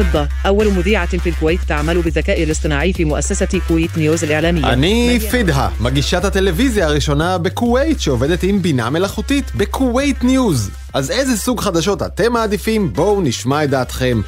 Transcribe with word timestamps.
فضة 0.00 0.28
أول 0.46 0.70
مذيعة 0.72 1.18
في 1.18 1.28
الكويت 1.28 1.60
تعمل 1.68 2.02
بالذكاء 2.02 2.42
الاصطناعي 2.42 2.92
في 2.92 3.04
مؤسسة 3.04 3.60
كويت 3.68 3.98
نيوز 3.98 4.24
الإعلامية 4.24 4.72
אני 4.72 5.18
פידהה, 5.30 5.68
מגישת 5.80 6.24
הטלוויזיה 6.24 6.86
הראשונה 6.86 7.38
בכווית 7.38 8.00
שעובדת 8.00 8.42
עם 8.42 8.62
בינה 8.62 8.90
מלאכותית 8.90 9.44
בכווית 9.54 10.24
ניוז. 10.24 10.70
אז 10.93 11.11
איזה 11.11 11.37
סוג 11.37 11.61
חדשות 11.61 12.01
אתם 12.01 12.33
מעדיפים? 12.33 12.93
בואו 12.93 13.21
נשמע 13.21 13.63
את 13.63 13.69
דעתכם. 13.69 14.21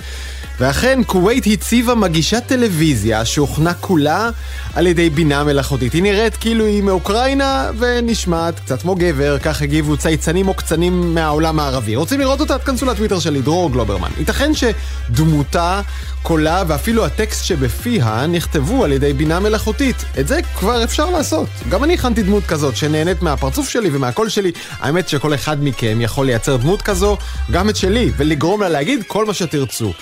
ואכן, 0.59 0.99
כווית 1.07 1.43
הציבה 1.53 1.95
מגישת 1.95 2.43
טלוויזיה 2.47 3.25
שהוכנה 3.25 3.73
כולה 3.73 4.29
על 4.73 4.87
ידי 4.87 5.09
בינה 5.09 5.43
מלאכותית. 5.43 5.93
היא 5.93 6.03
נראית 6.03 6.35
כאילו 6.35 6.65
היא 6.65 6.83
מאוקראינה 6.83 7.71
ונשמעת 7.77 8.59
קצת 8.59 8.81
כמו 8.81 8.95
גבר, 8.95 9.37
כך 9.39 9.61
הגיבו 9.61 9.97
צייצנים 9.97 10.47
עוקצנים 10.47 11.15
מהעולם 11.15 11.59
הערבי. 11.59 11.95
רוצים 11.95 12.19
לראות 12.19 12.39
אותה? 12.39 12.57
תכנסו 12.57 12.85
לטוויטר 12.85 13.19
שלי, 13.19 13.41
דרור 13.41 13.71
גלוברמן. 13.71 14.09
ייתכן 14.17 14.51
שדמותה, 14.53 15.81
קולה 16.23 16.63
ואפילו 16.67 17.05
הטקסט 17.05 17.45
שבפיה 17.45 18.25
נכתבו 18.27 18.83
על 18.83 18.91
ידי 18.91 19.13
בינה 19.13 19.39
מלאכותית. 19.39 20.05
את 20.19 20.27
זה 20.27 20.39
כבר 20.55 20.83
אפשר 20.83 21.09
לעשות. 21.09 21.47
גם 21.69 21.83
אני 21.83 21.93
הכנתי 21.93 22.23
דמות 22.23 22.43
כזאת 22.45 22.75
שנבנית 22.75 23.21
מהפרצוף 23.21 23.69
שלי 23.69 23.89
ומהקול 23.93 24.29
שלי. 24.29 24.51
האמת 24.79 25.09
שכל 25.09 25.33
אחד 25.33 25.63
מכם 25.63 25.97
יכול 26.01 26.25
לייצר 26.25 26.52
דמות 26.57 26.81
כזו, 26.81 27.17
גם 27.51 27.69
את 27.69 27.75
שלי, 27.75 28.11
ולגרום 28.17 28.61
לה 28.61 28.69
להגיד 28.69 29.03
כל 29.07 29.25
מה 29.25 29.33
שתרצו. 29.33 29.93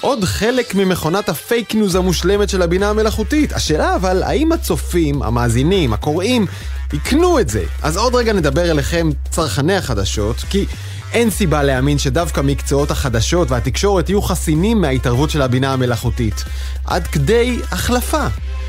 עוד 0.00 0.24
חלק 0.24 0.74
ממכונת 0.74 1.28
הפייק 1.28 1.74
ניוז 1.74 1.94
המושלמת 1.94 2.48
של 2.48 2.62
הבינה 2.62 2.90
המלאכותית. 2.90 3.52
השאלה 3.52 3.96
אבל, 3.96 4.22
האם 4.22 4.52
הצופים, 4.52 5.22
המאזינים, 5.22 5.92
הקוראים, 5.92 6.46
יקנו 6.92 7.40
את 7.40 7.48
זה? 7.48 7.64
אז 7.82 7.96
עוד 7.96 8.14
רגע 8.14 8.32
נדבר 8.32 8.70
אליכם, 8.70 9.10
צרכני 9.30 9.76
החדשות, 9.76 10.36
כי 10.50 10.66
אין 11.12 11.30
סיבה 11.30 11.62
להאמין 11.62 11.98
שדווקא 11.98 12.40
מקצועות 12.40 12.90
החדשות 12.90 13.50
והתקשורת 13.50 14.08
יהיו 14.08 14.22
חסינים 14.22 14.80
מההתערבות 14.80 15.30
של 15.30 15.42
הבינה 15.42 15.72
המלאכותית. 15.72 16.44
עד 16.84 17.06
כדי 17.06 17.58
החלפה. 17.70 18.26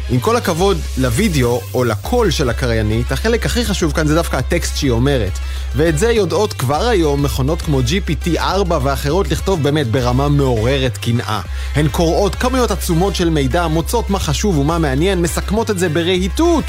עם 0.09 0.20
כל 0.20 0.36
הכבוד 0.36 0.78
לוידאו 0.98 1.61
או 1.73 1.84
לקול 1.84 2.31
של 2.31 2.50
הקריינית, 2.50 3.11
החלק 3.11 3.45
הכי 3.45 3.66
חשוב 3.66 3.92
כאן 3.92 4.08
זה 4.08 4.16
דווקא 4.16 4.38
הטקסט 4.38 4.78
שהיא 4.78 4.92
אומרת. 4.92 5.31
ואת 5.75 5.98
זה 5.98 6.11
יודעות 6.11 6.53
כבר 6.53 6.88
היום 6.88 7.23
מכונות 7.23 7.61
כמו 7.61 7.80
GPT-4 7.80 8.73
ואחרות 8.83 9.31
לכתוב 9.31 9.64
באמת 9.64 9.88
ברמה 9.88 10.30
מעוררת 10.30 10.98
קנאה. 10.98 11.42
הן 11.76 11.88
קוראות 11.88 12.36
כמויות 12.36 12.72
עצומות 12.72 13.16
של 13.16 13.30
מידע, 13.30 13.67
מוצאות 13.67 14.09
מה 14.09 14.20
חשוב 14.20 14.58
ומה 14.58 14.78
מעניין, 14.78 15.22
מסכמות 15.22 15.70
את 15.72 15.80
זה 15.80 15.89
ברהיטות, 15.89 16.64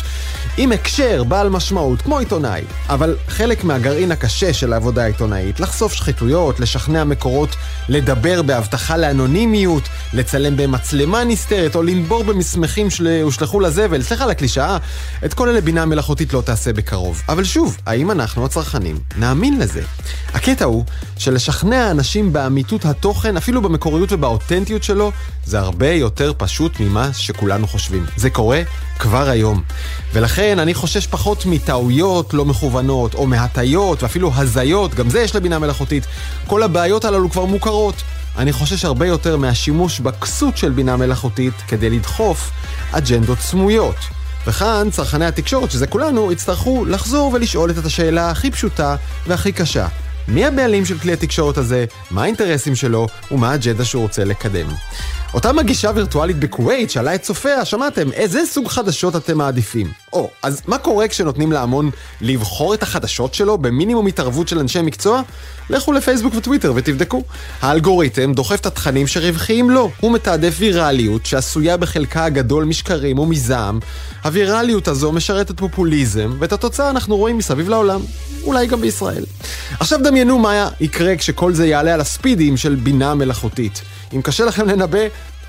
עם 0.58 0.72
הקשר, 0.72 1.24
בעל 1.24 1.48
משמעות, 1.48 2.02
כמו 2.02 2.18
עיתונאי. 2.18 2.62
אבל 2.88 3.16
חלק 3.28 3.64
מהגרעין 3.64 4.12
הקשה 4.12 4.52
של 4.52 4.72
העבודה 4.72 5.02
העיתונאית, 5.02 5.60
לחשוף 5.60 5.92
שחיתויות, 5.92 6.60
לשכנע 6.60 7.04
מקורות, 7.04 7.56
לדבר 7.88 8.42
בהבטחה 8.42 8.96
לאנונימיות, 8.96 9.82
לצלם 10.12 10.56
במצלמה 10.56 11.24
נסתרת 11.24 11.76
או 11.76 11.82
לנבור 11.82 12.24
במסמכים 12.24 12.90
שהושלכו 13.30 13.60
לזבל, 13.60 14.02
סליחה 14.02 14.24
על 14.24 14.30
הקלישאה, 14.30 14.76
את 15.24 15.34
כל 15.34 15.48
אלה 15.48 15.60
בינה 15.60 15.84
מלאכותית 15.84 16.32
לא 16.32 16.40
תעשה 16.40 16.72
בקרוב. 16.72 17.22
אבל 17.28 17.44
שוב, 17.44 17.76
האם 17.86 18.10
אנחנו 18.10 18.44
הצרכנים 18.44 18.98
נאמין 19.16 19.58
לזה? 19.58 19.82
הקטע 20.34 20.64
הוא 20.64 20.84
שלשכנע 21.18 21.90
אנשים 21.90 22.32
באמיתות 22.32 22.84
התוכן, 22.84 23.36
אפילו 23.36 23.62
במקוריות 23.62 24.12
ובאותנטיות 24.12 24.82
שלו, 24.82 25.12
זה 25.44 25.58
הרבה 25.58 25.90
יותר 25.90 26.32
פשוט 26.36 26.80
ממה 26.80 27.12
שכולנו 27.12 27.66
חושבים. 27.66 28.06
זה 28.16 28.30
קורה 28.30 28.62
כבר 28.98 29.28
היום. 29.28 29.62
ולכן 30.12 30.58
אני 30.58 30.74
חושש 30.74 31.06
פחות 31.06 31.46
מטעויות 31.46 32.34
לא 32.34 32.44
מכוונות, 32.44 33.14
או 33.14 33.26
מהטיות, 33.26 34.02
ואפילו 34.02 34.32
הזיות, 34.34 34.94
גם 34.94 35.10
זה 35.10 35.20
יש 35.20 35.36
לבינה 35.36 35.58
מלאכותית. 35.58 36.06
כל 36.46 36.62
הבעיות 36.62 37.04
הללו 37.04 37.30
כבר 37.30 37.44
מוכרות. 37.44 38.02
אני 38.38 38.52
חושש 38.52 38.84
הרבה 38.84 39.06
יותר 39.06 39.36
מהשימוש 39.36 40.00
בכסות 40.00 40.56
של 40.56 40.70
בינה 40.70 40.96
מלאכותית 40.96 41.54
כדי 41.68 41.90
לדחוף 41.90 42.50
אג'נדות 42.92 43.38
סמויות. 43.38 43.96
וכאן 44.46 44.88
צרכני 44.90 45.24
התקשורת, 45.24 45.70
שזה 45.70 45.86
כולנו, 45.86 46.32
יצטרכו 46.32 46.84
לחזור 46.84 47.32
ולשאול 47.32 47.70
את 47.70 47.84
השאלה 47.84 48.30
הכי 48.30 48.50
פשוטה 48.50 48.96
והכי 49.26 49.52
קשה. 49.52 49.86
מי 50.28 50.44
הבעלים 50.44 50.84
של 50.84 50.98
כלי 50.98 51.12
התקשורת 51.12 51.56
הזה, 51.56 51.84
מה 52.10 52.22
האינטרסים 52.22 52.74
שלו 52.74 53.06
ומה 53.30 53.50
האג'נדה 53.50 53.84
שהוא 53.84 54.02
רוצה 54.02 54.24
לקדם. 54.24 54.66
אותה 55.36 55.52
מגישה 55.52 55.90
וירטואלית 55.94 56.38
בכווית 56.38 56.90
שאלה 56.90 57.14
את 57.14 57.22
צופיה, 57.22 57.64
שמעתם, 57.64 58.12
איזה 58.12 58.40
סוג 58.46 58.68
חדשות 58.68 59.16
אתם 59.16 59.38
מעדיפים? 59.38 59.86
או, 60.12 60.30
אז 60.42 60.62
מה 60.66 60.78
קורה 60.78 61.08
כשנותנים 61.08 61.52
להמון 61.52 61.90
לבחור 62.20 62.74
את 62.74 62.82
החדשות 62.82 63.34
שלו 63.34 63.58
במינימום 63.58 64.06
התערבות 64.06 64.48
של 64.48 64.58
אנשי 64.58 64.82
מקצוע? 64.82 65.22
לכו 65.70 65.92
לפייסבוק 65.92 66.34
וטוויטר 66.34 66.72
ותבדקו. 66.76 67.22
האלגוריתם 67.60 68.32
דוחף 68.32 68.60
את 68.60 68.66
התכנים 68.66 69.06
שרווחיים 69.06 69.70
לו. 69.70 69.90
הוא 70.00 70.12
מתעדף 70.12 70.54
ויראליות 70.58 71.26
שעשויה 71.26 71.76
בחלקה 71.76 72.24
הגדול 72.24 72.64
משקרים 72.64 73.18
ומזעם. 73.18 73.80
הוויראליות 74.24 74.88
הזו 74.88 75.12
משרתת 75.12 75.58
פופוליזם, 75.58 76.36
ואת 76.38 76.52
התוצאה 76.52 76.90
אנחנו 76.90 77.16
רואים 77.16 77.38
מסביב 77.38 77.68
לעולם. 77.68 78.00
אולי 78.42 78.66
גם 78.66 78.80
בישראל. 78.80 79.24
עכשיו 79.80 79.98
דמיינו 80.02 80.38
מה 80.38 80.68
יקרה 80.80 81.16
כשכל 81.16 81.52
זה 81.52 81.66
יעלה 81.66 81.94
על 81.94 82.00
הספידים 82.00 82.56
של 82.56 82.74
בינה 82.74 83.14
מלאכותית. 83.14 83.82
אם 84.14 84.22
קשה 84.22 84.44
לכם 84.44 84.68
לנבא, 84.68 84.98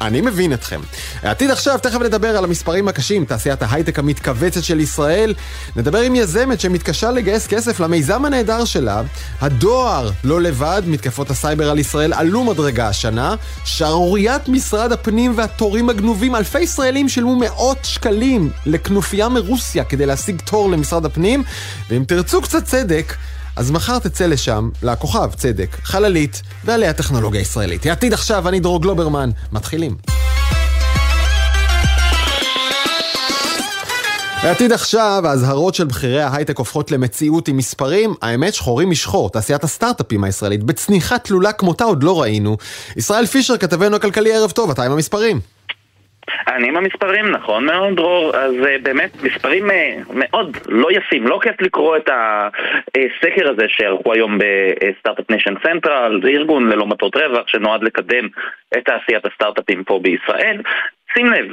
אני 0.01 0.21
מבין 0.21 0.53
אתכם. 0.53 0.79
העתיד 1.23 1.51
עכשיו, 1.51 1.77
תכף 1.81 1.99
נדבר 2.01 2.37
על 2.37 2.43
המספרים 2.43 2.87
הקשים, 2.87 3.25
תעשיית 3.25 3.61
ההייטק 3.61 3.99
המתכווצת 3.99 4.63
של 4.63 4.79
ישראל. 4.79 5.33
נדבר 5.75 5.99
עם 5.99 6.15
יזמת 6.15 6.59
שמתקשה 6.59 7.11
לגייס 7.11 7.47
כסף 7.47 7.79
למיזם 7.79 8.25
הנהדר 8.25 8.65
שלה. 8.65 9.01
הדואר 9.41 10.09
לא 10.23 10.41
לבד, 10.41 10.81
מתקפות 10.87 11.29
הסייבר 11.29 11.69
על 11.69 11.79
ישראל 11.79 12.13
עלו 12.13 12.43
מדרגה 12.43 12.87
השנה. 12.87 13.35
שערוריית 13.65 14.49
משרד 14.49 14.91
הפנים 14.91 15.33
והתורים 15.35 15.89
הגנובים, 15.89 16.35
אלפי 16.35 16.59
ישראלים 16.59 17.09
שילמו 17.09 17.35
מאות 17.35 17.77
שקלים 17.83 18.49
לכנופיה 18.65 19.29
מרוסיה 19.29 19.83
כדי 19.83 20.05
להשיג 20.05 20.41
תור 20.45 20.69
למשרד 20.69 21.05
הפנים. 21.05 21.43
ואם 21.89 22.03
תרצו 22.03 22.41
קצת 22.41 22.65
צדק, 22.65 23.13
אז 23.57 23.71
מחר 23.71 23.99
תצא 23.99 24.25
לשם, 24.25 24.69
לכוכב 24.83 25.29
צדק, 25.35 25.77
חללית, 25.83 26.41
ועליה 26.65 26.93
טכנולוגיה 26.93 27.41
ישראלית. 27.41 27.85
העתיד 27.85 28.13
עכשיו, 28.13 28.47
אני 28.47 28.59
דרור 28.59 28.81
גלוברמן. 28.81 29.29
מתחילים. 29.51 29.95
העתיד 34.37 34.71
עכשיו, 34.71 35.23
האזהרות 35.25 35.75
של 35.75 35.85
בכירי 35.85 36.21
ההייטק 36.21 36.57
הופכות 36.57 36.91
למציאות 36.91 37.47
עם 37.47 37.57
מספרים, 37.57 38.13
האמת 38.21 38.53
שחורים 38.53 38.89
משחור, 38.89 39.29
תעשיית 39.29 39.63
הסטארט-אפים 39.63 40.23
הישראלית, 40.23 40.63
בצניחה 40.63 41.19
תלולה 41.19 41.51
כמותה 41.51 41.83
עוד 41.83 42.03
לא 42.03 42.21
ראינו. 42.21 42.57
ישראל 42.95 43.25
פישר, 43.25 43.57
כתבנו 43.57 43.95
הכלכלי, 43.95 44.33
ערב 44.33 44.51
טוב, 44.51 44.69
אתה 44.69 44.83
עם 44.83 44.91
המספרים. 44.91 45.56
אני 46.47 46.67
עם 46.67 46.77
המספרים, 46.77 47.25
נכון 47.31 47.65
מאוד 47.65 47.95
דרור, 47.95 48.35
אז 48.35 48.53
uh, 48.53 48.83
באמת 48.83 49.11
מספרים 49.23 49.69
uh, 49.69 49.73
מאוד 50.13 50.57
לא 50.67 50.91
יפים, 50.91 51.27
לא 51.27 51.39
כיף 51.41 51.61
לקרוא 51.61 51.97
את 51.97 52.09
הסקר 52.09 53.49
הזה 53.49 53.65
שערכו 53.67 54.13
היום 54.13 54.37
ב 54.37 54.47
Start-Up 54.47 55.29
Nation 55.29 55.53
Central, 55.63 56.19
זה 56.23 56.29
ארגון 56.29 56.69
ללא 56.69 56.85
מטרות 56.85 57.15
רווח 57.15 57.47
שנועד 57.47 57.83
לקדם 57.83 58.27
את 58.77 58.85
תעשיית 58.85 59.25
הסטארט-אפים 59.25 59.83
פה 59.83 59.99
בישראל. 60.03 60.61
שים 61.13 61.31
לב, 61.31 61.45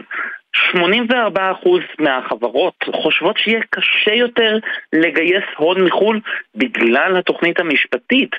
84% 0.72 0.76
מהחברות 1.98 2.74
חושבות 2.94 3.38
שיהיה 3.38 3.60
קשה 3.70 4.14
יותר 4.14 4.58
לגייס 4.92 5.44
הון 5.56 5.84
מחו"ל 5.84 6.20
בגלל 6.54 7.16
התוכנית 7.16 7.60
המשפטית. 7.60 8.30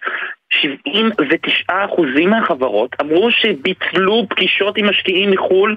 79% 0.54 2.28
מהחברות 2.28 2.96
אמרו 3.02 3.32
שביטלו 3.32 4.26
פגישות 4.30 4.78
עם 4.78 4.90
משקיעים 4.90 5.32
מחו"ל 5.32 5.76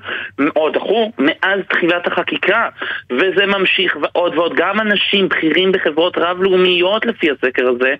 או 0.56 0.70
דחו 0.70 1.12
מאז 1.18 1.60
תחילת 1.68 2.06
החקיקה 2.06 2.68
וזה 3.10 3.46
ממשיך 3.46 3.96
ועוד 3.96 4.34
ועוד. 4.34 4.52
גם 4.56 4.80
אנשים 4.80 5.28
בכירים 5.28 5.72
בחברות 5.72 6.18
רב-לאומיות 6.18 7.06
לפי 7.06 7.30
הסקר 7.30 7.68
הזה 7.68 7.94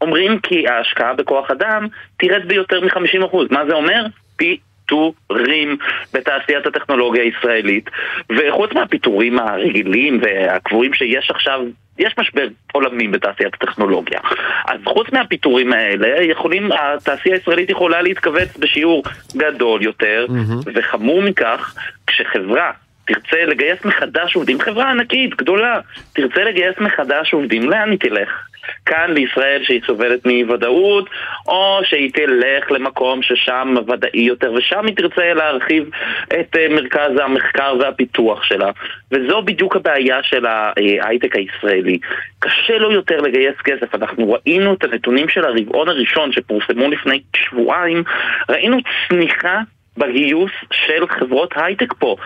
אומרים 0.00 0.38
כי 0.38 0.68
ההשקעה 0.68 1.14
בכוח 1.14 1.50
אדם 1.50 1.86
תרד 2.16 2.48
ביותר 2.48 2.80
מ-50% 2.80 3.36
מה 3.50 3.66
זה 3.66 3.74
אומר? 3.74 4.06
פי 4.36 4.58
פיטורים 4.86 5.76
בתעשיית 6.14 6.66
הטכנולוגיה 6.66 7.22
הישראלית. 7.22 7.90
וחוץ 8.30 8.72
מהפיטורים 8.72 9.38
הרגילים 9.38 10.20
והקבועים 10.22 10.94
שיש 10.94 11.30
עכשיו 11.30 11.60
יש 11.98 12.14
משבר 12.18 12.46
עולמי 12.72 13.08
בתעשיית 13.08 13.54
הטכנולוגיה. 13.54 14.20
אז 14.68 14.80
חוץ 14.84 15.06
מהפיטורים 15.12 15.72
האלה, 15.72 16.22
יכולים, 16.22 16.70
התעשייה 16.72 17.34
הישראלית 17.34 17.70
יכולה 17.70 18.02
להתכווץ 18.02 18.56
בשיעור 18.56 19.02
גדול 19.36 19.82
יותר, 19.82 20.26
mm-hmm. 20.28 20.70
וחמור 20.74 21.22
מכך, 21.22 21.74
כשחברה 22.06 22.70
תרצה 23.04 23.44
לגייס 23.46 23.84
מחדש 23.84 24.36
עובדים, 24.36 24.60
חברה 24.60 24.90
ענקית, 24.90 25.34
גדולה, 25.36 25.80
תרצה 26.12 26.44
לגייס 26.44 26.74
מחדש 26.80 27.32
עובדים, 27.32 27.70
לאן 27.70 27.90
היא 27.90 27.98
תלך? 27.98 28.48
כאן 28.86 29.14
בישראל 29.14 29.62
שהיא 29.64 29.80
סובלת 29.86 30.26
מאי-ודאות, 30.26 31.10
או 31.48 31.80
שהיא 31.84 32.12
תלך 32.12 32.70
למקום 32.70 33.22
ששם 33.22 33.74
ודאי 33.88 34.20
יותר, 34.20 34.52
ושם 34.52 34.86
היא 34.86 34.96
תרצה 34.96 35.34
להרחיב 35.34 35.90
את 36.26 36.56
אה, 36.56 36.68
מרכז 36.68 37.10
המחקר 37.24 37.74
והפיתוח 37.80 38.44
שלה. 38.44 38.70
וזו 39.12 39.42
בדיוק 39.42 39.76
הבעיה 39.76 40.22
של 40.22 40.46
ההייטק 40.46 41.36
הישראלי. 41.36 41.98
קשה 42.38 42.78
לו 42.78 42.92
יותר 42.92 43.20
לגייס 43.20 43.56
כסף. 43.64 43.94
אנחנו 43.94 44.32
ראינו 44.32 44.74
את 44.74 44.84
הנתונים 44.84 45.28
של 45.28 45.44
הרבעון 45.44 45.88
הראשון 45.88 46.32
שפורסמו 46.32 46.88
לפני 46.88 47.22
שבועיים, 47.36 48.02
ראינו 48.48 48.76
צניחה 49.08 49.60
בגיוס 49.96 50.52
של 50.72 51.06
חברות 51.08 51.52
הייטק 51.56 51.92
פה. 51.98 52.16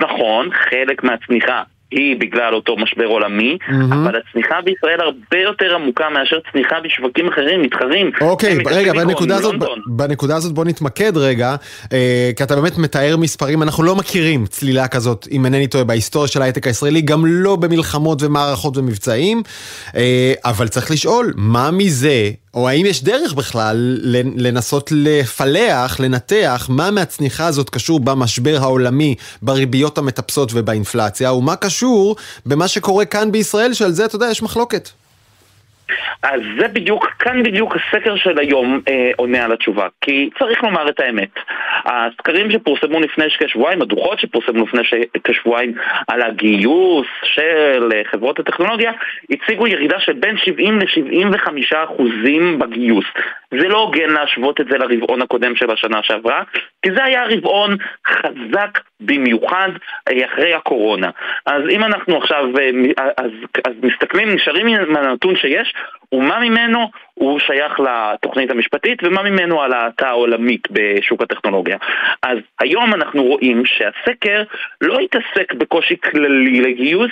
נכון, 0.00 0.50
חלק 0.70 1.04
מהצמיחה 1.04 1.62
היא 1.90 2.20
בגלל 2.20 2.54
אותו 2.54 2.76
משבר 2.76 3.04
עולמי, 3.04 3.58
mm-hmm. 3.60 3.94
אבל 3.94 4.14
הצניחה 4.16 4.54
בישראל 4.64 5.00
הרבה 5.00 5.38
יותר 5.42 5.74
עמוקה 5.74 6.04
מאשר 6.14 6.36
צניחה 6.52 6.76
בשווקים 6.84 7.28
אחרים, 7.28 7.62
מתחרים. 7.62 8.10
אוקיי, 8.20 8.58
רגע, 8.66 8.92
בנקודה 8.92 9.36
הזאת, 9.36 9.54
בנקודה 9.86 10.36
הזאת 10.36 10.52
בוא 10.52 10.64
נתמקד 10.64 11.16
רגע, 11.16 11.56
אה, 11.92 12.30
כי 12.36 12.42
אתה 12.42 12.56
באמת 12.56 12.78
מתאר 12.78 13.16
מספרים, 13.16 13.62
אנחנו 13.62 13.82
לא 13.82 13.96
מכירים 13.96 14.46
צלילה 14.46 14.88
כזאת, 14.88 15.28
אם 15.30 15.44
אינני 15.44 15.66
טועה, 15.66 15.84
בהיסטוריה 15.84 16.28
של 16.28 16.42
ההייטק 16.42 16.66
הישראלי, 16.66 17.00
גם 17.00 17.26
לא 17.26 17.56
במלחמות 17.56 18.22
ומערכות 18.22 18.76
ומבצעים, 18.76 19.42
אה, 19.96 20.32
אבל 20.44 20.68
צריך 20.68 20.90
לשאול, 20.90 21.32
מה 21.36 21.70
מזה 21.70 22.30
או 22.54 22.68
האם 22.68 22.86
יש 22.86 23.04
דרך 23.04 23.32
בכלל 23.32 23.98
לנסות 24.36 24.92
לפלח, 24.94 26.00
לנתח, 26.00 26.66
מה 26.68 26.90
מהצניחה 26.90 27.46
הזאת 27.46 27.70
קשור 27.70 28.00
במשבר 28.00 28.58
העולמי, 28.60 29.14
בריביות 29.42 29.98
המטפסות 29.98 30.50
ובאינפלציה, 30.54 31.32
ומה 31.32 31.56
קשור 31.56 32.16
במה 32.46 32.68
שקורה 32.68 33.04
כאן 33.04 33.32
בישראל, 33.32 33.74
שעל 33.74 33.92
זה, 33.92 34.04
אתה 34.04 34.16
יודע, 34.16 34.30
יש 34.30 34.42
מחלוקת. 34.42 34.88
אז 36.22 36.40
זה 36.58 36.68
בדיוק, 36.68 37.06
כאן 37.18 37.42
בדיוק 37.42 37.76
הסקר 37.76 38.16
של 38.16 38.38
היום 38.38 38.80
אה, 38.88 39.10
עונה 39.16 39.44
על 39.44 39.52
התשובה. 39.52 39.88
כי 40.00 40.30
צריך 40.38 40.64
לומר 40.64 40.88
את 40.88 41.00
האמת. 41.00 41.30
הסקרים 41.84 42.50
שפורסמו 42.50 43.00
לפני 43.00 43.24
כשבועיים, 43.38 43.82
הדוחות 43.82 44.20
שפורסמו 44.20 44.64
לפני 44.64 44.82
כשבועיים 45.24 45.74
על 46.08 46.22
הגיוס 46.22 47.06
של 47.22 47.88
אה, 47.94 48.02
חברות 48.10 48.38
הטכנולוגיה, 48.38 48.92
הציגו 49.30 49.66
ירידה 49.66 50.00
של 50.00 50.12
בין 50.12 50.36
70 50.36 50.78
ל-75 50.78 51.48
אחוזים 51.84 52.58
בגיוס. 52.58 53.04
זה 53.50 53.68
לא 53.68 53.78
הוגן 53.78 54.10
להשוות 54.10 54.60
את 54.60 54.66
זה 54.70 54.78
לרבעון 54.78 55.22
הקודם 55.22 55.56
של 55.56 55.70
השנה 55.70 56.02
שעברה, 56.02 56.42
כי 56.82 56.90
זה 56.96 57.04
היה 57.04 57.24
רבעון 57.26 57.76
חזק 58.06 58.78
במיוחד 59.00 59.68
אה, 60.08 60.26
אחרי 60.26 60.54
הקורונה. 60.54 61.10
אז 61.46 61.62
אם 61.70 61.84
אנחנו 61.84 62.16
עכשיו 62.16 62.44
אה, 62.58 63.04
אז, 63.16 63.30
אז 63.66 63.72
מסתכלים, 63.82 64.34
נשארים 64.34 64.66
עם 64.66 64.96
הנתון 64.96 65.36
שיש, 65.36 65.74
ומה 66.12 66.40
ממנו 66.40 66.90
הוא 67.20 67.38
שייך 67.38 67.80
לתוכנית 67.80 68.50
המשפטית 68.50 68.98
ומה 69.02 69.22
ממנו 69.22 69.62
על 69.62 69.72
ההאטה 69.72 70.08
העולמית 70.08 70.68
בשוק 70.70 71.22
הטכנולוגיה. 71.22 71.76
אז 72.22 72.38
היום 72.60 72.94
אנחנו 72.94 73.24
רואים 73.24 73.62
שהסקר 73.66 74.42
לא 74.80 74.98
התעסק 74.98 75.54
בקושי 75.54 75.96
כללי 75.96 76.60
לגיוס, 76.60 77.10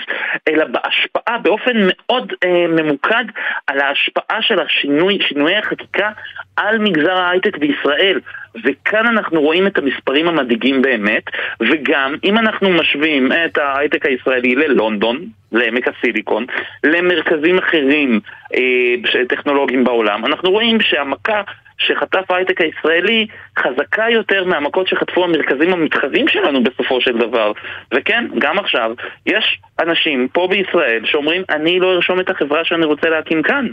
אלא 0.48 0.64
בהשפעה 0.64 1.38
באופן 1.38 1.76
מאוד 1.76 2.32
אה, 2.44 2.66
ממוקד 2.68 3.24
על 3.66 3.80
ההשפעה 3.80 4.42
של 4.42 4.60
השינוי, 4.60 5.18
שינויי 5.28 5.56
החקיקה 5.56 6.10
על 6.56 6.78
מגזר 6.78 7.16
ההייטק 7.18 7.58
בישראל. 7.58 8.20
וכאן 8.64 9.06
אנחנו 9.06 9.40
רואים 9.40 9.66
את 9.66 9.78
המספרים 9.78 10.28
המדאיגים 10.28 10.82
באמת, 10.82 11.22
וגם 11.60 12.14
אם 12.24 12.38
אנחנו 12.38 12.70
משווים 12.70 13.32
את 13.32 13.58
ההייטק 13.58 14.06
הישראלי 14.06 14.54
ללונדון, 14.54 15.24
לעמק 15.52 15.88
הסיליקון, 15.88 16.46
למרכזים 16.84 17.58
אחרים 17.58 18.20
אה, 18.54 19.24
טכנולוגיים 19.28 19.84
בעולם, 19.84 20.26
אנחנו 20.26 20.50
רואים 20.50 20.80
שהמכה 20.80 21.42
שחטף 21.78 22.30
ההייטק 22.30 22.60
הישראלי 22.60 23.26
חזקה 23.58 24.04
יותר 24.10 24.44
מהמכות 24.44 24.88
שחטפו 24.88 25.24
המרכזים 25.24 25.72
המתחרים 25.72 26.28
שלנו 26.28 26.62
בסופו 26.62 27.00
של 27.00 27.18
דבר. 27.18 27.52
וכן, 27.94 28.24
גם 28.38 28.58
עכשיו, 28.58 28.90
יש 29.26 29.58
אנשים 29.80 30.28
פה 30.32 30.48
בישראל 30.50 31.00
שאומרים, 31.04 31.42
אני 31.50 31.80
לא 31.80 31.92
ארשום 31.92 32.20
את 32.20 32.30
החברה 32.30 32.64
שאני 32.64 32.86
רוצה 32.86 33.08
להקים 33.08 33.42
כאן. 33.42 33.66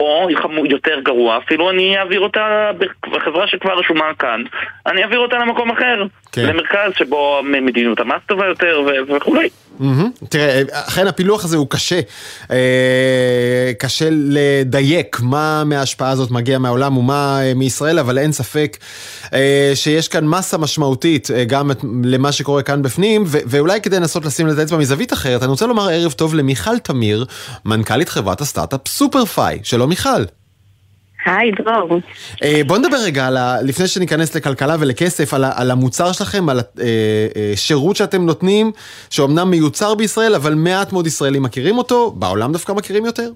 או 0.00 0.28
יותר 0.64 1.00
גרוע, 1.00 1.38
אפילו 1.38 1.70
אני 1.70 1.98
אעביר 1.98 2.20
אותה 2.20 2.70
בחברה 3.10 3.46
שכבר 3.46 3.78
רשומה 3.78 4.14
כאן, 4.18 4.42
אני 4.86 5.02
אעביר 5.02 5.18
אותה 5.18 5.38
למקום 5.38 5.70
אחר. 5.70 6.04
כן. 6.32 6.46
למרכז 6.46 6.92
שבו 6.98 7.40
מדיניות 7.62 8.00
המס 8.00 8.22
טובה 8.26 8.46
יותר 8.46 8.80
וכולי. 9.16 9.48
Mm-hmm. 9.80 10.26
תראה, 10.28 10.62
אכן 10.72 11.06
הפילוח 11.06 11.44
הזה 11.44 11.56
הוא 11.56 11.66
קשה. 11.70 12.00
אה, 12.50 13.72
קשה 13.78 14.08
לדייק 14.10 15.20
מה 15.20 15.64
מההשפעה 15.64 16.10
הזאת 16.10 16.30
מגיע 16.30 16.58
מהעולם 16.58 16.96
ומה 16.98 17.40
אה, 17.42 17.54
מישראל, 17.54 17.98
אבל 17.98 18.18
אין 18.18 18.32
ספק 18.32 18.76
אה, 19.34 19.72
שיש 19.74 20.08
כאן 20.08 20.26
מסה 20.26 20.58
משמעותית 20.58 21.30
אה, 21.30 21.44
גם 21.44 21.70
למה 22.04 22.32
שקורה 22.32 22.62
כאן 22.62 22.82
בפנים, 22.82 23.22
ו- 23.26 23.38
ואולי 23.46 23.80
כדי 23.80 23.96
לנסות 23.96 24.24
לשים 24.24 24.48
את 24.48 24.58
האצבע 24.58 24.78
מזווית 24.78 25.12
אחרת, 25.12 25.42
אני 25.42 25.50
רוצה 25.50 25.66
לומר 25.66 25.88
ערב 25.88 26.12
טוב 26.12 26.34
למיכל 26.34 26.78
תמיר, 26.78 27.24
מנכ"לית 27.64 28.08
חברת 28.08 28.40
הסטארט-אפ 28.40 28.88
סופרפיי. 28.88 29.60
שלום 29.62 29.88
מיכל. 29.88 30.41
היי, 31.24 31.50
דרור. 31.50 32.00
אה, 32.44 32.60
בוא 32.66 32.78
נדבר 32.78 32.96
רגע, 33.06 33.26
על 33.26 33.36
ה, 33.36 33.56
לפני 33.62 33.86
שניכנס 33.86 34.36
לכלכלה 34.36 34.76
ולכסף, 34.80 35.34
על, 35.34 35.44
ה, 35.44 35.50
על 35.56 35.70
המוצר 35.70 36.12
שלכם, 36.12 36.48
על 36.48 36.60
השירות 37.52 37.96
שאתם 37.96 38.26
נותנים, 38.26 38.72
שאומנם 39.10 39.50
מיוצר 39.50 39.94
בישראל, 39.94 40.34
אבל 40.34 40.54
מעט 40.54 40.92
מאוד 40.92 41.06
ישראלים 41.06 41.42
מכירים 41.42 41.78
אותו, 41.78 42.10
בעולם 42.10 42.52
דווקא 42.52 42.72
מכירים 42.72 43.04
יותר? 43.04 43.28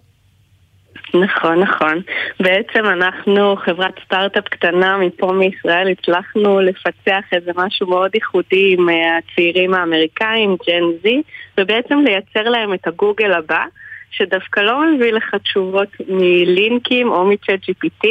נכון, 1.15 1.61
נכון. 1.61 2.01
בעצם 2.41 2.87
אנחנו 2.87 3.57
חברת 3.57 3.95
סטארט-אפ 4.05 4.49
קטנה 4.49 4.99
מפה 4.99 5.33
מישראל, 5.33 5.89
הצלחנו 5.91 6.61
לפצח 6.61 7.25
איזה 7.33 7.51
משהו 7.57 7.87
מאוד 7.87 8.11
ייחודי 8.15 8.75
עם 8.79 8.89
הצעירים 8.89 9.75
האמריקאים, 9.75 10.57
ג'ן 10.67 10.85
זי, 11.03 11.23
ובעצם 11.59 11.99
לייצר 12.05 12.51
להם 12.51 12.75
את 12.75 12.87
הגוגל 12.87 13.33
הבא. 13.33 13.65
שדווקא 14.11 14.61
לא 14.61 14.95
מביא 14.95 15.13
לך 15.13 15.35
תשובות 15.35 15.89
מלינקים 16.09 17.09
או 17.09 17.27
מצ'אט 17.27 17.61
GPT, 17.63 18.09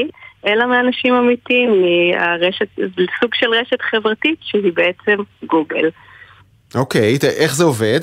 אלא 0.48 0.66
מאנשים 0.66 1.14
אמיתיים, 1.14 1.70
מהרשת, 1.82 2.68
סוג 3.20 3.36
של 3.36 3.50
רשת 3.50 3.82
חברתית 3.82 4.40
שהיא 4.42 4.72
בעצם 4.74 5.18
גוגל. 5.46 5.90
אוקיי, 6.76 7.16
okay, 7.16 7.26
איך 7.26 7.56
זה 7.56 7.64
עובד? 7.64 8.00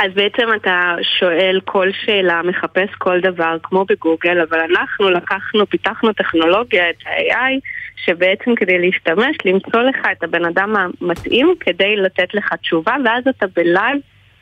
אז 0.00 0.12
בעצם 0.14 0.48
אתה 0.56 0.94
שואל 1.18 1.60
כל 1.64 1.88
שאלה, 2.04 2.42
מחפש 2.42 2.88
כל 2.98 3.20
דבר, 3.20 3.56
כמו 3.62 3.84
בגוגל, 3.88 4.40
אבל 4.40 4.60
אנחנו 4.60 5.10
לקחנו, 5.10 5.66
פיתחנו 5.66 6.12
טכנולוגיה, 6.12 6.90
את 6.90 6.96
ה-AI, 7.06 7.60
שבעצם 8.04 8.54
כדי 8.54 8.78
להשתמש, 8.78 9.36
למצוא 9.44 9.82
לך 9.82 9.96
את 10.12 10.22
הבן 10.22 10.44
אדם 10.44 10.74
המתאים 10.76 11.54
כדי 11.60 11.96
לתת 11.96 12.34
לך 12.34 12.52
תשובה, 12.62 12.96
ואז 13.04 13.24
אתה 13.28 13.46
בלייב 13.56 13.96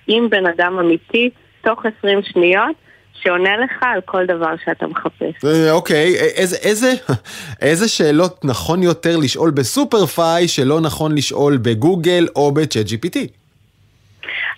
עם 0.06 0.30
בן 0.30 0.46
אדם 0.46 0.78
אמיתי 0.78 1.30
תוך 1.62 1.82
20 1.98 2.20
שניות. 2.22 2.76
שעונה 3.24 3.56
לך 3.56 3.82
על 3.82 4.00
כל 4.00 4.26
דבר 4.26 4.54
שאתה 4.64 4.86
מחפש. 4.86 5.44
אה, 5.44 5.72
אוקיי, 5.72 6.14
איזה, 6.36 6.56
איזה, 6.56 6.92
איזה 7.68 7.88
שאלות 7.88 8.44
נכון 8.44 8.82
יותר 8.82 9.16
לשאול 9.16 9.50
בסופרפיי 9.50 10.48
שלא 10.48 10.80
נכון 10.80 11.14
לשאול 11.14 11.56
בגוגל 11.56 12.26
או 12.36 12.52
בצ'אט 12.52 12.86
GPT? 12.86 13.18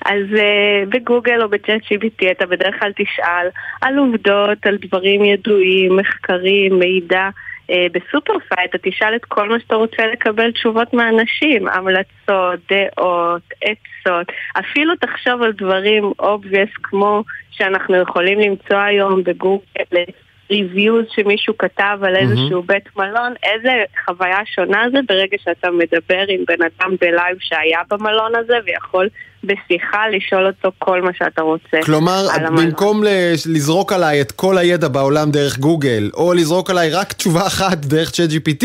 אז 0.05 0.23
uh, 0.33 0.89
בגוגל 0.89 1.43
או 1.43 1.49
בצ'אט 1.49 1.81
GPT 1.83 2.31
אתה 2.31 2.47
בדרך 2.47 2.75
כלל 2.81 2.93
תשאל 2.93 3.49
על 3.81 3.99
עובדות, 3.99 4.67
על 4.67 4.79
דברים 4.89 5.25
ידועים, 5.25 5.97
מחקרים, 5.97 6.79
מידע. 6.79 7.29
אה, 7.71 7.87
בסופרפיי 7.93 8.65
אתה 8.65 8.79
תשאל 8.83 9.17
את 9.17 9.25
כל 9.25 9.49
מה 9.49 9.61
שאתה 9.61 9.75
רוצה 9.75 10.07
לקבל 10.07 10.53
תשובות 10.53 10.95
מאנשים, 10.95 11.69
המלצות, 11.69 12.61
דעות, 12.71 13.43
עצות, 13.63 14.27
אפילו 14.59 14.97
תחשוב 14.97 15.43
על 15.43 15.53
דברים 15.53 16.13
obvious 16.23 16.71
כמו 16.83 17.25
שאנחנו 17.51 17.97
יכולים 17.97 18.41
למצוא 18.41 18.77
היום 18.77 19.25
בגוגל 19.25 20.05
reviews 20.51 21.07
שמישהו 21.11 21.59
כתב 21.59 21.99
על 22.03 22.17
איזשהו 22.17 22.61
mm-hmm. 22.61 22.67
בית 22.67 22.97
מלון, 22.97 23.35
איזה 23.43 23.85
חוויה 24.05 24.39
שונה 24.45 24.85
זה 24.93 24.99
ברגע 25.09 25.37
שאתה 25.45 25.71
מדבר 25.71 26.25
עם 26.29 26.41
בן 26.49 26.63
אדם 26.63 26.95
בלייב 27.01 27.37
שהיה 27.41 27.81
במלון 27.91 28.35
הזה 28.35 28.59
ויכול 28.65 29.09
בשיחה 29.47 30.09
לשאול 30.17 30.47
אותו 30.47 30.71
כל 30.79 31.03
מה 31.03 31.11
שאתה 31.19 31.43
רוצה. 31.43 31.77
כלומר, 31.85 32.27
במקום 32.57 33.03
לזרוק 33.47 33.93
עליי 33.93 34.21
את 34.21 34.33
כל 34.33 34.59
הידע 34.59 34.89
בעולם 34.89 35.31
דרך 35.31 35.59
גוגל, 35.59 36.11
או 36.15 36.33
לזרוק 36.33 36.71
עליי 36.71 36.91
רק 36.91 37.13
תשובה 37.13 37.47
אחת 37.53 37.79
דרך 37.79 38.11
ChatGPT, 38.11 38.65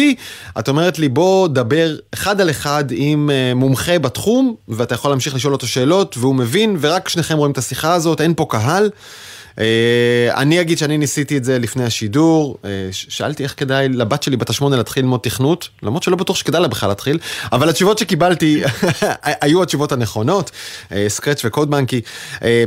את 0.60 0.68
אומרת 0.68 1.00
לי 1.00 1.10
בוא 1.10 1.48
דבר 1.48 1.96
אחד 2.14 2.42
על 2.42 2.50
אחד 2.50 2.84
עם 2.92 3.30
אה, 3.30 3.52
מומחה 3.56 4.00
בתחום, 4.00 4.56
ואתה 4.68 4.96
יכול 4.96 5.12
להמשיך 5.12 5.36
לשאול 5.36 5.54
אותו 5.54 5.68
שאלות, 5.68 6.16
והוא 6.18 6.36
מבין, 6.36 6.78
ורק 6.80 7.10
שניכם 7.10 7.38
רואים 7.38 7.52
את 7.52 7.58
השיחה 7.58 7.94
הזאת, 7.94 8.22
אין 8.22 8.34
פה 8.34 8.46
קהל. 8.50 8.90
אה, 9.60 10.30
אני 10.42 10.62
אגיד 10.62 10.78
שאני 10.78 10.98
ניסיתי 10.98 11.38
את 11.38 11.44
זה 11.44 11.60
לפני 11.60 11.84
השידור, 11.84 12.58
אה, 12.66 12.70
שאלתי 12.92 13.44
איך 13.44 13.54
כדאי 13.58 13.90
לבת 13.90 14.24
שלי 14.24 14.38
בת 14.38 14.50
השמונה 14.50 14.78
להתחיל 14.78 15.04
ללמוד 15.04 15.20
תכנות, 15.20 15.70
למרות 15.84 16.04
שלא 16.04 16.16
בטוח 16.16 16.36
שכדאי 16.36 16.62
לה 16.62 16.68
בכלל 16.68 16.90
להתחיל, 16.90 17.18
אבל 17.52 17.70
התשובות 17.70 17.98
שקיבלתי 17.98 18.62
היו 19.42 19.64
התשובות 19.64 19.92
הנכונות, 19.92 20.52
סקרץ' 21.08 21.46
וקוד 21.46 21.72
בנקי, 21.72 22.02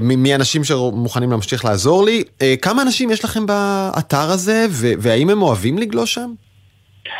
מאנשים 0.00 0.64
שמוכנים 0.64 1.30
להמשיך 1.30 1.64
לעזור 1.64 2.04
לי. 2.04 2.22
כמה 2.62 2.82
אנשים 2.82 3.10
יש 3.10 3.24
לכם 3.24 3.46
באתר 3.46 4.30
הזה, 4.30 4.66
והאם 4.70 5.30
הם 5.30 5.42
אוהבים 5.42 5.78
לגלוש 5.78 6.14
שם? 6.14 6.30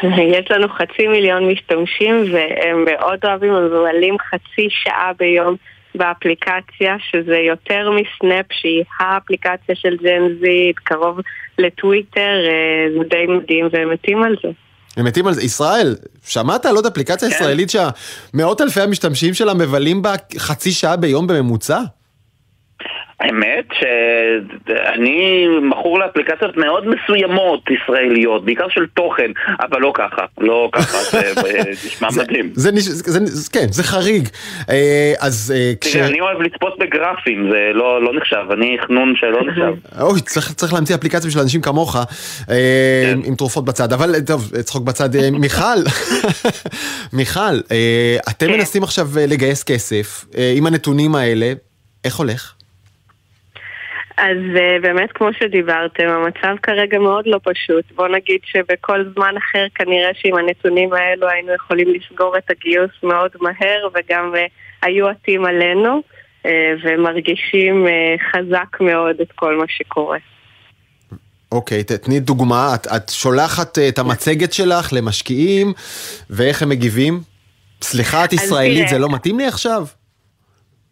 יש 0.38 0.50
לנו 0.50 0.68
חצי 0.68 1.06
מיליון 1.08 1.48
משתמשים 1.48 2.24
והם 2.32 2.84
מאוד 2.84 3.18
אוהבים, 3.24 3.52
הם 3.52 3.66
מבלים 3.66 4.16
חצי 4.30 4.68
שעה 4.70 5.12
ביום 5.18 5.56
באפליקציה, 5.94 6.96
שזה 7.10 7.36
יותר 7.36 7.90
מסנאפ, 7.90 8.46
שהיא 8.52 8.84
האפליקציה 8.98 9.74
של 9.74 9.96
ג'ן 10.02 10.38
זי, 10.40 10.72
קרוב 10.74 11.20
לטוויטר, 11.58 12.20
אה, 12.20 12.98
זה 12.98 13.04
די 13.10 13.26
מדהים 13.28 13.68
והם 13.72 13.90
מתים 13.92 14.22
על 14.22 14.36
זה. 14.42 14.48
הם 14.96 15.04
מתים 15.04 15.26
על 15.26 15.32
זה. 15.34 15.42
ישראל, 15.42 15.96
שמעת 16.26 16.66
על 16.66 16.76
עוד 16.76 16.86
אפליקציה 16.86 17.28
כן. 17.28 17.34
ישראלית 17.34 17.70
שהמאות 17.70 18.60
אלפי 18.60 18.80
המשתמשים 18.80 19.34
שלה 19.34 19.54
מבלים 19.54 20.02
בה 20.02 20.14
חצי 20.38 20.72
שעה 20.72 20.96
ביום 20.96 21.26
בממוצע? 21.26 21.80
האמת 23.22 23.64
שאני 23.72 25.46
מכור 25.62 25.98
לאפליקציות 25.98 26.56
מאוד 26.56 26.84
מסוימות 26.88 27.60
ישראליות, 27.70 28.44
בעיקר 28.44 28.68
של 28.68 28.86
תוכן, 28.94 29.30
אבל 29.60 29.80
לא 29.80 29.92
ככה, 29.94 30.24
לא 30.38 30.70
ככה, 30.72 30.98
זה 30.98 31.34
זה 31.42 31.70
נשמע 31.86 32.08
מדהים. 32.16 32.50
זה, 32.54 32.70
זה, 32.74 33.26
זה, 33.26 33.50
כן, 33.52 33.66
זה 33.70 33.82
חריג. 33.82 34.28
אה, 34.70 35.12
אז 35.20 35.54
אה, 35.56 35.72
כש... 35.80 35.92
תראה, 35.92 36.06
אני 36.06 36.20
אוהב 36.20 36.40
לצפות 36.40 36.78
בגרפים, 36.78 37.50
זה 37.50 37.70
לא 37.74 38.02
לא 38.02 38.16
נחשב, 38.16 38.44
אני 38.52 38.76
חנון 38.86 39.14
שלא 39.16 39.40
נחשב. 39.48 40.00
אוי, 40.00 40.20
צריך, 40.20 40.52
צריך 40.52 40.72
להמציא 40.72 40.94
אפליקציה 40.94 41.28
בשביל 41.28 41.42
אנשים 41.42 41.60
כמוך, 41.60 41.96
אה, 41.96 42.02
כן. 43.04 43.18
עם 43.24 43.34
תרופות 43.34 43.64
בצד, 43.64 43.92
אבל 43.92 44.20
טוב, 44.26 44.50
צחוק 44.62 44.84
בצד. 44.84 45.16
אה, 45.16 45.30
מיכל, 45.42 45.78
מיכל, 47.12 47.40
אה, 47.72 48.16
אתם 48.30 48.46
כן. 48.46 48.52
מנסים 48.52 48.82
עכשיו 48.82 49.08
אה, 49.18 49.26
לגייס 49.26 49.62
כסף 49.62 50.24
אה, 50.38 50.52
עם 50.56 50.66
הנתונים 50.66 51.14
האלה, 51.14 51.52
איך 52.04 52.16
הולך? 52.16 52.54
אז 54.22 54.36
uh, 54.54 54.82
באמת, 54.82 55.12
כמו 55.12 55.28
שדיברתם, 55.40 56.08
המצב 56.08 56.54
כרגע 56.62 56.98
מאוד 56.98 57.24
לא 57.26 57.40
פשוט. 57.44 57.84
בוא 57.94 58.08
נגיד 58.08 58.40
שבכל 58.44 59.04
זמן 59.14 59.34
אחר 59.38 59.66
כנראה 59.74 60.10
שעם 60.14 60.34
הנתונים 60.38 60.92
האלו 60.92 61.28
היינו 61.28 61.54
יכולים 61.54 61.88
לסגור 61.94 62.38
את 62.38 62.50
הגיוס 62.50 62.90
מאוד 63.02 63.30
מהר, 63.40 63.88
וגם 63.94 64.32
uh, 64.34 64.38
היו 64.82 65.08
עטים 65.08 65.44
עלינו, 65.44 66.02
uh, 66.42 66.46
ומרגישים 66.84 67.86
uh, 67.86 68.20
חזק 68.32 68.80
מאוד 68.80 69.20
את 69.20 69.32
כל 69.34 69.56
מה 69.56 69.64
שקורה. 69.68 70.18
אוקיי, 71.52 71.84
ת- 71.84 71.92
תני 71.92 72.20
דוגמה, 72.20 72.74
את, 72.74 72.86
את 72.86 73.08
שולחת 73.08 73.78
את 73.88 73.98
המצגת 73.98 74.52
שלך 74.52 74.92
למשקיעים, 74.92 75.72
ואיך 76.30 76.62
הם 76.62 76.68
מגיבים? 76.68 77.20
סליחה, 77.82 78.24
את 78.24 78.32
ישראלית. 78.32 78.88
זה 78.88 78.98
לא 78.98 79.08
מתאים 79.12 79.38
לי 79.38 79.46
עכשיו? 79.46 79.84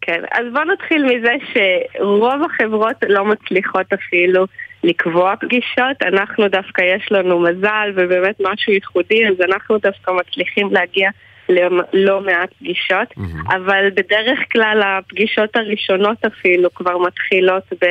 כן, 0.01 0.21
אז 0.33 0.47
בוא 0.53 0.65
נתחיל 0.65 1.05
מזה 1.05 1.33
שרוב 1.53 2.43
החברות 2.45 2.97
לא 3.09 3.25
מצליחות 3.25 3.93
אפילו 3.93 4.47
לקבוע 4.85 5.35
פגישות, 5.41 6.03
אנחנו 6.03 6.49
דווקא 6.49 6.83
יש 6.83 7.13
לנו 7.13 7.41
מזל 7.41 7.93
ובאמת 7.97 8.37
משהו 8.41 8.73
ייחודי, 8.73 9.29
אז 9.29 9.35
אנחנו 9.41 9.79
דווקא 9.79 10.11
מצליחים 10.11 10.69
להגיע 10.73 11.11
ללא 11.49 12.21
מעט 12.21 12.51
פגישות, 12.59 13.09
אבל 13.47 13.91
בדרך 13.95 14.39
כלל 14.53 14.83
הפגישות 14.85 15.57
הראשונות 15.57 16.25
אפילו 16.25 16.75
כבר 16.75 16.99
מתחילות 16.99 17.63
ב... 17.83 17.87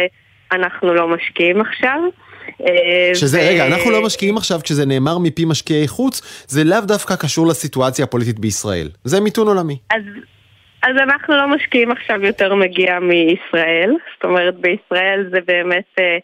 אנחנו 0.51 0.93
לא 0.93 1.07
משקיעים 1.07 1.61
עכשיו. 1.61 1.99
אה, 2.61 3.15
שזה, 3.15 3.49
רגע, 3.49 3.67
אנחנו 3.67 3.91
לא 3.91 4.05
משקיעים 4.05 4.37
עכשיו, 4.37 4.59
כשזה 4.63 4.85
נאמר 4.85 5.17
מפי 5.17 5.45
משקיעי 5.45 5.87
חוץ, 5.87 6.45
זה 6.47 6.63
לאו 6.63 6.81
דווקא 6.81 7.15
קשור 7.15 7.47
לסיטואציה 7.47 8.05
הפוליטית 8.05 8.39
בישראל. 8.39 8.89
זה 9.03 9.19
מיתון 9.19 9.47
עולמי. 9.47 9.77
אז, 9.91 10.01
אז 10.83 10.97
אנחנו 10.97 11.35
לא 11.35 11.47
משקיעים 11.47 11.91
עכשיו 11.91 12.25
יותר 12.25 12.55
מגיע 12.55 12.99
מישראל, 12.99 13.95
זאת 14.13 14.23
אומרת 14.23 14.55
בישראל 14.55 15.25
זה 15.31 15.39
באמת 15.47 15.85
אה, 15.99 16.17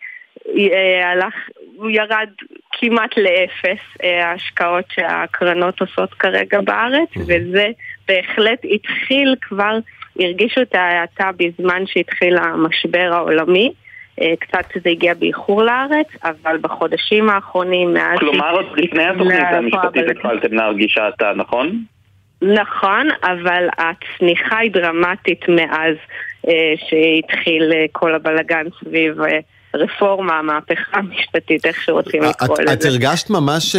אה, 0.58 1.12
הלך, 1.12 1.34
הוא 1.76 1.90
ירד 1.90 2.30
כמעט 2.72 3.18
לאפס 3.18 3.84
אה, 4.04 4.30
ההשקעות 4.30 4.86
שהקרנות 4.92 5.82
עושות 5.82 6.14
כרגע 6.14 6.62
בארץ, 6.62 7.10
וזה 7.18 7.68
בהחלט 8.08 8.60
התחיל 8.74 9.36
כבר, 9.42 9.78
הרגישו 10.20 10.62
את 10.62 10.76
ההאטה 10.76 11.30
בזמן 11.38 11.84
שהתחיל 11.88 12.38
המשבר 12.38 13.10
העולמי. 13.14 13.72
אה, 14.22 14.34
קצת 14.40 14.66
זה 14.84 14.90
הגיע 14.90 15.14
באיחור 15.14 15.64
לארץ, 15.64 16.08
אבל 16.24 16.58
בחודשים 16.62 17.30
האחרונים, 17.30 17.94
מאז... 17.94 18.20
כלומר, 18.20 18.52
עוד 18.52 18.66
לפני 18.78 19.04
התוכנית 19.04 19.44
המשפטית. 19.52 20.10
התחלתם 20.10 20.54
להרגיש 20.54 20.98
האטה, 20.98 21.34
נכון? 21.36 21.84
נכון, 22.54 23.08
אבל 23.24 23.68
הצניחה 23.78 24.58
היא 24.58 24.72
דרמטית 24.72 25.46
מאז 25.50 25.96
אה, 26.48 26.74
שהתחיל 26.78 27.72
אה, 27.74 27.86
כל 27.92 28.16
הבלגן 28.16 28.66
סביב 28.80 29.22
אה, 29.22 29.40
רפורמה, 29.76 30.40
המהפכה 30.40 30.98
המשפטית, 30.98 31.66
איך 31.66 31.82
שרוצים 31.82 32.24
לקרוא 32.24 32.56
את, 32.56 32.60
את 32.60 32.80
לזה. 32.80 32.90
הרגשת 32.90 33.30
ממש 33.30 33.76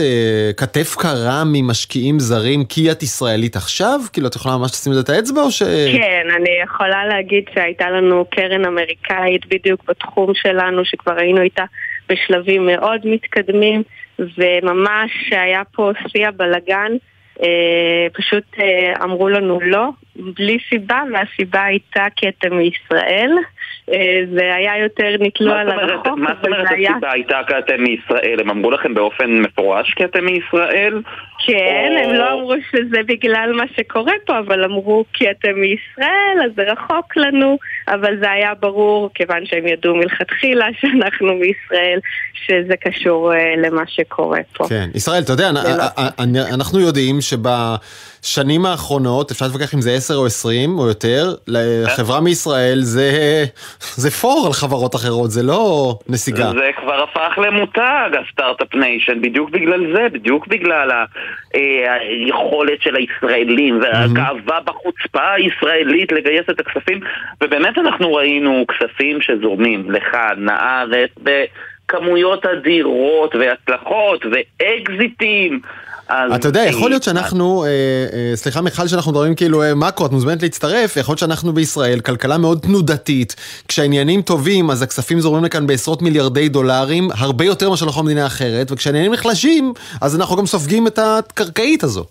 כתף 0.56 0.94
קרה 0.98 1.42
ממשקיעים 1.52 2.20
זרים 2.20 2.64
כי 2.64 2.90
את 2.92 3.02
ישראלית 3.02 3.56
עכשיו? 3.56 4.00
כאילו, 4.12 4.28
את 4.28 4.34
יכולה 4.34 4.56
ממש 4.56 4.70
לשים 4.70 4.92
לזה 4.92 5.00
את 5.00 5.08
האצבע 5.08 5.42
או 5.42 5.50
ש... 5.50 5.62
כן, 5.92 6.26
אני 6.36 6.50
יכולה 6.64 7.06
להגיד 7.06 7.44
שהייתה 7.54 7.90
לנו 7.90 8.24
קרן 8.30 8.64
אמריקאית 8.64 9.46
בדיוק 9.46 9.84
בתחום 9.88 10.32
שלנו, 10.34 10.84
שכבר 10.84 11.18
היינו 11.18 11.40
איתה 11.40 11.64
בשלבים 12.08 12.66
מאוד 12.66 13.00
מתקדמים, 13.04 13.82
וממש 14.18 15.10
היה 15.30 15.62
פה 15.74 15.90
שיא 16.08 16.28
הבלגן, 16.28 16.92
פשוט 18.12 18.44
אה, 18.58 19.04
אמרו 19.04 19.28
לנו 19.28 19.60
לא, 19.62 19.88
בלי 20.16 20.58
סיבה, 20.68 21.02
והסיבה 21.12 21.64
הייתה 21.64 22.04
כי 22.16 22.28
אתם 22.28 22.56
מישראל. 22.56 23.32
אה, 23.92 23.98
זה 24.34 24.54
היה 24.54 24.78
יותר 24.82 25.08
נתלו 25.20 25.52
על 25.52 25.70
הרחוק, 25.70 26.18
מה 26.18 26.30
זאת 26.36 26.46
אומרת. 26.46 26.66
הסיבה 26.70 27.12
הייתה 27.12 27.38
כי 27.48 27.54
אתם 27.58 27.82
מישראל? 27.82 28.40
הם 28.40 28.50
אמרו 28.50 28.70
לכם 28.70 28.94
באופן 28.94 29.30
מפורש 29.30 29.92
כי 29.96 30.04
אתם 30.04 30.24
מישראל? 30.24 31.02
כן, 31.46 31.92
או- 31.96 32.08
הם 32.10 32.14
לא 32.14 32.32
אמרו 32.32 32.54
שזה 32.72 32.98
בגלל 33.06 33.52
מה 33.56 33.64
שקורה 33.76 34.12
פה, 34.26 34.38
אבל 34.38 34.64
אמרו 34.64 35.04
כי 35.12 35.30
אתם 35.30 35.54
מישראל, 35.60 36.38
אז 36.44 36.50
זה 36.56 36.62
רחוק 36.62 37.16
לנו, 37.16 37.58
אבל 37.88 38.16
זה 38.20 38.30
היה 38.30 38.54
ברור, 38.54 39.10
כיוון 39.14 39.46
שהם 39.46 39.66
ידעו 39.66 39.94
מלכתחילה 39.96 40.66
שאנחנו 40.80 41.34
מישראל, 41.34 41.98
שזה 42.46 42.74
קשור 42.80 43.32
אה, 43.34 43.54
למה 43.56 43.82
שקורה 43.86 44.40
פה. 44.56 44.68
כן, 44.68 44.88
ישראל, 44.94 45.22
אתה 45.22 45.32
יודע, 45.32 45.50
לא. 45.52 45.60
אנ- 46.20 46.54
אנחנו 46.54 46.80
יודעים 46.80 47.20
שבשנים 48.22 48.66
האחרונות, 48.66 49.30
אפשר 49.30 49.44
להתווכח 49.46 49.74
אם 49.74 49.80
זה 49.80 49.92
10 49.92 50.14
או 50.14 50.26
20 50.26 50.78
או 50.78 50.86
יותר, 50.88 51.34
לחברה 51.48 52.20
מישראל 52.20 52.78
זה, 52.80 53.10
זה 53.78 54.10
פור 54.10 54.44
על 54.46 54.52
חברות 54.52 54.94
אחרות, 54.94 55.30
זה 55.30 55.42
לא 55.42 55.94
נסיגה. 56.08 56.50
זה 56.50 56.70
כבר 56.80 57.02
הפך 57.02 57.38
למותג, 57.38 58.10
ה 58.26 58.31
start-up 58.31 58.74
nation, 58.74 59.22
בדיוק 59.22 59.50
בגלל 59.50 59.92
זה, 59.96 60.06
בדיוק 60.12 60.46
בגלל 60.46 60.90
ה- 60.90 61.04
אה, 61.54 61.60
היכולת 62.00 62.82
של 62.82 62.96
הישראלים 62.96 63.80
והגאווה 63.82 64.60
בחוצפה 64.64 65.32
הישראלית 65.32 66.12
לגייס 66.12 66.44
את 66.50 66.60
הכספים, 66.60 67.00
ובאמת 67.44 67.78
אנחנו 67.78 68.14
ראינו 68.14 68.64
כספים 68.68 69.18
שזורמים 69.20 69.90
לכאן, 69.90 70.36
לארץ, 70.38 71.10
בכמויות 71.22 72.46
אדירות 72.46 73.34
והצלחות 73.34 74.24
ואקזיטים. 74.32 75.60
אתה 76.10 76.48
יודע, 76.48 76.64
יכול 76.64 76.90
להיות 76.90 77.02
שאנחנו, 77.02 77.64
אה, 77.64 77.68
אה, 77.68 78.36
סליחה 78.36 78.60
מיכל 78.60 78.88
שאנחנו 78.88 79.12
מדברים 79.12 79.34
כאילו 79.34 79.62
אה, 79.62 79.74
מאקרו, 79.74 80.06
את 80.06 80.12
מוזמנת 80.12 80.42
להצטרף, 80.42 80.96
יכול 80.96 81.12
להיות 81.12 81.18
שאנחנו 81.18 81.52
בישראל, 81.52 82.00
כלכלה 82.00 82.38
מאוד 82.38 82.58
תנודתית, 82.58 83.36
כשהעניינים 83.68 84.22
טובים 84.22 84.70
אז 84.70 84.82
הכספים 84.82 85.20
זורמים 85.20 85.44
לכאן 85.44 85.66
בעשרות 85.66 86.02
מיליארדי 86.02 86.48
דולרים, 86.48 87.10
הרבה 87.14 87.44
יותר 87.44 87.70
מאשר 87.70 87.86
לכל 87.86 88.02
מדינה 88.02 88.26
אחרת, 88.26 88.72
וכשהעניינים 88.72 89.12
נחלשים, 89.12 89.72
אז 90.00 90.16
אנחנו 90.16 90.36
גם 90.36 90.46
סופגים 90.46 90.86
את 90.86 90.98
הקרקעית 90.98 91.84
הזו. 91.84 92.04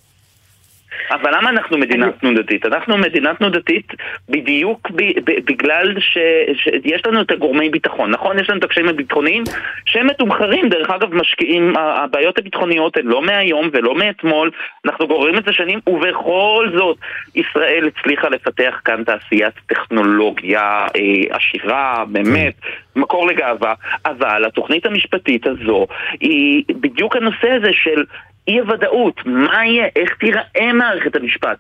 אבל 1.12 1.36
למה 1.38 1.50
אנחנו 1.50 1.78
מדינה 1.78 2.12
תנודתית? 2.12 2.66
אנחנו 2.66 2.98
מדינה 2.98 3.34
תנודתית 3.34 3.94
בדיוק 4.30 4.90
ב- 4.92 5.20
ב- 5.26 5.46
בגלל 5.46 6.00
ש- 6.00 6.64
שיש 6.64 7.02
לנו 7.06 7.22
את 7.22 7.32
הגורמי 7.32 7.70
ביטחון, 7.70 8.12
נכון? 8.12 8.40
יש 8.40 8.50
לנו 8.50 8.60
את 8.60 8.64
הקשיים 8.64 8.90
הביטחוניים 8.90 9.44
שהם 9.86 10.08
מתומחרים, 10.08 10.70
דרך 10.70 10.90
אגב 10.90 11.14
משקיעים, 11.14 11.74
הבעיות 11.78 12.38
הביטחוניות 12.38 12.98
הן 12.98 13.06
לא 13.06 13.22
מהיום 13.22 13.70
ולא 13.74 13.96
מאתמול, 13.96 14.52
אנחנו 14.86 15.08
גוררים 15.08 15.38
את 15.38 15.46
זה 15.46 15.54
שנים, 15.54 15.80
ובכל 15.88 16.70
זאת 16.78 16.98
ישראל 17.36 17.88
הצליחה 17.88 18.30
לפתח 18.30 18.82
כאן 18.86 19.04
תעשיית 19.04 19.54
טכנולוגיה 19.68 20.88
אה, 20.96 21.38
עשירה, 21.38 22.04
באמת, 22.08 22.54
מקור 22.96 23.28
לגאווה, 23.28 23.74
אבל 24.06 24.46
התוכנית 24.46 24.86
המשפטית 24.86 25.48
הזו 25.48 25.88
היא 26.20 26.64
בדיוק 26.70 27.16
הנושא 27.16 27.50
הזה 27.50 27.70
של 27.74 28.04
אי 28.48 28.60
הוודאות, 28.60 29.16
מה 29.26 29.66
יהיה, 29.66 29.86
איך 29.96 30.10
תיראה 30.20 30.74
מערכת 30.74 31.16
המשפט. 31.16 31.58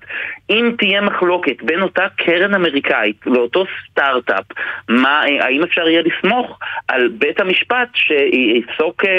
אם 0.50 0.72
תהיה 0.77 1.01
מחלוקת 1.01 1.63
בין 1.63 1.82
אותה 1.82 2.01
קרן 2.18 2.54
אמריקאית 2.54 3.15
לאותו 3.25 3.65
סטארט-אפ, 3.92 4.44
מה, 4.89 5.22
אה, 5.27 5.46
האם 5.46 5.63
אפשר 5.63 5.88
יהיה 5.88 6.01
לסמוך 6.01 6.60
על 6.88 7.08
בית 7.18 7.39
המשפט 7.39 7.88
שיפסוק 7.94 9.06
אה, 9.06 9.12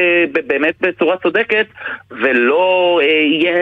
באמת 0.47 0.75
בצורה 0.81 1.17
צודקת 1.23 1.67
ולא 2.11 3.01
אה, 3.03 3.07
יהיה 3.07 3.55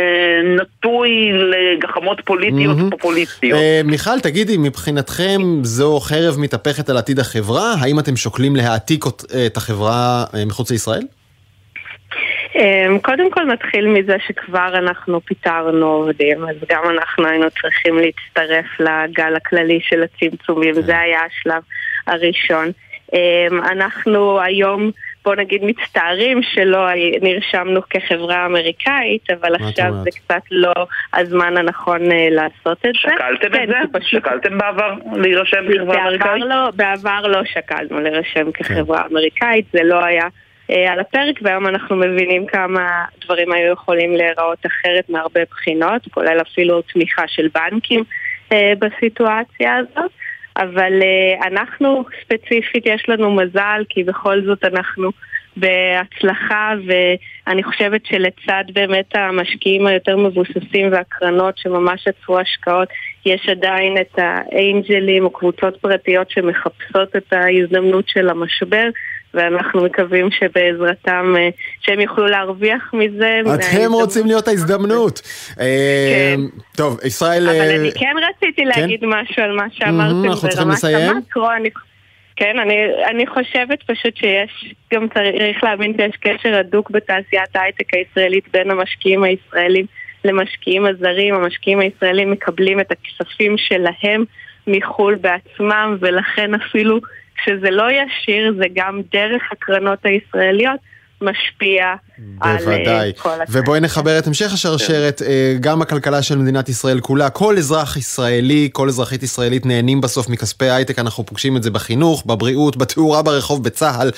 נטוי 0.56 1.10
לגחמות 1.32 2.20
פוליטיות 2.24 2.76
מהמם. 2.76 2.88
ופופוליסטיות. 2.88 3.58
אה, 3.60 3.80
מיכל, 3.84 4.20
תגידי, 4.22 4.56
מבחינתכם 4.58 5.40
זו 5.62 6.00
חרב 6.00 6.34
מתהפכת 6.38 6.88
על 6.90 6.96
עתיד 6.96 7.18
החברה? 7.18 7.74
האם 7.80 7.98
אתם 7.98 8.16
שוקלים 8.16 8.56
להעתיק 8.56 9.04
אות- 9.06 9.24
את 9.46 9.56
החברה 9.56 9.94
אה, 10.34 10.44
מחוץ 10.46 10.70
לישראל? 10.70 11.02
אמ, 12.54 12.98
קודם 12.98 13.30
כל 13.30 13.44
נתחיל 13.44 13.88
מזה 13.88 14.16
שכבר 14.26 14.70
אנחנו 14.74 15.20
פיטרנו 15.20 15.86
עובדים, 15.86 16.44
אז 16.48 16.56
גם 16.68 16.82
אנחנו 16.90 17.26
היינו 17.26 17.50
צריכים 17.50 17.98
להצטרף 17.98 18.80
לגל 18.80 19.36
הכללי 19.36 19.80
של 19.82 20.02
הצמצומים, 20.02 20.74
זה 20.74 20.98
היה 20.98 21.20
השלב 21.20 21.62
הראשון. 22.06 22.70
אמ, 23.12 23.62
אנחנו 23.64 24.40
היום 24.40 24.90
בוא 25.24 25.34
נגיד 25.34 25.64
מצטערים 25.64 26.42
שלא 26.42 26.86
נרשמנו 27.22 27.80
כחברה 27.90 28.46
אמריקאית, 28.46 29.30
אבל 29.30 29.54
עכשיו 29.54 29.92
זה 30.02 30.10
קצת 30.10 30.42
לא 30.50 30.72
הזמן 31.14 31.56
הנכון 31.56 32.12
אה, 32.12 32.28
לעשות 32.30 32.78
את 32.86 32.92
זה. 32.92 33.14
שקלתם 33.14 33.52
כן, 33.52 33.62
את 33.62 33.68
זה? 33.68 33.98
פשוט... 33.98 34.20
שקלתם 34.20 34.58
בעבר 34.58 34.94
להירשם 35.16 35.64
כחברה 35.74 36.02
אמריקאית? 36.02 36.42
לא, 36.46 36.70
בעבר 36.76 37.20
לא 37.26 37.44
שקלנו 37.44 38.00
להירשם 38.00 38.52
כחברה 38.52 39.02
כן. 39.02 39.08
אמריקאית, 39.10 39.66
זה 39.72 39.82
לא 39.82 40.04
היה 40.04 40.28
על 40.68 41.00
הפרק, 41.00 41.38
והיום 41.42 41.66
אנחנו 41.66 41.96
מבינים 41.96 42.46
כמה 42.46 43.04
דברים 43.24 43.52
היו 43.52 43.72
יכולים 43.72 44.16
להיראות 44.16 44.66
אחרת 44.66 45.10
מהרבה 45.10 45.40
בחינות, 45.50 46.02
כולל 46.10 46.40
אפילו 46.40 46.82
תמיכה 46.82 47.22
של 47.28 47.48
בנקים 47.54 48.04
אה, 48.52 48.72
בסיטואציה 48.78 49.76
הזאת. 49.76 50.10
אבל 50.56 50.92
uh, 51.00 51.46
אנחנו 51.46 52.04
ספציפית 52.22 52.86
יש 52.86 53.08
לנו 53.08 53.34
מזל 53.34 53.82
כי 53.88 54.04
בכל 54.04 54.42
זאת 54.46 54.64
אנחנו 54.64 55.10
בהצלחה 55.56 56.72
ואני 56.86 57.62
חושבת 57.62 58.06
שלצד 58.06 58.64
באמת 58.72 59.16
המשקיעים 59.16 59.86
היותר 59.86 60.16
מבוססים 60.16 60.92
והקרנות 60.92 61.58
שממש 61.58 62.08
עצרו 62.08 62.38
השקעות 62.38 62.88
יש 63.26 63.48
עדיין 63.48 63.96
את 64.00 64.18
האנג'לים 64.18 65.24
או 65.24 65.30
קבוצות 65.30 65.76
פרטיות 65.80 66.30
שמחפשות 66.30 67.16
את 67.16 67.32
ההזדמנות 67.32 68.08
של 68.08 68.28
המשבר 68.28 68.88
ואנחנו 69.34 69.84
מקווים 69.84 70.28
שבעזרתם, 70.30 71.34
אה, 71.38 71.48
שהם 71.80 72.00
יוכלו 72.00 72.26
להרוויח 72.26 72.90
מזה. 72.92 73.40
אתם 73.54 73.92
רוצים 73.92 74.26
להיות 74.26 74.48
ההזדמנות. 74.48 75.22
אה, 75.60 76.34
כן. 76.36 76.40
טוב, 76.76 77.00
ישראל... 77.04 77.48
אבל 77.48 77.78
אני 77.80 77.92
כן 77.92 78.14
רציתי 78.28 78.62
כן? 78.62 78.80
להגיד 78.80 79.00
משהו 79.04 79.42
על 79.42 79.56
מה 79.56 79.66
שאמרתם 79.72 80.48
ברמת 80.56 80.84
המקרו. 80.84 81.48
כן, 82.36 82.58
אני, 82.58 82.74
אני 83.10 83.26
חושבת 83.26 83.82
פשוט 83.82 84.16
שיש, 84.16 84.74
גם 84.94 85.06
צריך 85.14 85.64
להבין 85.64 85.92
שיש 85.96 86.16
קשר 86.16 86.58
הדוק 86.58 86.90
בתעשיית 86.90 87.56
ההייטק 87.56 87.94
הישראלית 87.94 88.44
בין 88.52 88.70
המשקיעים 88.70 89.24
הישראלים 89.24 89.86
למשקיעים 90.24 90.86
הזרים. 90.86 91.34
המשקיעים 91.34 91.80
הישראלים 91.80 92.30
מקבלים 92.30 92.80
את 92.80 92.92
הכספים 92.92 93.58
שלהם 93.58 94.24
מחו"ל 94.66 95.14
בעצמם, 95.14 95.96
ולכן 96.00 96.54
אפילו 96.54 96.98
כשזה 97.36 97.70
לא 97.70 97.84
ישיר, 97.90 98.54
זה 98.58 98.64
גם 98.74 99.00
דרך 99.12 99.42
הקרנות 99.52 99.98
הישראליות. 100.04 100.80
משפיע 101.20 101.94
בוודאי. 102.18 103.06
על 103.06 103.12
כל 103.12 103.28
הכלל. 103.28 103.44
ובואי 103.48 103.80
נחבר 103.80 104.18
את 104.18 104.26
המשך 104.26 104.52
השרשרת, 104.52 105.20
uh, 105.20 105.24
גם 105.60 105.82
הכלכלה 105.82 106.22
של 106.22 106.38
מדינת 106.38 106.68
ישראל 106.68 107.00
כולה, 107.00 107.30
כל 107.30 107.56
אזרח 107.56 107.96
ישראלי, 107.96 108.68
כל 108.72 108.88
אזרחית 108.88 109.22
ישראלית 109.22 109.66
נהנים 109.66 110.00
בסוף 110.00 110.28
מכספי 110.28 110.70
הייטק, 110.70 110.98
אנחנו 110.98 111.26
פוגשים 111.26 111.56
את 111.56 111.62
זה 111.62 111.70
בחינוך, 111.70 112.26
בבריאות, 112.26 112.76
בתאורה 112.76 113.22
ברחוב, 113.22 113.64
בצה"ל. 113.64 114.10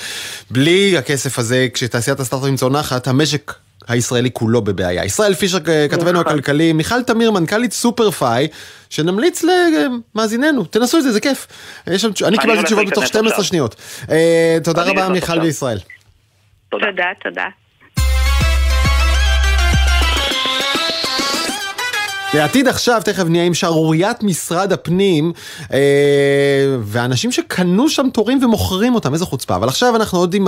בלי 0.51 0.97
הכסף 0.97 1.39
הזה, 1.39 1.67
כשתעשיית 1.73 2.19
הסטארט-אפים 2.19 2.55
צונחת, 2.55 3.07
המשק 3.07 3.53
הישראלי 3.87 4.29
כולו 4.33 4.61
בבעיה. 4.61 5.05
ישראל 5.05 5.33
פישר, 5.33 5.57
כתבנו 5.91 6.11
נכון. 6.11 6.27
הכלכלי, 6.27 6.73
מיכל 6.73 7.03
תמיר, 7.03 7.31
מנכ"לית 7.31 7.71
סופר 7.71 8.11
פאי, 8.11 8.47
שנמליץ 8.89 9.43
למאזיננו, 9.43 10.65
תנסו 10.65 10.97
את 10.97 11.03
זה, 11.03 11.11
זה 11.11 11.19
כיף. 11.19 11.47
שם, 11.97 12.09
אני 12.27 12.37
קיבלתי 12.37 12.63
תשובות 12.63 12.87
בתוך 12.87 13.07
12 13.07 13.43
שניות. 13.43 13.75
אה, 14.11 14.57
תודה 14.63 14.83
רבה 14.83 15.09
מיכל 15.09 15.39
וישראל. 15.39 15.79
תודה, 16.69 17.05
תודה. 17.23 17.45
לעתיד 22.33 22.67
עכשיו, 22.67 23.01
תכף 23.05 23.23
נהיה 23.23 23.43
עם 23.43 23.53
שערוריית 23.53 24.23
משרד 24.23 24.73
הפנים, 24.73 25.33
אה, 25.73 25.79
ואנשים 26.81 27.31
שקנו 27.31 27.89
שם 27.89 28.09
תורים 28.13 28.43
ומוכרים 28.43 28.95
אותם, 28.95 29.13
איזה 29.13 29.25
חוצפה. 29.25 29.55
אבל 29.55 29.67
עכשיו 29.67 29.95
אנחנו 29.95 30.19
עוד 30.19 30.33
עם 30.33 30.47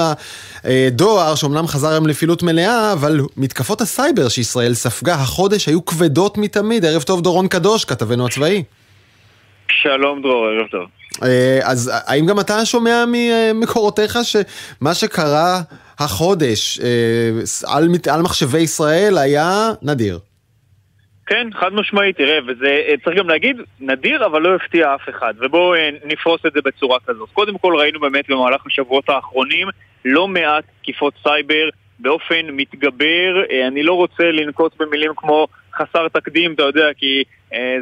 הדואר, 0.64 1.36
שאומנם 1.36 1.68
חזר 1.68 1.88
היום 1.88 2.08
לפעילות 2.08 2.44
מלאה, 2.44 2.94
אבל 2.94 3.20
מתקפות 3.38 3.82
הסייבר 3.82 4.30
שישראל 4.30 4.74
ספגה 4.74 5.14
החודש 5.14 5.68
היו 5.68 5.86
כבדות 5.86 6.38
מתמיד. 6.38 6.86
ערב 6.86 7.02
טוב, 7.02 7.22
דורון 7.22 7.48
קדוש, 7.48 7.86
כתבנו 7.86 8.26
הצבאי. 8.26 8.64
שלום 9.82 10.22
דרור, 10.22 10.48
ערב 10.48 10.68
טוב. 10.72 10.86
אה, 11.24 11.60
אז 11.64 11.92
האם 11.94 12.26
גם 12.26 12.40
אתה 12.40 12.66
שומע 12.66 13.04
ממקורותיך 13.08 14.20
שמה 14.24 14.94
שקרה 14.94 15.62
החודש 16.00 16.80
אה, 16.80 16.88
על, 17.76 17.88
על 18.12 18.22
מחשבי 18.22 18.60
ישראל 18.60 19.18
היה 19.18 19.72
נדיר? 19.82 20.20
כן, 21.30 21.48
חד 21.54 21.74
משמעית, 21.74 22.18
תראה, 22.18 22.40
וזה 22.48 22.82
אה, 22.88 22.94
צריך 23.04 23.18
גם 23.18 23.30
להגיד, 23.30 23.58
נדיר 23.80 24.26
אבל 24.26 24.42
לא 24.42 24.56
הפתיע 24.56 24.96
אף 24.96 25.10
אחד, 25.10 25.34
ובואו 25.40 25.76
אה, 25.76 25.90
נפרוס 26.06 26.42
את 26.46 26.54
זה 26.54 26.60
בצורה 26.66 26.98
כזאת. 27.08 27.30
קודם 27.34 27.58
כל 27.58 27.76
ראינו 27.76 28.00
באמת 28.00 28.30
במהלך 28.30 28.66
השבועות 28.66 29.10
האחרונים 29.10 29.68
לא 30.06 30.28
מעט 30.28 30.64
תקיפות 30.82 31.14
סייבר 31.24 31.70
באופן 32.00 32.42
מתגבר, 32.52 33.44
אה, 33.52 33.68
אני 33.68 33.84
לא 33.84 33.94
רוצה 33.94 34.24
לנקוט 34.24 34.82
במילים 34.82 35.12
כמו 35.16 35.48
חסר 35.76 36.08
תקדים, 36.08 36.54
אתה 36.54 36.64
יודע, 36.64 36.88
כי 36.98 37.24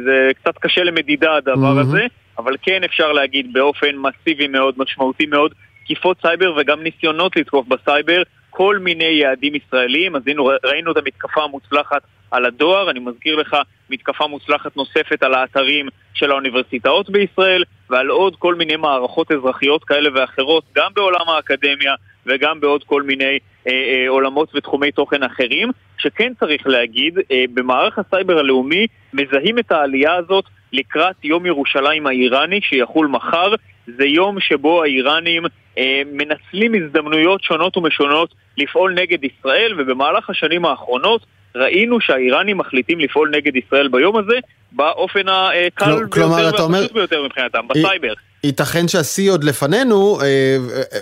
זה 0.04 0.30
קצת 0.34 0.58
קשה 0.58 0.84
למדידה 0.84 1.36
הדבר 1.36 1.76
mm-hmm. 1.76 1.80
הזה, 1.80 2.06
אבל 2.38 2.56
כן 2.62 2.84
אפשר 2.84 3.12
להגיד 3.12 3.52
באופן 3.52 3.96
מסיבי 3.96 4.48
מאוד, 4.48 4.74
משמעותי 4.78 5.26
מאוד, 5.26 5.54
תקיפות 5.84 6.16
סייבר 6.22 6.54
וגם 6.56 6.82
ניסיונות 6.82 7.36
לתקוף 7.36 7.66
בסייבר 7.66 8.22
כל 8.50 8.78
מיני 8.78 9.04
יעדים 9.04 9.54
ישראלים, 9.54 10.16
אז 10.16 10.22
הנה 10.26 10.42
ראינו 10.64 10.92
את 10.92 10.96
המתקפה 10.96 11.42
המוצלחת 11.42 12.02
על 12.30 12.44
הדואר, 12.44 12.90
אני 12.90 13.00
מזכיר 13.00 13.36
לך 13.36 13.56
מתקפה 13.90 14.26
מוצלחת 14.26 14.76
נוספת 14.76 15.22
על 15.22 15.34
האתרים 15.34 15.88
של 16.14 16.30
האוניברסיטאות 16.30 17.10
בישראל 17.10 17.64
ועל 17.90 18.08
עוד 18.08 18.36
כל 18.36 18.54
מיני 18.54 18.76
מערכות 18.76 19.32
אזרחיות 19.32 19.84
כאלה 19.84 20.10
ואחרות, 20.14 20.64
גם 20.74 20.90
בעולם 20.94 21.28
האקדמיה 21.28 21.94
וגם 22.26 22.60
בעוד 22.60 22.84
כל 22.84 23.02
מיני 23.02 23.38
אה, 23.66 23.72
אה, 23.72 24.08
עולמות 24.08 24.54
ותחומי 24.54 24.92
תוכן 24.92 25.22
אחרים, 25.22 25.70
שכן 25.98 26.32
צריך 26.40 26.66
להגיד, 26.66 27.18
אה, 27.32 27.44
במערך 27.54 27.98
הסייבר 27.98 28.38
הלאומי 28.38 28.86
מזהים 29.12 29.58
את 29.58 29.72
העלייה 29.72 30.14
הזאת 30.14 30.44
לקראת 30.72 31.24
יום 31.24 31.46
ירושלים 31.46 32.06
האיראני 32.06 32.60
שיחול 32.62 33.06
מחר. 33.06 33.54
זה 33.96 34.04
יום 34.04 34.40
שבו 34.40 34.82
האיראנים 34.82 35.42
אה, 35.78 36.02
מנצלים 36.12 36.74
הזדמנויות 36.74 37.42
שונות 37.42 37.76
ומשונות 37.76 38.34
לפעול 38.58 38.94
נגד 38.94 39.24
ישראל, 39.24 39.74
ובמהלך 39.78 40.30
השנים 40.30 40.64
האחרונות 40.64 41.26
ראינו 41.56 42.00
שהאיראנים 42.00 42.58
מחליטים 42.58 43.00
לפעול 43.00 43.32
נגד 43.36 43.56
ישראל 43.56 43.88
ביום 43.88 44.16
הזה 44.16 44.38
באופן 44.72 45.28
הקל 45.28 46.04
ביותר 46.04 46.70
והפשוט 46.70 46.92
ביותר 46.92 47.22
מבחינתם, 47.22 47.68
בסייבר. 47.68 48.12
ייתכן 48.44 48.88
שהשיא 48.88 49.30
עוד 49.30 49.44
לפנינו, 49.44 50.20
אה, 50.20 50.56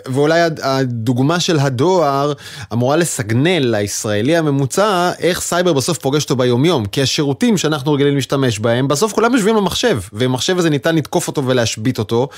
ואולי 0.06 0.40
הדוגמה 0.62 1.40
של 1.40 1.58
הדואר 1.58 2.32
אמורה 2.72 2.96
לסגנל 2.96 3.76
לישראלי 3.76 4.36
הממוצע 4.36 5.10
איך 5.18 5.40
סייבר 5.40 5.72
בסוף 5.72 5.98
פוגש 5.98 6.22
אותו 6.22 6.36
ביומיום. 6.36 6.86
כי 6.86 7.02
השירותים 7.02 7.56
שאנחנו 7.56 7.92
רגילים 7.92 8.14
להשתמש 8.14 8.58
בהם, 8.58 8.88
בסוף 8.88 9.12
כולם 9.12 9.34
יושבים 9.34 9.56
במחשב, 9.56 9.98
ומחשב 10.12 10.58
הזה 10.58 10.70
ניתן 10.70 10.94
לתקוף 10.96 11.28
אותו 11.28 11.46
ולהשבית 11.46 11.98
אותו, 11.98 12.28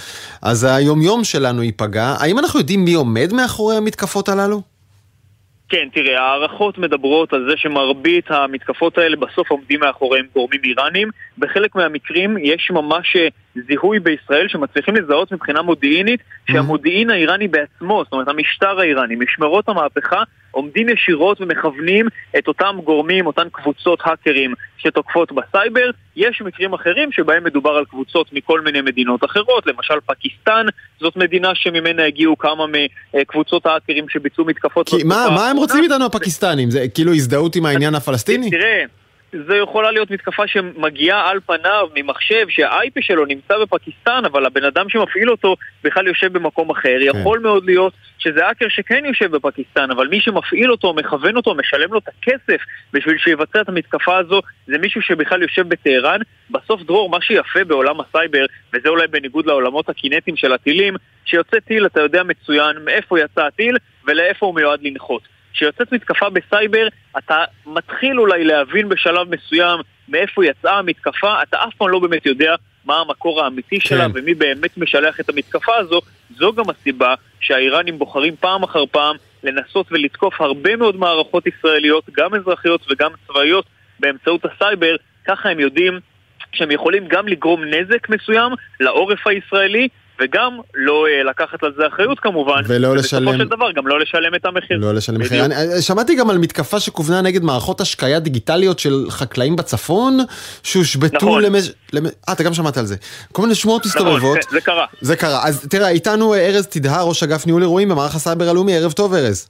אז 0.42 0.64
היומיום 0.64 1.24
שלנו 1.24 1.62
ייפגע. 1.62 2.14
האם 2.18 2.38
אנחנו 2.38 2.60
יודעים 2.60 2.84
מי 2.84 2.94
עומד 2.94 3.32
מאחורי 3.32 3.76
המתקפות 3.76 4.28
הללו? 4.28 4.77
כן, 5.68 5.88
תראה, 5.92 6.20
הערכות 6.22 6.78
מדברות 6.78 7.32
על 7.32 7.46
זה 7.50 7.56
שמרבית 7.56 8.30
המתקפות 8.30 8.98
האלה 8.98 9.16
בסוף 9.16 9.50
עומדים 9.50 9.80
מאחוריהם 9.80 10.26
גורמים 10.34 10.60
איראנים. 10.64 11.08
בחלק 11.38 11.74
מהמקרים 11.74 12.38
יש 12.38 12.70
ממש 12.70 13.16
אה, 13.16 13.28
זיהוי 13.66 14.00
בישראל 14.00 14.48
שמצליחים 14.48 14.96
לזהות 14.96 15.32
מבחינה 15.32 15.62
מודיעינית 15.62 16.20
שהמודיעין 16.50 17.10
האיראני 17.10 17.48
בעצמו, 17.48 18.02
זאת 18.04 18.12
אומרת 18.12 18.28
המשטר 18.28 18.80
האיראני, 18.80 19.16
משמרות 19.16 19.68
המהפכה, 19.68 20.22
עומדים 20.50 20.88
ישירות 20.88 21.40
ומכוונים 21.40 22.06
את 22.38 22.48
אותם 22.48 22.76
גורמים, 22.84 23.26
אותן 23.26 23.48
קבוצות 23.52 24.00
האקרים 24.04 24.54
שתוקפות 24.78 25.32
בסייבר. 25.32 25.90
יש 26.16 26.42
מקרים 26.44 26.72
אחרים 26.72 27.12
שבהם 27.12 27.44
מדובר 27.44 27.70
על 27.70 27.84
קבוצות 27.84 28.32
מכל 28.32 28.60
מיני 28.60 28.80
מדינות 28.80 29.24
אחרות, 29.24 29.66
למשל 29.66 29.94
פקיסטן, 30.06 30.66
זאת 31.00 31.16
מדינה 31.16 31.50
שממנה 31.54 32.04
הגיעו 32.04 32.38
כמה 32.38 32.64
מקבוצות 33.14 33.66
האקרים 33.66 34.08
שביצעו 34.08 34.44
מתקפות. 34.44 34.90
מה, 35.04 35.26
מה 35.34 35.50
הם 35.50 35.56
רוצים 35.56 35.84
איתנו 35.84 36.04
הפקיסטנים? 36.04 36.70
זה 36.70 36.88
כאילו 36.94 37.14
הזדהות 37.14 37.56
עם 37.56 37.66
העניין 37.66 37.94
הפלסטיני? 37.94 38.50
תראה... 38.50 38.84
זה 39.32 39.56
יכולה 39.56 39.90
להיות 39.90 40.10
מתקפה 40.10 40.46
שמגיעה 40.46 41.30
על 41.30 41.40
פניו 41.46 41.88
ממחשב 41.94 42.46
שה- 42.48 42.83
IP 42.83 43.00
שלו 43.00 43.24
נמצא 43.24 43.58
בפקיסטן, 43.58 44.22
אבל 44.24 44.46
הבן 44.46 44.64
אדם 44.64 44.88
שמפעיל 44.88 45.30
אותו 45.30 45.56
בכלל 45.84 46.06
יושב 46.06 46.32
במקום 46.32 46.70
אחר. 46.70 46.98
כן. 47.12 47.18
יכול 47.18 47.38
מאוד 47.38 47.64
להיות 47.64 47.92
שזה 48.18 48.46
האקר 48.46 48.68
שכן 48.68 49.04
יושב 49.04 49.36
בפקיסטן, 49.36 49.90
אבל 49.90 50.08
מי 50.08 50.20
שמפעיל 50.20 50.70
אותו, 50.70 50.94
מכוון 50.94 51.36
אותו, 51.36 51.54
משלם 51.54 51.92
לו 51.92 51.98
את 51.98 52.08
הכסף 52.08 52.62
בשביל 52.92 53.18
שיבצע 53.18 53.60
את 53.60 53.68
המתקפה 53.68 54.16
הזו, 54.16 54.40
זה 54.66 54.78
מישהו 54.78 55.02
שבכלל 55.02 55.42
יושב 55.42 55.68
בטהרן. 55.68 56.20
בסוף, 56.50 56.82
דרור, 56.82 57.10
מה 57.10 57.20
שיפה 57.20 57.64
בעולם 57.64 57.96
הסייבר, 58.00 58.46
וזה 58.74 58.88
אולי 58.88 59.06
בניגוד 59.06 59.46
לעולמות 59.46 59.88
הקינטיים 59.88 60.36
של 60.36 60.52
הטילים, 60.52 60.94
שיוצא 61.24 61.60
טיל, 61.60 61.86
אתה 61.86 62.00
יודע 62.00 62.22
מצוין 62.22 62.76
מאיפה 62.84 63.20
יצא 63.20 63.46
הטיל 63.46 63.76
ולאיפה 64.06 64.46
הוא 64.46 64.54
מיועד 64.54 64.80
לנחות. 64.82 65.37
כשיוצאת 65.58 65.92
מתקפה 65.92 66.30
בסייבר, 66.30 66.88
אתה 67.18 67.44
מתחיל 67.66 68.20
אולי 68.20 68.44
להבין 68.44 68.88
בשלב 68.88 69.34
מסוים 69.34 69.80
מאיפה 70.08 70.44
יצאה 70.44 70.78
המתקפה, 70.78 71.42
אתה 71.42 71.56
אף 71.64 71.74
פעם 71.74 71.88
לא 71.88 71.98
באמת 71.98 72.26
יודע 72.26 72.54
מה 72.84 72.96
המקור 73.00 73.44
האמיתי 73.44 73.80
שלה 73.80 74.04
כן. 74.04 74.10
ומי 74.14 74.34
באמת 74.34 74.78
משלח 74.78 75.20
את 75.20 75.28
המתקפה 75.28 75.76
הזו. 75.76 76.00
זו 76.36 76.52
גם 76.52 76.64
הסיבה 76.70 77.14
שהאיראנים 77.40 77.98
בוחרים 77.98 78.36
פעם 78.40 78.62
אחר 78.62 78.86
פעם 78.86 79.16
לנסות 79.42 79.86
ולתקוף 79.90 80.40
הרבה 80.40 80.76
מאוד 80.76 80.96
מערכות 80.96 81.46
ישראליות, 81.46 82.04
גם 82.16 82.34
אזרחיות 82.34 82.86
וגם 82.90 83.10
צבאיות, 83.26 83.64
באמצעות 84.00 84.44
הסייבר, 84.44 84.96
ככה 85.26 85.48
הם 85.48 85.60
יודעים 85.60 86.00
שהם 86.52 86.70
יכולים 86.70 87.08
גם 87.08 87.28
לגרום 87.28 87.64
נזק 87.64 88.08
מסוים 88.08 88.52
לעורף 88.80 89.26
הישראלי 89.26 89.88
וגם 90.20 90.58
לא 90.74 91.04
uh, 91.06 91.30
לקחת 91.30 91.62
על 91.62 91.72
זה 91.76 91.86
אחריות 91.86 92.20
כמובן, 92.20 92.60
ולא 92.66 92.96
לשלם, 92.96 93.28
ובסופו 93.28 93.42
של 93.42 93.48
דבר 93.48 93.72
גם 93.72 93.86
לא 93.86 94.00
לשלם 94.00 94.34
את 94.34 94.44
המחיר. 94.46 94.78
לא 94.78 94.94
לשלם 94.94 95.20
מחיר. 95.20 95.44
אני, 95.44 95.54
אה, 95.54 95.82
שמעתי 95.82 96.14
גם 96.14 96.30
על 96.30 96.38
מתקפה 96.38 96.80
שכוונה 96.80 97.20
נגד 97.20 97.42
מערכות 97.42 97.80
השקיה 97.80 98.20
דיגיטליות 98.20 98.78
של 98.78 99.04
חקלאים 99.10 99.56
בצפון, 99.56 100.18
שהושבתו 100.62 101.16
נכון. 101.16 101.42
למש... 101.42 101.70
למש... 101.92 102.10
אה, 102.28 102.32
אתה 102.32 102.42
גם 102.42 102.54
שמעת 102.54 102.76
על 102.76 102.84
זה. 102.84 102.96
כל 103.32 103.42
מיני 103.42 103.54
שמועות 103.54 103.86
מסתובבות. 103.86 104.38
נכון, 104.38 104.50
זה 104.50 104.60
קרה. 104.60 104.86
זה 105.00 105.16
קרה. 105.16 105.46
אז 105.46 105.66
תראה, 105.70 105.88
איתנו 105.88 106.34
אה, 106.34 106.46
ארז 106.46 106.66
תדהר, 106.66 107.08
ראש 107.08 107.22
אגף 107.22 107.46
ניהול 107.46 107.62
אירועים 107.62 107.88
במערך 107.88 108.14
הסייבר 108.14 108.48
הלאומי, 108.48 108.76
ערב 108.76 108.92
טוב 108.92 109.14
ארז. 109.14 109.48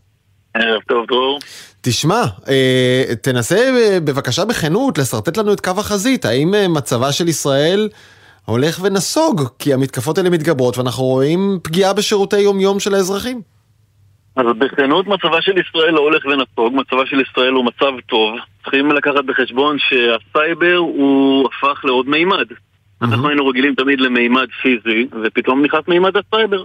ערב 0.54 0.80
טוב 0.88 1.06
דרור. 1.06 1.38
תשמע, 1.80 2.22
אה, 2.48 3.04
תנסה 3.22 3.56
אה, 3.56 3.98
בבקשה 4.00 4.44
בכנות 4.44 4.98
לשרטט 4.98 5.36
לנו 5.36 5.52
את 5.52 5.60
קו 5.60 5.70
החזית. 5.78 6.24
האם 6.24 6.54
אה, 6.54 6.68
מצבה 6.68 7.12
של 7.12 7.28
ישראל 7.28 7.88
הולך 8.48 8.80
ונסוג? 8.82 9.40
כי 9.58 9.74
המתקפות 9.74 10.18
האלה 10.18 10.30
מתגברות 10.30 10.78
ואנחנו 10.78 11.04
רואים 11.04 11.58
פגיעה 11.62 11.92
בשירותי 11.92 12.40
יום-יום 12.40 12.80
של 12.80 12.94
האזרחים. 12.94 13.40
אז 14.36 14.46
בכנות 14.58 15.06
מצבה 15.06 15.42
של 15.42 15.58
ישראל 15.58 15.90
לא 15.90 16.00
הולך 16.00 16.24
ונסוג, 16.24 16.74
מצבה 16.74 17.06
של 17.06 17.20
ישראל 17.20 17.52
הוא 17.52 17.64
מצב 17.64 17.92
טוב. 18.06 18.34
צריכים 18.62 18.92
לקחת 18.92 19.24
בחשבון 19.26 19.76
שהסייבר 19.78 20.76
הוא 20.76 21.48
הפך 21.48 21.84
לעוד 21.84 22.08
מימד. 22.08 22.46
אנחנו 23.02 23.28
היינו 23.28 23.46
רגילים 23.46 23.74
תמיד 23.74 24.00
למימד 24.00 24.46
פיזי, 24.62 25.06
ופתאום 25.24 25.64
נכנס 25.64 25.88
מימד 25.88 26.12
הסייבר. 26.16 26.62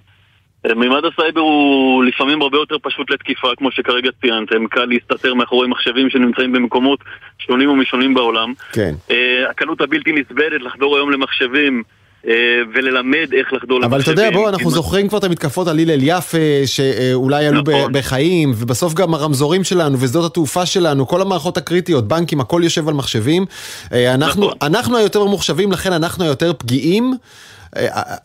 מימד 0.76 1.02
הסייבר 1.06 1.42
הוא 1.42 2.04
לפעמים 2.04 2.42
הרבה 2.42 2.58
יותר 2.58 2.76
פשוט 2.82 3.12
לתקיפה, 3.12 3.48
כמו 3.58 3.72
שכרגע 3.72 4.10
ציינתם. 4.22 4.68
קל 4.68 4.86
להסתתר 4.86 5.34
מאחורי 5.34 5.68
מחשבים 5.68 6.10
שנמצאים 6.10 6.52
במקומות 6.52 7.00
שונים 7.40 7.70
ומשונים 7.70 8.14
בעולם. 8.14 8.54
כן. 8.72 8.96
אה, 9.12 9.50
הקלות 9.50 9.82
הבלתי 9.82 10.12
נסבלת 10.12 10.62
לחדור 10.62 10.96
היום 10.96 11.12
למחשבים 11.12 11.84
אה, 12.28 12.34
וללמד 12.74 13.28
איך 13.34 13.54
לחדור 13.54 13.78
אבל 13.78 13.88
אתה 13.88 13.96
למחשבים. 13.96 14.18
יודע, 14.18 14.32
בוא, 14.38 14.50
אנחנו 14.50 14.70
זוכרים 14.70 15.08
כבר 15.08 15.18
את 15.18 15.24
המתקפות 15.24 15.68
על 15.68 15.80
הלל 15.80 16.00
יפה, 16.02 16.38
שאולי 16.66 17.48
עלו 17.48 17.62
נכון. 17.62 17.92
בחיים, 17.94 18.52
ובסוף 18.56 18.94
גם 18.94 19.14
הרמזורים 19.14 19.64
שלנו 19.64 20.00
ושדות 20.00 20.32
התעופה 20.32 20.66
שלנו, 20.66 21.08
כל 21.08 21.22
המערכות 21.22 21.58
הקריטיות, 21.58 22.08
בנקים, 22.08 22.40
הכל 22.40 22.62
יושב 22.64 22.88
על 22.88 22.94
מחשבים. 22.94 23.46
אה, 23.94 24.14
אנחנו, 24.14 24.46
נכון. 24.46 24.58
אנחנו 24.62 24.98
היותר 24.98 25.24
ממוחשבים, 25.24 25.72
לכן 25.72 25.94
אנחנו 25.94 26.24
היותר 26.24 26.54
פגיעים. 26.54 27.14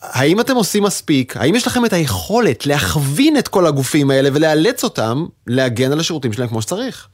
האם 0.01 0.41
אתם 0.41 0.55
עושים 0.55 0.83
מספיק? 0.83 1.37
האם 1.37 1.55
יש 1.55 1.67
לכם 1.67 1.85
את 1.85 1.93
היכולת 1.93 2.67
להכווין 2.67 3.39
את 3.39 3.49
כל 3.49 3.67
הגופים 3.67 4.11
האלה 4.11 4.29
ולאלץ 4.35 4.85
אותם 4.85 5.25
להגן 5.47 5.93
על 5.93 6.01
השירותים 6.01 6.33
שלהם 6.33 6.49
כמו 6.49 6.63
שצריך? 6.63 7.09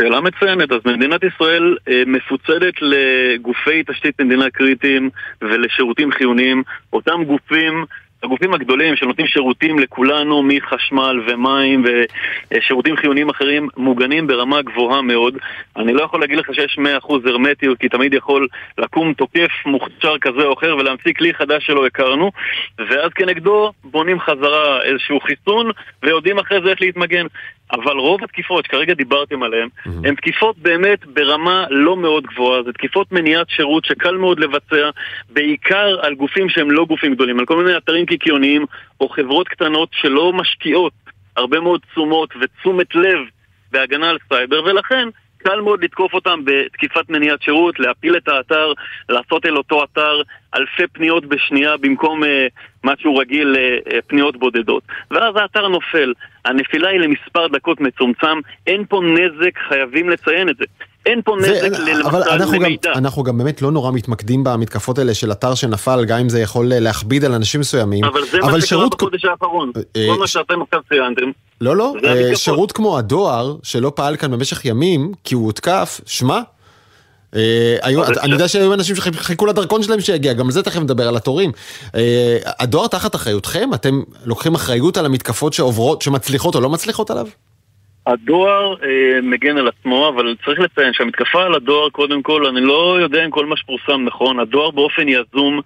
שאלה 0.00 0.20
מצוינת, 0.20 0.72
אז 0.72 0.78
מדינת 0.84 1.20
ישראל 1.24 1.76
אה, 1.88 2.02
מפוצלת 2.06 2.74
לגופי 2.80 3.82
תשתית 3.86 4.20
מדינה 4.20 4.50
קריטיים 4.50 5.10
ולשירותים 5.42 6.12
חיוניים. 6.12 6.62
אותם 6.92 7.24
גופים, 7.24 7.84
הגופים 8.22 8.54
הגדולים 8.54 8.96
שנותנים 8.96 9.26
שירותים 9.26 9.78
לכולנו 9.78 10.42
מחשמל 10.42 11.20
ומים 11.26 11.84
ושירותים 12.50 12.96
חיוניים 12.96 13.28
אחרים 13.30 13.68
מוגנים 13.76 14.26
ברמה 14.26 14.62
גבוהה 14.62 15.02
מאוד. 15.02 15.38
אני 15.76 15.92
לא 15.92 16.02
יכול 16.02 16.20
להגיד 16.20 16.38
לך 16.38 16.54
שיש 16.54 16.78
100% 16.78 17.28
הרמטיות, 17.28 17.78
כי 17.78 17.88
תמיד 17.88 18.14
יכול 18.14 18.48
לקום 18.78 19.12
תוקף 19.12 19.50
מוכשר 19.66 20.18
כזה 20.18 20.42
או 20.42 20.52
אחר 20.52 20.76
ולהמציא 20.76 21.12
כלי 21.12 21.34
חדש 21.34 21.66
שלא 21.66 21.86
הכרנו, 21.86 22.30
ואז 22.78 23.10
כנגדו 23.14 23.72
בונים 23.84 24.20
חזרה 24.20 24.82
איזשהו 24.82 25.20
חיסון 25.20 25.70
ויודעים 26.02 26.38
אחרי 26.38 26.58
זה 26.64 26.70
איך 26.70 26.80
להתמגן. 26.80 27.26
אבל 27.72 27.96
רוב 27.98 28.24
התקיפות 28.24 28.64
שכרגע 28.64 28.94
דיברתם 28.94 29.42
עליהן, 29.42 29.68
הן 30.04 30.14
תקיפות 30.14 30.58
באמת 30.58 31.06
ברמה 31.06 31.64
לא 31.70 31.96
מאוד 31.96 32.26
גבוהה, 32.26 32.62
זה 32.62 32.72
תקיפות 32.72 33.12
מניעת 33.12 33.50
שירות 33.50 33.84
שקל 33.84 34.16
מאוד 34.16 34.40
לבצע, 34.40 34.90
בעיקר 35.30 36.00
על 36.02 36.14
גופים 36.14 36.48
שהם 36.48 36.70
לא 36.70 36.84
גופים 36.84 37.14
גדולים, 37.14 37.38
על 37.38 37.46
כל 37.46 37.64
מיני 37.64 37.76
אתרים 37.76 38.06
קיקיוניים 38.06 38.66
או 39.00 39.08
חברות 39.08 39.48
קטנות 39.48 39.88
שלא 39.92 40.32
משקיעות 40.32 40.92
הרבה 41.36 41.60
מאוד 41.60 41.80
תשומות 41.92 42.34
ותשומת 42.40 42.94
לב 42.94 43.18
בהגנה 43.72 44.10
על 44.10 44.18
סייבר, 44.28 44.64
ולכן 44.64 45.08
קל 45.42 45.60
מאוד 45.60 45.84
לתקוף 45.84 46.14
אותם 46.14 46.40
בתקיפת 46.44 47.10
מניעת 47.10 47.42
שירות, 47.42 47.80
להפיל 47.80 48.16
את 48.16 48.28
האתר, 48.28 48.72
לעשות 49.08 49.46
אל 49.46 49.56
אותו 49.56 49.84
אתר 49.84 50.22
אלפי 50.54 50.86
פניות 50.92 51.26
בשנייה 51.26 51.76
במקום 51.76 52.24
אה, 52.24 52.46
משהו 52.84 53.16
רגיל 53.16 53.56
אה, 53.56 53.78
אה, 53.92 54.02
פניות 54.06 54.36
בודדות. 54.36 54.82
ואז 55.10 55.36
האתר 55.36 55.68
נופל. 55.68 56.12
הנפילה 56.44 56.88
היא 56.88 57.00
למספר 57.00 57.48
דקות 57.48 57.80
מצומצם, 57.80 58.40
אין 58.66 58.84
פה 58.88 59.00
נזק, 59.04 59.58
חייבים 59.68 60.10
לציין 60.10 60.48
את 60.48 60.56
זה. 60.56 60.64
אין 61.06 61.20
פה 61.24 61.36
נזק 61.40 61.78
אבל 62.04 62.22
למשל 62.40 62.54
למידע. 62.54 62.92
אנחנו 62.94 63.22
גם 63.22 63.38
באמת 63.38 63.62
לא 63.62 63.70
נורא 63.70 63.92
מתמקדים 63.92 64.44
במתקפות 64.44 64.98
האלה 64.98 65.14
של 65.14 65.32
אתר 65.32 65.54
שנפל, 65.54 66.04
גם 66.04 66.18
אם 66.18 66.28
זה 66.28 66.40
יכול 66.40 66.66
להכביד 66.68 67.24
על 67.24 67.32
אנשים 67.34 67.60
מסוימים. 67.60 68.04
אבל 68.04 68.20
זה 68.32 68.38
מה 68.38 68.46
שקרה 68.48 68.60
שירות- 68.60 68.94
בחודש 68.94 69.24
האחרון. 69.24 69.72
אה, 69.96 70.06
כל 70.14 70.20
מה 70.20 70.26
שאתם 70.26 70.62
עכשיו 70.62 70.80
ציינתם. 70.88 71.30
לא, 71.60 71.76
לא, 71.76 71.94
אה. 72.04 72.36
שירות 72.36 72.72
כמו 72.72 72.98
הדואר, 72.98 73.56
שלא 73.62 73.92
פעל 73.94 74.16
כאן 74.16 74.30
במשך 74.30 74.64
ימים, 74.64 75.12
כי 75.24 75.34
הוא 75.34 75.46
הותקף, 75.46 76.00
שמע, 76.06 76.40
אה, 77.36 77.76
אבל 77.84 78.18
אני 78.22 78.32
יודע 78.32 78.48
שהיו 78.48 78.74
אנשים 78.74 78.96
שחיכו 78.96 79.46
לדרכון 79.46 79.82
שלהם 79.82 80.00
שיגיע, 80.00 80.32
גם 80.32 80.46
על 80.46 80.52
זה 80.52 80.62
תכף 80.62 80.80
נדבר, 80.80 81.08
על 81.08 81.16
התורים. 81.16 81.52
אה, 81.94 82.38
הדואר 82.58 82.86
תחת 82.86 83.14
אחריותכם? 83.14 83.70
אתם 83.74 84.00
לוקחים 84.24 84.54
אחריות 84.54 84.96
על 84.96 85.06
המתקפות 85.06 85.52
שעוברות, 85.52 86.02
שמצליחות 86.02 86.54
או 86.54 86.60
לא 86.60 86.70
מצליחות 86.70 87.10
עליו? 87.10 87.26
הדואר 88.06 88.74
אה, 88.82 89.20
מגן 89.22 89.58
על 89.58 89.68
עצמו, 89.68 90.08
אבל 90.08 90.36
צריך 90.44 90.60
לציין 90.60 90.92
שהמתקפה 90.92 91.42
על 91.42 91.54
הדואר, 91.54 91.90
קודם 91.90 92.22
כל, 92.22 92.46
אני 92.46 92.60
לא 92.60 92.96
יודע 93.00 93.24
אם 93.24 93.30
כל 93.30 93.46
מה 93.46 93.56
שפורסם 93.56 94.04
נכון. 94.04 94.40
הדואר 94.40 94.70
באופן 94.70 95.08
יזום 95.08 95.60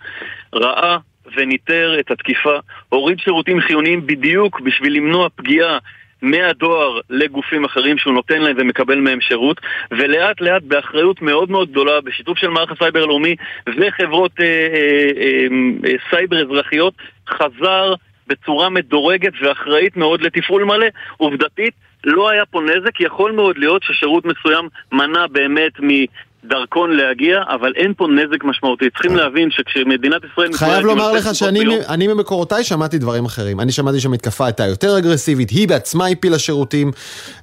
ראה 0.55 0.97
וניטר 1.37 2.01
את 2.01 2.11
התקיפה, 2.11 2.55
הוריד 2.89 3.19
שירותים 3.19 3.61
חיוניים 3.61 4.07
בדיוק 4.07 4.61
בשביל 4.61 4.97
למנוע 4.97 5.29
פגיעה 5.37 5.79
מהדואר 6.23 7.01
לגופים 7.11 7.65
אחרים 7.65 7.99
שהוא 7.99 8.15
נותן 8.15 8.43
להם 8.43 8.57
ומקבל 8.59 9.01
מהם 9.01 9.21
שירות, 9.21 9.61
ולאט 9.91 10.41
לאט 10.41 10.63
באחריות 10.63 11.23
מאוד 11.23 11.51
מאוד 11.51 11.71
גדולה, 11.71 12.01
בשיתוף 12.01 12.39
של 12.39 12.49
מערך 12.49 12.73
הסייבר 12.73 13.03
הלאומי 13.03 13.37
וחברות 13.67 14.33
אה, 14.41 14.47
אה, 14.47 15.11
אה, 15.17 15.47
אה, 15.87 15.95
סייבר 16.11 16.43
אזרחיות, 16.43 16.95
חזר 17.29 17.95
בצורה 18.27 18.69
מדורגת 18.69 19.33
ואחראית 19.43 19.97
מאוד 19.97 20.21
לתפעול 20.23 20.65
מלא. 20.65 20.87
עובדתית, 21.17 21.75
לא 22.05 22.31
היה 22.31 22.47
פה 22.47 22.61
נזק, 22.61 23.01
יכול 23.01 23.33
מאוד 23.33 23.59
להיות 23.59 23.83
ששירות 23.83 24.25
מסוים 24.25 24.69
מנע 24.93 25.27
באמת 25.27 25.73
מדרכון 25.79 26.97
להגיע, 26.97 27.43
אבל 27.49 27.73
אין 27.77 27.95
פה 27.97 28.07
נזק 28.09 28.45
משמעותי. 28.45 28.91
צריכים 28.91 29.17
להבין 29.17 29.51
שכשמדינת 29.51 30.23
ישראל... 30.33 30.53
חייב 30.53 30.85
לומר 30.85 31.13
לך 31.13 31.35
שאני 31.35 32.07
ממקורותיי 32.07 32.65
שמעתי 32.65 32.99
דברים 32.99 33.25
אחרים. 33.25 33.61
אני 33.61 33.73
שמעתי 33.73 34.01
שהמתקפה 34.01 34.47
הייתה 34.47 34.67
יותר 34.67 34.99
אגרסיבית, 34.99 35.51
היא 35.51 35.69
בעצמה 35.69 36.07
הפילה 36.07 36.39
שירותים. 36.39 36.93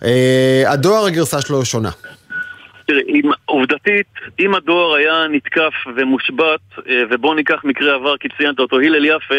אה, 0.03 0.63
הדואר 0.67 1.05
הגרסה 1.05 1.41
שלו 1.41 1.65
שונה. 1.65 1.89
תראי, 2.91 3.03
אם, 3.07 3.31
עובדתית, 3.45 4.07
אם 4.39 4.55
הדואר 4.55 4.95
היה 4.95 5.27
נתקף 5.29 5.73
ומושבת, 5.95 6.59
אה, 6.89 7.01
ובוא 7.09 7.35
ניקח 7.35 7.63
מקרה 7.63 7.95
עבר, 7.95 8.17
כי 8.17 8.27
ציינת 8.37 8.59
אותו, 8.59 8.79
הלל 8.79 9.05
יפה, 9.05 9.35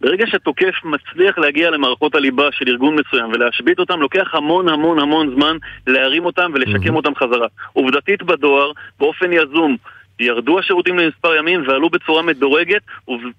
ברגע 0.00 0.26
שתוקף 0.26 0.74
מצליח 0.84 1.38
להגיע 1.38 1.70
למערכות 1.70 2.14
הליבה 2.14 2.48
של 2.52 2.68
ארגון 2.68 2.96
מסוים 2.96 3.30
ולהשבית 3.32 3.78
אותם, 3.78 4.00
לוקח 4.00 4.34
המון 4.34 4.68
המון 4.68 4.98
המון 4.98 5.34
זמן 5.34 5.56
להרים 5.86 6.24
אותם 6.24 6.50
ולשקם 6.54 6.96
אותם 6.96 7.14
חזרה. 7.14 7.46
עובדתית 7.72 8.22
בדואר, 8.22 8.72
באופן 9.00 9.32
יזום, 9.32 9.76
ירדו 10.20 10.58
השירותים 10.58 10.98
למספר 10.98 11.34
ימים 11.34 11.68
ועלו 11.68 11.90
בצורה 11.90 12.22
מדורגת, 12.22 12.82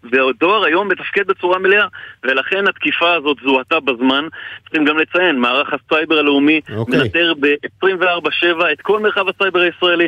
והדואר 0.04 0.66
היום 0.66 0.88
מתפקד 0.88 1.28
בצורה 1.28 1.60
מלאה, 1.60 1.86
ולכן 2.24 2.68
התקיפה 2.68 3.14
הזאת 3.14 3.38
זוהתה 3.44 3.80
בזמן. 3.80 4.28
צריכים 4.64 4.86
גם 4.86 4.98
לציין, 4.98 5.40
מערך 5.40 5.74
הסייבר 5.74 6.18
הלאומי 6.18 6.62
אוקיי. 6.76 7.00
מנטר 7.00 7.34
ב-24/7 7.40 8.72
את 8.74 8.82
כל 8.82 9.00
מרחב 9.00 9.30
הסייבר 9.30 9.60
הישראלי. 9.60 10.08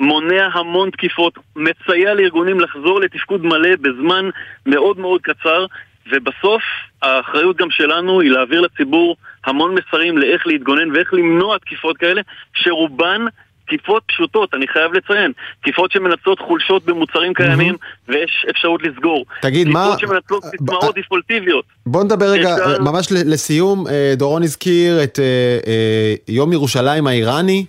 מונע 0.00 0.48
המון 0.52 0.90
תקיפות, 0.90 1.38
מסייע 1.56 2.14
לארגונים 2.14 2.60
לחזור 2.60 3.00
לתפקוד 3.00 3.44
מלא 3.44 3.76
בזמן 3.80 4.28
מאוד 4.66 4.98
מאוד 4.98 5.20
קצר, 5.20 5.66
ובסוף 6.12 6.62
האחריות 7.02 7.56
גם 7.56 7.70
שלנו 7.70 8.20
היא 8.20 8.30
להעביר 8.30 8.60
לציבור 8.60 9.16
המון 9.44 9.74
מסרים 9.74 10.18
לאיך 10.18 10.46
להתגונן 10.46 10.90
ואיך 10.90 11.14
למנוע 11.14 11.58
תקיפות 11.58 11.96
כאלה, 11.96 12.20
שרובן 12.54 13.24
תקיפות 13.66 14.02
פשוטות, 14.08 14.54
אני 14.54 14.68
חייב 14.68 14.92
לציין. 14.92 15.32
תקיפות 15.62 15.92
שמנצלות 15.92 16.38
חולשות 16.40 16.84
במוצרים 16.84 17.34
קיימים 17.34 17.74
ויש 18.08 18.46
אפשרות 18.50 18.80
לסגור. 18.82 19.24
תגיד, 19.42 19.68
מה- 19.68 19.80
תקיפות 19.84 19.98
שמנצלות 19.98 20.44
אה, 20.44 20.50
סיסמאות 20.50 20.94
דפולטיביות. 21.04 21.64
בוא 21.86 22.04
נדבר 22.04 22.26
רגע, 22.26 22.56
אה, 22.58 22.78
ממש 22.78 23.06
לסיום, 23.12 23.86
אה, 23.86 24.14
דורון 24.16 24.42
הזכיר 24.42 25.02
את 25.02 25.18
אה, 25.18 25.24
אה, 25.66 26.14
יום 26.28 26.52
ירושלים 26.52 27.06
האיראני. 27.06 27.64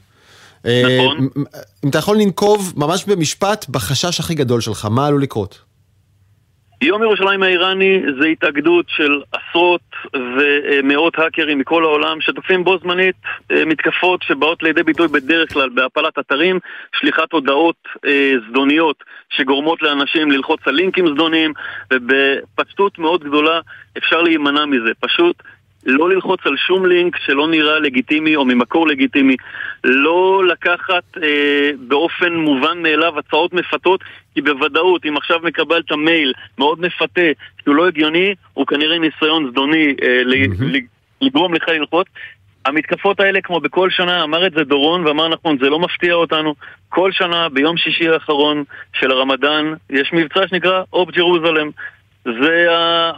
אה, 0.65 0.82
נכון. 1.06 1.27
אם 1.86 1.89
אתה 1.89 1.97
יכול 1.97 2.17
לנקוב 2.17 2.73
ממש 2.77 3.06
במשפט 3.06 3.65
בחשש 3.69 4.19
הכי 4.19 4.34
גדול 4.36 4.62
שלך, 4.62 4.88
מה 4.91 5.08
עלול 5.08 5.21
לקרות? 5.23 5.60
יום 6.81 7.03
ירושלים 7.03 7.43
האיראני 7.43 8.01
זה 8.19 8.27
התאגדות 8.27 8.86
של 8.89 9.21
עשרות 9.31 9.81
ומאות 10.13 11.19
האקרים 11.19 11.59
מכל 11.59 11.83
העולם 11.83 12.21
שתוקפים 12.21 12.63
בו 12.63 12.77
זמנית 12.77 13.15
אה, 13.51 13.65
מתקפות 13.65 14.21
שבאות 14.23 14.63
לידי 14.63 14.83
ביטוי 14.83 15.07
בדרך 15.07 15.53
כלל 15.53 15.69
בהפלת 15.69 16.19
אתרים, 16.19 16.59
שליחת 16.95 17.31
הודעות 17.31 17.75
אה, 18.05 18.33
זדוניות 18.49 19.03
שגורמות 19.29 19.81
לאנשים 19.81 20.31
ללחוץ 20.31 20.59
על 20.65 20.73
לינקים 20.75 21.07
זדוניים 21.07 21.53
ובפשטות 21.93 22.99
מאוד 22.99 23.23
גדולה 23.23 23.59
אפשר 23.97 24.21
להימנע 24.21 24.65
מזה. 24.65 24.91
פשוט 24.99 25.43
לא 25.85 26.09
ללחוץ 26.09 26.39
על 26.45 26.57
שום 26.57 26.85
לינק 26.85 27.17
שלא 27.25 27.47
נראה 27.47 27.79
לגיטימי 27.79 28.35
או 28.35 28.45
ממקור 28.45 28.87
לגיטימי, 28.87 29.35
לא 29.83 30.43
לקחת 30.47 31.03
אה, 31.23 31.71
באופן 31.87 32.33
מובן 32.33 32.81
מאליו 32.81 33.19
הצעות 33.19 33.53
מפתות, 33.53 34.03
כי 34.33 34.41
בוודאות, 34.41 35.05
אם 35.05 35.17
עכשיו 35.17 35.39
מקבלת 35.43 35.91
מייל 35.91 36.33
מאוד 36.57 36.81
מפתה, 36.81 37.31
שהוא 37.63 37.75
לא 37.75 37.87
הגיוני, 37.87 38.35
הוא 38.53 38.67
כנראה 38.67 38.99
ניסיון 38.99 39.49
זדוני 39.51 39.95
אה, 40.03 40.21
mm-hmm. 40.21 40.77
לגרום 41.21 41.53
לך 41.53 41.69
ללחוץ. 41.69 42.07
המתקפות 42.65 43.19
האלה, 43.19 43.41
כמו 43.41 43.59
בכל 43.59 43.89
שנה, 43.89 44.23
אמר 44.23 44.47
את 44.47 44.51
זה 44.51 44.63
דורון 44.63 45.07
ואמר 45.07 45.27
נכון, 45.27 45.57
זה 45.61 45.69
לא 45.69 45.79
מפתיע 45.79 46.13
אותנו. 46.13 46.55
כל 46.89 47.11
שנה, 47.11 47.49
ביום 47.49 47.77
שישי 47.77 48.09
האחרון 48.09 48.63
של 48.93 49.11
הרמדאן, 49.11 49.73
יש 49.89 50.13
מבצע 50.13 50.47
שנקרא 50.47 50.81
אופ 50.93 51.09
ג'רוזלם. 51.09 51.69
זה 52.25 52.67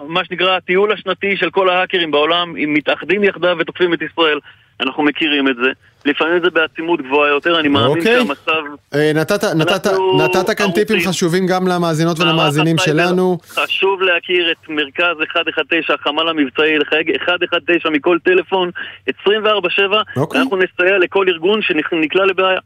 מה 0.08 0.26
שנקרא 0.26 0.56
הטיול 0.58 0.94
השנתי 0.94 1.38
של 1.38 1.50
כל 1.50 1.70
ההאקרים 1.70 2.12
בעולם, 2.12 2.56
אם 2.63 2.74
מתאחדים 2.74 3.24
יחדיו 3.24 3.56
ותוקפים 3.60 3.94
את 3.94 4.02
ישראל. 4.02 4.39
אנחנו 4.80 5.04
מכירים 5.04 5.48
את 5.48 5.56
זה. 5.56 5.70
לפעמים 6.06 6.39
זה 6.44 6.50
בעצימות 6.50 7.02
גבוהה 7.02 7.30
יותר, 7.30 7.60
אני 7.60 7.68
מאמין 7.68 7.98
okay. 7.98 8.00
אוקיי. 8.00 8.26
שהמצב... 8.26 8.62
אה, 8.96 9.12
נתת, 9.15 9.44
נתת, 9.44 9.88
נתת 10.24 10.58
כאן 10.58 10.72
טיפים 10.72 11.00
חשופים 11.08 11.48
גם 11.48 11.68
למאזינות 11.68 12.20
ולמאזינים 12.20 12.78
שלנו. 12.78 13.38
חשוב 13.48 14.02
להכיר 14.02 14.52
את 14.52 14.70
מרכז 14.70 15.18
119, 15.20 15.96
החמ"ל 15.96 16.30
המבצעי, 16.30 16.80
לחייג 16.80 17.12
119 17.28 17.91
מכל 17.91 18.18
טלפון, 18.24 18.70
24/7, 19.10 19.12
okay. 19.12 20.20
אוקיי. 20.20 20.41
אנחנו 20.41 20.58
נסייע 20.58 20.98
לכל 20.98 21.26
ארגון 21.30 21.62
שנקלע 21.62 22.26
לבעיה. 22.26 22.60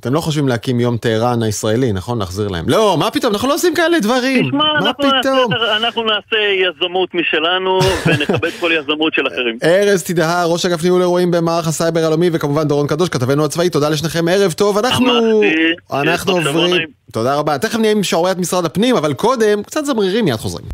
אתם 0.00 0.14
לא 0.14 0.20
חושבים 0.20 0.48
להקים 0.48 0.80
יום 0.80 0.96
טהרן 0.96 1.42
הישראלי, 1.42 1.92
נכון? 1.92 2.18
להחזיר 2.18 2.48
להם. 2.48 2.68
לא, 2.68 2.96
מה 2.98 3.10
פתאום, 3.10 3.32
אנחנו 3.32 3.48
לא 3.48 3.54
עושים 3.54 3.74
כאלה 3.74 4.00
דברים. 4.00 4.46
תשמע, 4.46 4.58
מה 4.58 4.78
אנחנו 4.78 4.92
פתאום? 4.92 5.52
נעשה, 5.52 5.76
אנחנו 5.76 6.02
נעשה 6.02 6.36
יזמות 6.36 7.14
משלנו, 7.14 7.78
ונכבד 8.06 8.50
כל 8.60 8.70
יזמות 8.72 9.14
של 9.14 9.26
אחרים. 9.26 9.58
ארז 9.64 10.02
תדהר, 10.02 10.52
ראש 10.52 10.66
אגף 10.66 10.82
ניהול 10.82 11.00
אירועים 11.00 11.30
במערך 11.30 11.68
הסייבר 11.68 12.04
הלאומי, 12.04 12.30
וכמובן 12.32 12.68
דורון 12.68 12.86
קדוש, 12.86 13.08
כתבנו 13.08 13.44
הצבאי, 13.44 13.70
תודה 13.70 13.88
לשניכם, 13.88 14.28
ערב 14.28 14.52
טוב, 14.52 14.78
אנחנו... 14.78 15.42
אנחנו 15.92 16.36
עוברים... 16.36 16.86
תודה 17.12 17.34
רבה. 17.34 17.58
תכף 17.58 17.78
נהיה 17.78 17.92
עם 17.92 18.02
שעוריית 18.02 18.38
משרד 18.38 18.64
הפנים, 18.64 18.96
אבל 18.96 19.14
קודם, 19.14 19.62
קצת 19.62 19.84
זמרירים, 19.84 20.24
מיד 20.24 20.36
חוזרים. 20.36 20.66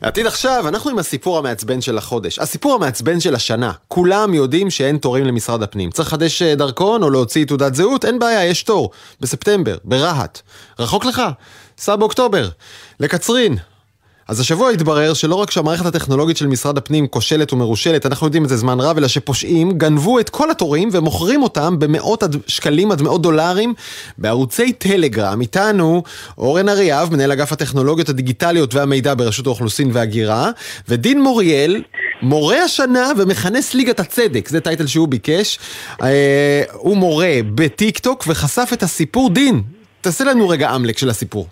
עתיד 0.00 0.26
עכשיו, 0.26 0.68
אנחנו 0.68 0.90
עם 0.90 0.98
הסיפור 0.98 1.38
המעצבן 1.38 1.80
של 1.80 1.98
החודש. 1.98 2.38
הסיפור 2.38 2.74
המעצבן 2.74 3.20
של 3.20 3.34
השנה. 3.34 3.72
כולם 3.88 4.34
יודעים 4.34 4.70
שאין 4.70 4.96
תורים 4.96 5.24
למשרד 5.24 5.62
הפנים. 5.62 5.90
צריך 5.90 6.08
לחדש 6.08 6.42
אה, 6.42 6.54
דרכון 6.54 7.02
או 7.02 7.10
להוציא 7.10 7.44
תעודת 7.44 7.74
זהות? 7.74 8.04
אין 8.04 8.18
בעיה, 8.18 8.44
יש 8.44 8.62
תור. 8.62 8.90
בספטמבר, 9.20 9.76
ברהט. 9.84 10.40
רחוק 10.78 11.04
לך? 11.04 11.22
סע 11.78 11.96
באוקטובר. 11.96 12.48
לקצרין, 13.00 13.56
אז 14.28 14.40
השבוע 14.40 14.70
התברר 14.70 15.14
שלא 15.14 15.34
רק 15.34 15.50
שהמערכת 15.50 15.86
הטכנולוגית 15.86 16.36
של 16.36 16.46
משרד 16.46 16.78
הפנים 16.78 17.06
כושלת 17.06 17.52
ומרושלת, 17.52 18.06
אנחנו 18.06 18.26
יודעים 18.26 18.44
את 18.44 18.48
זה 18.48 18.56
זמן 18.56 18.80
רב, 18.80 18.96
אלא 18.96 19.08
שפושעים 19.08 19.78
גנבו 19.78 20.20
את 20.20 20.30
כל 20.30 20.50
התורים 20.50 20.88
ומוכרים 20.92 21.42
אותם 21.42 21.78
במאות 21.78 22.22
עד 22.22 22.36
שקלים 22.46 22.92
עד 22.92 23.02
מאות 23.02 23.22
דולרים 23.22 23.74
בערוצי 24.18 24.72
טלגרם. 24.72 25.40
איתנו 25.40 26.02
אורן 26.38 26.68
אריאב, 26.68 27.12
מנהל 27.12 27.32
אגף 27.32 27.52
הטכנולוגיות 27.52 28.08
הדיגיטליות 28.08 28.74
והמידע 28.74 29.14
ברשות 29.14 29.46
האוכלוסין 29.46 29.90
וההגירה, 29.92 30.50
ודין 30.88 31.22
מוריאל, 31.22 31.82
מורה 32.22 32.62
השנה 32.62 33.12
ומכנס 33.18 33.74
ליגת 33.74 34.00
הצדק, 34.00 34.48
זה 34.48 34.60
טייטל 34.60 34.86
שהוא 34.86 35.08
ביקש. 35.08 35.58
אה, 36.02 36.62
הוא 36.72 36.96
מורה 36.96 37.38
בטיק 37.54 37.98
טוק 37.98 38.24
וחשף 38.28 38.70
את 38.72 38.82
הסיפור. 38.82 39.30
דין, 39.30 39.62
תעשה 40.00 40.24
לנו 40.24 40.48
רגע 40.48 40.74
אמלק 40.74 40.98
של 40.98 41.10
הסיפור. 41.10 41.46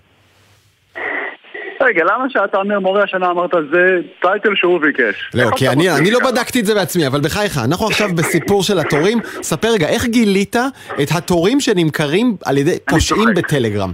רגע, 1.81 2.03
למה 2.03 2.29
שאתה 2.29 2.57
אומר 2.57 2.79
מורה 2.79 3.03
השנה 3.03 3.31
אמרת 3.31 3.51
זה 3.71 3.99
טייטל 4.21 4.55
שהוא 4.55 4.81
ביקש? 4.81 5.31
לא, 5.33 5.49
כי 5.55 5.69
אני, 5.69 5.89
אני 5.89 6.11
לא 6.11 6.19
בדקתי 6.19 6.59
את 6.59 6.65
זה 6.65 6.73
בעצמי, 6.75 7.07
אבל 7.07 7.19
בחייך, 7.21 7.57
אנחנו 7.65 7.87
עכשיו 7.87 8.09
בסיפור 8.17 8.63
של 8.63 8.79
התורים. 8.79 9.19
ספר 9.23 9.67
רגע, 9.73 9.87
איך 9.87 10.05
גילית 10.05 10.55
את 11.03 11.07
התורים 11.17 11.59
שנמכרים 11.59 12.35
על 12.45 12.57
ידי 12.57 12.77
פושעים 12.89 13.29
בטלגרם? 13.35 13.91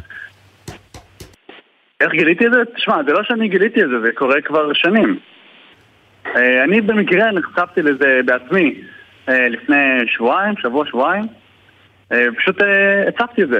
איך 2.02 2.12
גיליתי 2.12 2.48
את 2.48 2.52
זה? 2.52 2.60
תשמע, 2.76 2.96
זה 3.08 3.13
לא 3.13 3.24
שאני 3.24 3.48
גיליתי 3.48 3.84
את 3.84 3.89
זה, 3.89 4.00
זה 4.06 4.12
קורה 4.12 4.42
כבר 4.42 4.74
שנים. 4.74 5.20
אה, 6.36 6.63
אני 6.63 6.82
במקרה 6.82 7.32
נחשפתי 7.32 7.82
לזה 7.82 8.20
בעצמי 8.26 8.76
אה, 9.30 9.50
לפני 9.50 10.00
שבועיים, 10.08 10.54
שבוע, 10.58 10.86
שבועיים. 10.86 11.26
אה, 12.12 12.26
פשוט 12.38 12.56
הצפתי 13.08 13.44
את 13.44 13.50
זה. 13.50 13.60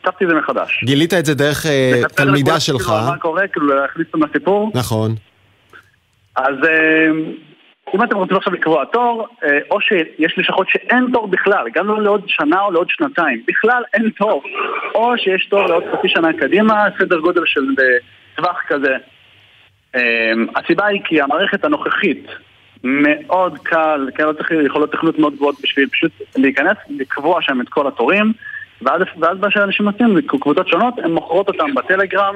הצפתי 0.00 0.24
את 0.24 0.28
זה 0.30 0.34
מחדש. 0.34 0.84
גילית 0.84 1.14
את 1.14 1.26
זה 1.26 1.34
דרך 1.34 1.66
אה, 1.66 2.02
תלמידה 2.16 2.60
שלך. 2.60 2.82
כאילו 2.82 3.06
מה 3.06 3.18
קורה, 3.18 3.48
כאילו 3.48 3.66
להכניס 3.66 4.06
אותם 4.06 4.26
לסיפור. 4.26 4.72
נכון. 4.74 5.14
אז 6.36 6.54
אה, 6.64 7.06
אם 7.94 8.02
אתם 8.02 8.16
רוצים 8.16 8.36
עכשיו 8.36 8.52
לקבוע 8.52 8.84
תור, 8.84 9.26
אה, 9.44 9.58
או 9.70 9.80
שיש 9.80 10.38
לשכות 10.38 10.68
שאין 10.68 11.06
תור 11.12 11.28
בכלל, 11.28 11.66
גם 11.74 11.86
לא 11.86 12.02
לעוד 12.02 12.22
שנה 12.26 12.60
או 12.60 12.70
לעוד 12.70 12.88
שנתיים, 12.90 13.42
בכלל 13.48 13.82
אין 13.94 14.10
תור. 14.18 14.42
או 14.94 15.18
שיש 15.18 15.46
תור 15.46 15.66
לעוד 15.66 15.84
חצי 15.92 16.08
שנה 16.08 16.32
קדימה, 16.32 16.84
סדר 16.98 17.18
גודל 17.18 17.42
של 17.46 17.64
טווח 18.36 18.60
כזה. 18.68 18.96
הסיבה 20.56 20.86
היא 20.86 21.00
כי 21.04 21.20
המערכת 21.20 21.64
הנוכחית 21.64 22.26
מאוד 22.84 23.58
קל, 23.58 24.08
כן, 24.14 24.24
לא 24.24 24.32
יכולות 24.66 24.92
תכנות 24.92 25.18
מאוד 25.18 25.34
גבוהות 25.36 25.60
בשביל 25.62 25.88
פשוט 25.88 26.12
להיכנס, 26.36 26.76
לקבוע 26.88 27.42
שם 27.42 27.60
את 27.60 27.68
כל 27.68 27.86
התורים. 27.86 28.32
ואז, 28.82 29.02
ואז 29.20 29.38
מה 29.40 29.50
שאנשים 29.50 29.88
עושים 29.88 30.20
קבוצות 30.26 30.68
שונות, 30.68 30.94
הן 30.98 31.12
מוכרות 31.12 31.48
אותם 31.48 31.74
בטלגרם 31.74 32.34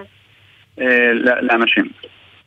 אה, 0.81 1.13
לאנשים. 1.43 1.89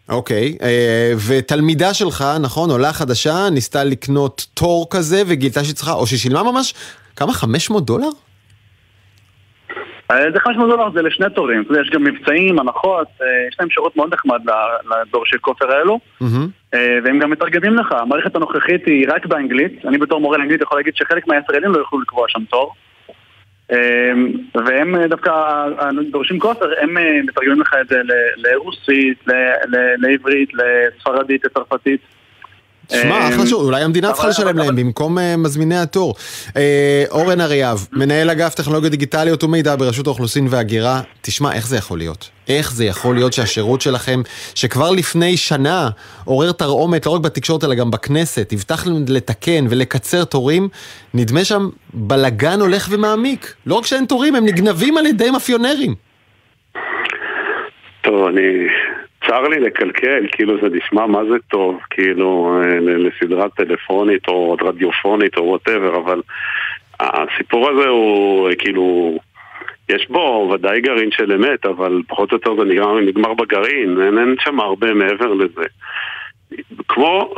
אוקיי, 0.09 0.57
okay, 0.59 0.63
אה, 0.63 1.13
ותלמידה 1.27 1.93
שלך, 1.93 2.23
נכון, 2.41 2.69
עולה 2.69 2.93
חדשה, 2.93 3.49
ניסתה 3.51 3.83
לקנות 3.83 4.45
תור 4.53 4.87
כזה 4.91 5.21
וגילתה 5.27 5.63
שהיא 5.63 5.75
צריכה, 5.75 5.91
או 5.93 6.07
ששילמה 6.07 6.51
ממש, 6.51 6.73
כמה? 7.15 7.33
500 7.33 7.85
דולר? 7.85 8.09
אה, 10.11 10.31
זה 10.33 10.39
500 10.39 10.69
דולר 10.69 10.91
זה 10.93 11.01
לשני 11.01 11.25
תורים, 11.35 11.63
יש 11.81 11.89
גם 11.89 12.03
מבצעים, 12.03 12.59
הנחות, 12.59 13.07
אה, 13.21 13.27
יש 13.49 13.55
להם 13.59 13.69
שירות 13.69 13.95
מאוד 13.97 14.13
נחמד 14.13 14.39
לדורשי 14.91 15.37
כופר 15.41 15.71
האלו, 15.71 15.99
mm-hmm. 16.21 16.75
והם 17.03 17.19
גם 17.19 17.29
מתרגמים 17.29 17.75
לך, 17.75 17.91
המערכת 17.91 18.35
הנוכחית 18.35 18.85
היא 18.85 19.07
רק 19.09 19.25
באנגלית, 19.25 19.85
אני 19.85 19.97
בתור 19.97 20.21
מורה 20.21 20.37
לאנגלית 20.37 20.61
יכול 20.61 20.77
להגיד 20.77 20.95
שחלק 20.95 21.27
מהישראלים 21.27 21.71
לא 21.71 21.77
יוכלו 21.77 22.01
לקבוע 22.01 22.25
שם 22.29 22.43
תור. 22.49 22.73
אמ, 23.71 24.31
והם 24.55 24.95
אה, 24.95 25.07
דווקא 25.07 25.31
דורשים 26.11 26.39
כופר, 26.39 26.71
הם 26.81 26.97
אה, 26.97 27.21
מתרגמים 27.23 27.61
לך 27.61 27.75
את 27.81 27.87
זה 27.87 28.01
לרוסית, 28.35 29.23
לעברית, 29.97 30.49
לספרדית, 30.53 31.45
לצרפתית. 31.45 32.01
שמע, 32.91 33.29
אחלה 33.29 33.47
שוב, 33.47 33.63
אולי 33.63 33.83
המדינה 33.83 34.13
צריכה 34.13 34.27
לשלם 34.27 34.57
להם 34.57 34.75
במקום 34.75 35.19
אה, 35.19 35.37
מזמיני 35.37 35.77
התור. 35.77 36.15
אורן 37.11 37.41
אריאב, 37.41 37.87
מנהל 37.91 38.29
אגף 38.29 38.53
טכנולוגיות 38.53 38.91
דיגיטליות 38.91 39.43
ומידע 39.43 39.75
ברשות 39.75 40.07
האוכלוסין 40.07 40.47
וההגירה, 40.49 41.01
תשמע, 41.21 41.53
איך 41.53 41.67
זה 41.67 41.77
יכול 41.77 41.97
להיות? 41.97 42.29
איך 42.49 42.73
זה 42.73 42.85
יכול 42.85 43.15
להיות 43.15 43.33
שהשירות 43.33 43.81
שלכם, 43.81 44.21
שכבר 44.55 44.91
לפני 44.91 45.37
שנה 45.37 45.89
עורר 46.25 46.51
תרעומת 46.51 47.05
לא 47.05 47.11
רק 47.11 47.21
בתקשורת 47.21 47.63
אלא 47.63 47.75
גם 47.75 47.91
בכנסת, 47.91 48.53
הובטח 48.53 48.83
לתקן 49.07 49.65
ולקצר 49.69 50.23
תורים, 50.23 50.69
נדמה 51.13 51.43
שם 51.43 51.69
בלגן 51.93 52.59
הולך 52.59 52.87
ומעמיק. 52.91 53.53
לא 53.65 53.75
רק 53.75 53.85
שאין 53.85 54.05
תורים, 54.05 54.35
הם 54.35 54.45
נגנבים 54.45 54.97
על 54.97 55.05
ידי 55.05 55.31
מאפיונרים. 55.31 55.95
טוב, 58.01 58.27
אני 58.27 58.67
צר 59.27 59.41
לי 59.41 59.59
לקלקל, 59.59 60.25
כאילו 60.31 60.57
זה 60.61 60.67
נשמע 60.71 61.05
מה 61.05 61.19
זה 61.31 61.37
טוב, 61.47 61.79
כאילו 61.89 62.59
אה, 62.63 62.79
לסדרה 62.79 63.49
טלפונית 63.49 64.27
או 64.27 64.57
רדיופונית 64.61 65.37
או 65.37 65.43
whatever, 65.43 65.97
אבל 65.97 66.21
הסיפור 66.99 67.69
הזה 67.69 67.89
הוא 67.89 68.49
אה, 68.49 68.55
כאילו, 68.55 69.17
יש 69.89 70.07
בו 70.09 70.51
ודאי 70.53 70.81
גרעין 70.81 71.09
של 71.11 71.31
אמת, 71.31 71.65
אבל 71.65 72.01
פחות 72.07 72.31
או 72.31 72.37
יותר 72.37 72.55
זה 72.55 72.63
נגמר, 72.63 72.99
נגמר 72.99 73.33
בגרעין, 73.33 74.01
אין, 74.01 74.17
אין 74.17 74.35
שם 74.39 74.59
הרבה 74.59 74.93
מעבר 74.93 75.33
לזה. 75.33 75.65
כמו... 76.87 77.33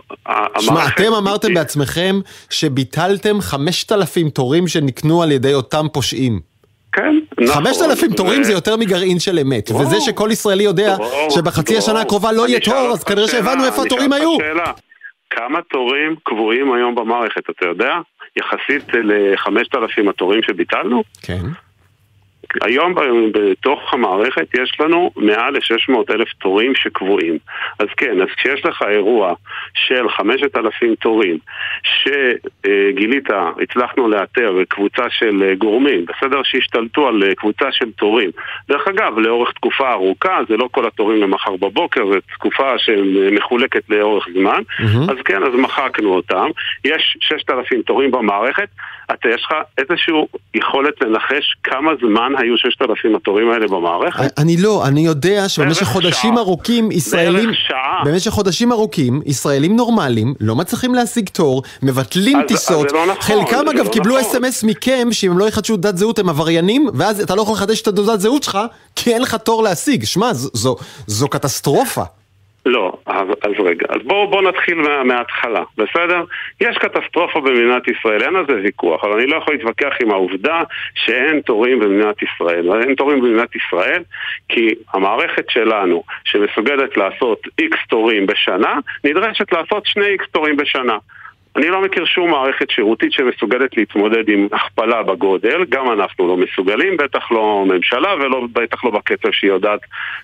שמע, 0.60 0.88
אתם 0.88 1.14
אמרתם 1.18 1.54
בעצמכם 1.54 2.16
שביטלתם 2.50 3.42
5,000 3.42 4.30
תורים 4.30 4.68
שנקנו 4.68 5.24
על 5.24 5.32
ידי 5.32 5.54
אותם 5.54 5.86
פושעים. 5.94 6.55
כן, 6.96 7.16
נכון. 7.42 7.64
חמשת 7.64 7.82
אלפים 7.82 8.14
תורים 8.14 8.44
זה 8.44 8.52
יותר 8.52 8.78
מגרעין 8.78 9.20
של 9.20 9.40
אמת, 9.40 9.72
וזה 9.72 10.02
שכל 10.02 10.30
ישראלי 10.32 10.64
יודע 10.64 10.96
שבחצי 11.30 11.78
השנה 11.78 12.02
הקרובה 12.02 12.32
לא 12.32 12.48
יהיה 12.48 12.60
תור, 12.60 12.90
אז 12.94 13.04
כנראה 13.04 13.28
שהבנו 13.28 13.66
איפה 13.66 13.84
התורים 13.86 14.14
היו. 14.14 14.38
כמה 15.30 15.60
תורים 15.72 16.16
קבועים 16.24 16.74
היום 16.74 16.96
במערכת, 16.96 17.50
אתה 17.50 17.66
יודע? 17.66 17.94
יחסית 18.38 18.84
לחמשת 18.94 19.76
אלפים 19.76 20.10
התורים 20.10 20.42
שביטלנו? 20.44 21.04
כן. 21.22 21.42
היום 22.62 22.94
בתוך 23.32 23.94
המערכת 23.94 24.48
יש 24.54 24.78
לנו 24.80 25.12
מעל 25.16 25.54
ל-600 25.54 26.14
אלף 26.14 26.34
תורים 26.34 26.76
שקבועים. 26.76 27.38
אז 27.80 27.88
כן, 27.98 28.22
אז 28.22 28.28
כשיש 28.38 28.66
לך 28.66 28.84
אירוע 28.90 29.34
של 29.74 30.10
5,000 30.10 30.96
תורים 30.96 31.38
שגילית, 31.84 33.30
הצלחנו 33.62 34.08
לאתר 34.08 34.58
קבוצה 34.70 35.10
של 35.10 35.54
גורמים, 35.58 36.06
בסדר? 36.06 36.42
שהשתלטו 36.44 37.08
על 37.08 37.24
קבוצה 37.38 37.72
של 37.72 37.92
תורים. 37.92 38.30
דרך 38.70 38.88
אגב, 38.88 39.20
לאורך 39.20 39.52
תקופה 39.52 39.92
ארוכה, 39.92 40.40
זה 40.50 40.58
לא 40.58 40.68
כל 40.72 40.88
התורים 40.88 41.22
למחר 41.22 41.56
בבוקר, 41.56 42.06
זו 42.06 42.20
תקופה 42.34 42.78
שמחולקת 42.78 43.90
לאורך 43.90 44.28
זמן, 44.34 44.62
mm-hmm. 44.80 45.12
אז 45.12 45.18
כן, 45.26 45.44
אז 45.44 45.54
מחקנו 45.54 46.16
אותם. 46.16 46.48
יש 46.86 47.18
6,000 47.20 47.82
תורים 47.82 48.12
במערכת, 48.12 48.70
אתה 49.14 49.30
יש 49.30 49.44
לך 49.46 49.54
איזושהי 49.78 50.14
יכולת 50.54 51.02
לנחש 51.02 51.56
כמה 51.64 51.92
זמן 52.02 52.34
היו 52.46 52.58
6,000 52.58 53.16
התורים 53.16 53.52
האלה 53.52 53.68
במערכת? 53.68 54.40
אני 54.40 54.58
לא, 54.58 54.88
אני 54.88 55.06
יודע 55.06 55.50
שבמשך 55.50 55.86
חודשים 55.86 56.34
שעה. 56.34 56.44
ארוכים 56.44 56.92
ישראלים, 56.92 57.50
במשך 58.06 58.32
חודשים 58.32 58.72
ארוכים 58.72 59.22
ישראלים 59.26 59.76
נורמליים 59.76 60.34
לא 60.40 60.56
מצליחים 60.56 60.96
להשיג 60.96 61.30
תור, 61.30 61.64
מבטלים 61.84 62.42
טיסות, 62.48 62.92
לא 62.92 63.06
נכון, 63.06 63.22
חלקם 63.22 63.70
אגב 63.70 63.86
לא 63.86 63.92
קיבלו 63.92 64.18
נכון. 64.18 64.30
אס.אם.אס 64.30 64.64
מכם 64.64 65.08
שאם 65.12 65.32
הם 65.32 65.38
לא 65.38 65.48
יחדשו 65.48 65.78
תעודת 65.78 65.98
זהות 65.98 66.20
הם 66.20 66.30
עבריינים, 66.30 66.88
ואז 66.94 67.22
אתה 67.22 67.36
לא 67.36 67.42
יכול 67.42 67.54
לחדש 67.54 67.82
את 67.82 67.88
תעודת 67.88 68.20
זהות 68.20 68.44
שלך 68.44 68.60
כי 68.96 69.14
אין 69.14 69.22
לך 69.22 69.36
תור 69.36 69.64
להשיג. 69.64 70.04
שמע, 70.04 70.32
זו 71.08 71.28
קטסטרופה. 71.28 72.04
לא, 72.66 72.94
אז, 73.06 73.28
אז 73.42 73.52
רגע, 73.66 73.86
אז 73.90 74.02
בואו 74.04 74.28
בוא 74.28 74.42
נתחיל 74.42 74.76
מה, 74.76 75.04
מההתחלה, 75.04 75.64
בסדר? 75.78 76.24
יש 76.62 76.78
קטסטרופה 76.78 77.42
במדינת 77.42 77.88
ישראל, 77.88 78.24
אין 78.24 78.36
על 78.36 78.46
זה 78.48 78.54
ויכוח, 78.64 79.04
אבל 79.04 79.14
אני 79.14 79.28
לא 79.28 79.38
יכול 79.38 79.54
להתווכח 79.54 79.94
עם 80.02 80.12
העובדה 80.12 80.62
שאין 80.96 81.42
תורים 81.42 81.80
במדינת 81.80 82.16
ישראל. 82.22 82.82
אין 82.82 82.96
תורים 82.96 83.22
במדינת 83.22 83.56
ישראל 83.56 84.04
כי 84.50 84.76
המערכת 84.94 85.50
שלנו, 85.50 86.04
שמסוגלת 86.24 86.98
לעשות 86.98 87.42
איקס 87.60 87.80
תורים 87.90 88.26
בשנה, 88.26 88.80
נדרשת 89.04 89.52
לעשות 89.54 89.86
שני 89.86 90.06
איקס 90.06 90.26
תורים 90.32 90.58
בשנה. 90.58 90.98
אני 91.56 91.68
לא 91.68 91.82
מכיר 91.82 92.06
שום 92.06 92.32
מערכת 92.32 92.70
שירותית 92.70 93.12
שמסוגלת 93.12 93.78
להתמודד 93.78 94.30
עם 94.30 94.48
הכפלה 94.52 95.04
בגודל, 95.04 95.66
גם 95.70 95.92
אנחנו 95.92 96.28
לא 96.28 96.38
מסוגלים, 96.38 96.98
בטח 96.98 97.32
לא 97.32 97.66
ממשלה 97.68 98.14
ובטח 98.14 98.86
לא 98.86 98.92
בקצב 98.92 99.32
שהיא 99.32 99.52
יודעת 99.52 99.80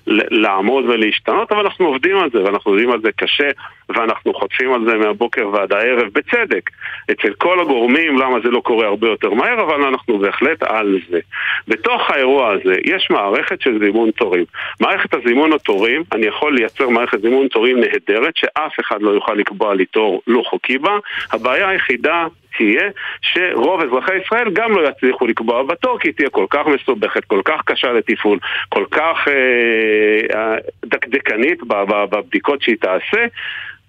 לעמוד 0.07 0.85
ולהשתנות, 0.85 1.51
אבל 1.51 1.65
אנחנו 1.65 1.85
עובדים 1.85 2.17
על 2.17 2.29
זה, 2.33 2.43
ואנחנו 2.43 2.71
עובדים 2.71 2.91
על 2.91 3.01
זה 3.01 3.09
קשה, 3.11 3.49
ואנחנו 3.89 4.33
חוטפים 4.33 4.73
על 4.73 4.85
זה 4.85 4.97
מהבוקר 4.97 5.49
ועד 5.49 5.73
הערב, 5.73 6.07
בצדק, 6.13 6.69
אצל 7.11 7.33
כל 7.33 7.59
הגורמים, 7.59 8.17
למה 8.17 8.39
זה 8.43 8.49
לא 8.49 8.59
קורה 8.59 8.87
הרבה 8.87 9.07
יותר 9.07 9.29
מהר, 9.29 9.61
אבל 9.61 9.83
אנחנו 9.83 10.19
בהחלט 10.19 10.63
על 10.63 10.97
זה. 11.09 11.19
בתוך 11.67 12.09
האירוע 12.09 12.51
הזה 12.51 12.75
יש 12.85 13.07
מערכת 13.09 13.61
של 13.61 13.79
זימון 13.79 14.11
תורים. 14.11 14.45
מערכת 14.79 15.13
הזימון 15.13 15.53
התורים, 15.53 16.03
אני 16.11 16.25
יכול 16.25 16.55
לייצר 16.55 16.89
מערכת 16.89 17.21
זימון 17.21 17.47
תורים 17.47 17.79
נהדרת, 17.79 18.37
שאף 18.37 18.79
אחד 18.79 19.01
לא 19.01 19.09
יוכל 19.09 19.33
לקבוע 19.33 19.75
לי 19.75 19.85
תור 19.85 20.21
לא 20.27 20.43
חוקי 20.49 20.77
בה, 20.77 20.97
הבעיה 21.31 21.69
היחידה 21.69 22.27
תהיה 22.57 22.89
שרוב 23.21 23.81
אזרחי 23.81 24.17
ישראל 24.25 24.49
גם 24.53 24.71
לא 24.71 24.89
יצליחו 24.89 25.27
לקבוע 25.27 25.63
בתור 25.63 25.99
כי 25.99 26.07
היא 26.07 26.13
תהיה 26.15 26.29
כל 26.29 26.45
כך 26.49 26.65
מסובכת, 26.67 27.25
כל 27.25 27.41
כך 27.45 27.61
קשה 27.65 27.91
לתפעול, 27.91 28.39
כל 28.69 28.85
כך 28.91 29.27
אה, 29.27 30.37
אה 30.37 30.55
דקדקנית 30.85 31.59
בבדיקות 31.67 32.61
שהיא 32.61 32.77
תעשה 32.81 33.25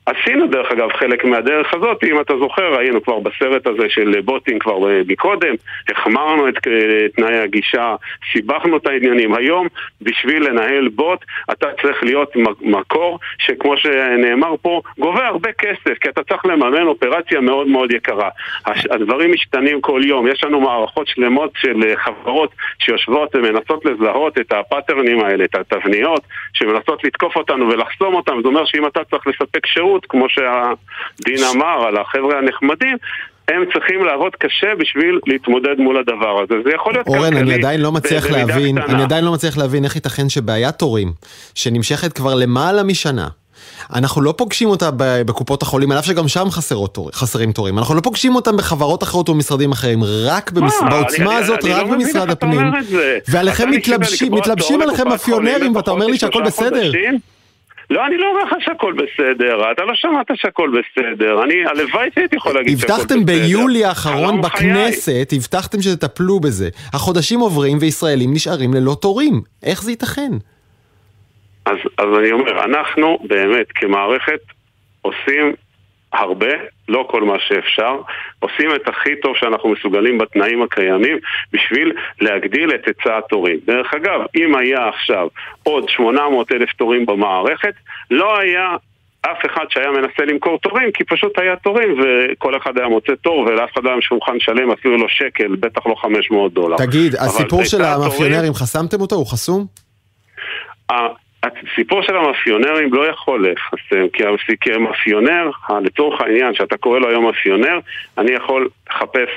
עשינו 0.07 0.47
דרך 0.47 0.73
אגב 0.73 0.93
חלק 0.93 1.25
מהדרך 1.25 1.75
הזאת, 1.75 2.05
אם 2.05 2.21
אתה 2.21 2.35
זוכר, 2.39 2.79
היינו 2.79 3.03
כבר 3.03 3.19
בסרט 3.19 3.67
הזה 3.67 3.89
של 3.89 4.21
בוטים 4.21 4.59
כבר 4.59 4.91
אה, 4.91 5.01
מקודם, 5.09 5.55
החמרנו 5.89 6.49
את 6.49 6.67
אה, 6.67 7.09
תנאי 7.17 7.39
הגישה, 7.39 7.95
סיבכנו 8.33 8.77
את 8.77 8.87
העניינים. 8.87 9.35
היום, 9.35 9.67
בשביל 10.01 10.49
לנהל 10.49 10.89
בוט, 10.89 11.25
אתה 11.53 11.67
צריך 11.83 12.03
להיות 12.03 12.33
מקור 12.61 13.19
שכמו 13.39 13.77
שנאמר 13.77 14.55
פה, 14.63 14.81
גובה 14.99 15.27
הרבה 15.27 15.53
כסף, 15.53 15.99
כי 16.01 16.09
אתה 16.09 16.23
צריך 16.25 16.47
לממן 16.47 16.87
אופרציה 16.87 17.41
מאוד 17.41 17.69
מאוד 17.69 17.93
יקרה. 17.93 18.29
הדברים 18.67 19.33
משתנים 19.33 19.81
כל 19.81 20.01
יום, 20.05 20.27
יש 20.27 20.45
לנו 20.45 20.61
מערכות 20.61 21.09
שלמות 21.09 21.51
של 21.57 21.81
אה, 21.89 21.97
חברות 21.97 22.51
שיושבות 22.79 23.35
ומנסות 23.35 23.85
לזהות 23.85 24.39
את 24.39 24.53
הפאטרנים 24.53 25.21
האלה, 25.21 25.45
את 25.45 25.55
התבניות, 25.55 26.23
שמנסות 26.53 27.05
לתקוף 27.05 27.37
אותנו 27.37 27.69
ולחסום 27.69 28.15
אותם, 28.15 28.39
זה 28.43 28.49
אומר 28.49 28.65
שאם 28.65 28.87
אתה 28.87 29.05
צריך 29.05 29.27
לספק 29.27 29.67
שירות 29.67 30.02
שירות, 30.03 30.07
כמו 30.09 30.27
שהדין 30.29 31.45
אמר 31.55 31.87
על 31.87 31.97
החבר'ה 31.97 32.39
הנחמדים, 32.39 32.97
הם 33.49 33.63
צריכים 33.73 34.05
לעבוד 34.05 34.33
קשה 34.39 34.75
בשביל 34.79 35.21
להתמודד 35.27 35.79
מול 35.79 35.99
הדבר 35.99 36.43
הזה. 36.43 36.55
זה 36.65 36.71
יכול 36.75 36.93
להיות 36.93 37.07
אורן, 37.07 37.37
אני 37.37 37.55
עדיין 37.55 37.81
לא 37.81 37.93
מצליח 37.93 38.31
להבין, 38.31 38.81
קטנה. 38.81 38.95
אני 38.95 39.03
עדיין 39.03 39.25
לא 39.25 39.33
מצליח 39.33 39.59
להבין 39.59 39.85
איך 39.85 39.97
ייתכן 39.97 40.29
שבעיית 40.29 40.75
תורים, 40.75 41.13
שנמשכת 41.55 42.13
כבר 42.13 42.35
למעלה 42.35 42.83
משנה, 42.83 43.29
אנחנו 43.95 44.23
לא 44.23 44.35
פוגשים 44.37 44.69
אותה 44.69 44.91
בקופות 44.97 45.63
החולים, 45.63 45.93
על 45.93 45.99
אף 45.99 46.05
שגם 46.05 46.29
שם 46.29 46.51
חסרות, 46.51 46.99
חסרים 47.13 47.53
תורים. 47.53 47.79
אנחנו 47.79 47.95
לא 47.95 48.01
פוגשים 48.01 48.35
אותם 48.35 48.57
בחברות 48.57 49.03
אחרות 49.03 49.29
ובמשרדים 49.29 49.73
אחרים, 49.73 49.99
רק 50.27 50.51
במס... 50.51 50.83
מה, 50.83 50.91
בעוצמה 50.91 51.31
אני, 51.31 51.35
הזאת, 51.35 51.65
אני, 51.65 51.73
רק 51.73 51.81
אני 51.81 51.91
לא 51.91 51.97
במשרד 51.97 52.31
הפנים. 52.31 52.73
ועליכם 53.29 53.71
מתלבשים, 53.71 54.35
מתלבשים 54.35 54.83
עליכם 54.83 55.09
מאפיונרים, 55.09 55.77
ואתה 55.77 55.91
אומר 55.91 56.07
לי 56.07 56.19
שהכל 56.19 56.43
בסדר. 56.43 56.83
חודשים? 56.85 57.19
לא, 57.93 58.07
אני 58.07 58.17
לא 58.17 58.27
אומר 58.31 58.45
לך 58.45 58.55
שהכל 58.65 58.93
בסדר, 58.93 59.73
אתה 59.73 59.85
לא 59.85 59.95
שמעת 59.95 60.31
שהכל 60.35 60.71
בסדר, 60.71 61.43
אני, 61.45 61.55
הלוואי 61.67 62.09
שהייתי 62.15 62.37
יכול 62.37 62.55
להגיד 62.55 62.79
שהכל 62.79 62.93
בסדר. 62.93 63.03
הבטחתם 63.03 63.25
ביולי 63.27 63.85
האחרון 63.85 64.41
בכנסת, 64.41 65.29
הבטחתם 65.33 65.83
שתטפלו 65.83 66.41
בזה. 66.41 66.69
החודשים 66.93 67.41
עוברים 67.41 67.79
וישראלים 67.81 68.33
נשארים 68.33 68.75
ללא 68.75 68.97
תורים. 69.01 69.41
איך 69.63 69.83
זה 69.83 69.91
ייתכן? 69.91 70.33
אז, 71.67 71.77
אז 71.99 72.07
אני 72.19 72.33
אומר, 72.33 72.65
אנחנו 72.65 73.19
באמת 73.29 73.67
כמערכת 73.75 74.41
עושים 75.03 75.55
הרבה, 76.13 76.53
לא 76.89 77.07
כל 77.11 77.23
מה 77.23 77.37
שאפשר, 77.39 78.01
עושים 78.41 78.75
את 78.75 78.89
הכי 78.89 79.17
טוב 79.23 79.37
שאנחנו 79.37 79.69
מסוגלים 79.69 80.19
בתנאים 80.19 80.63
הקיימים 80.63 81.19
בשביל 81.53 81.93
להגדיל 82.21 82.75
את 82.75 82.87
היצע 82.87 83.19
התורים. 83.19 83.59
דרך 83.67 83.95
אגב, 83.95 84.21
אם 84.37 84.57
היה 84.57 84.89
עכשיו 84.89 85.29
עוד 85.63 85.89
800 85.89 86.53
אלף 86.53 86.73
תורים 86.73 87.07
במערכת, 87.07 87.75
לא 88.11 88.39
היה 88.39 88.77
אף 89.23 89.39
אחד 89.47 89.65
שהיה 89.69 89.91
מנסה 89.91 90.25
למכור 90.27 90.59
תורים, 90.59 90.93
כי 90.95 91.05
פשוט 91.05 91.39
היה 91.39 91.57
תורים 91.57 92.01
וכל 92.01 92.57
אחד 92.57 92.79
היה 92.79 92.89
מוצא 92.89 93.13
תור 93.15 93.39
ולאף 93.39 93.71
אחד 93.73 93.85
לא 93.85 93.91
היה 93.91 94.01
שולחן 94.01 94.41
שלם, 94.41 94.71
אפילו 94.71 94.97
לא 94.99 95.09
שקל, 95.09 95.57
בטח 95.61 95.87
לא 95.87 95.95
500 95.95 96.53
דולר. 96.53 96.77
תגיד, 96.77 97.15
הסיפור 97.15 97.65
של 97.65 97.83
המאפיונרים, 97.85 98.55
חסמתם 98.55 99.01
אותו? 99.01 99.17
הוא 99.17 99.27
חסום? 99.27 99.67
הסיפור 101.43 102.03
של 102.03 102.17
המאפיונרים 102.17 102.95
לא 102.95 103.11
יכול 103.11 103.43
להיחסם, 103.43 104.09
כי 104.61 104.73
המאפיונר, 104.73 105.51
לצורך 105.83 106.21
העניין 106.21 106.55
שאתה 106.55 106.77
קורא 106.77 106.99
לו 106.99 107.09
היום 107.09 107.25
מאפיונר, 107.25 107.79
אני 108.19 108.31
יכול 108.33 108.69
לחפש, 108.91 109.29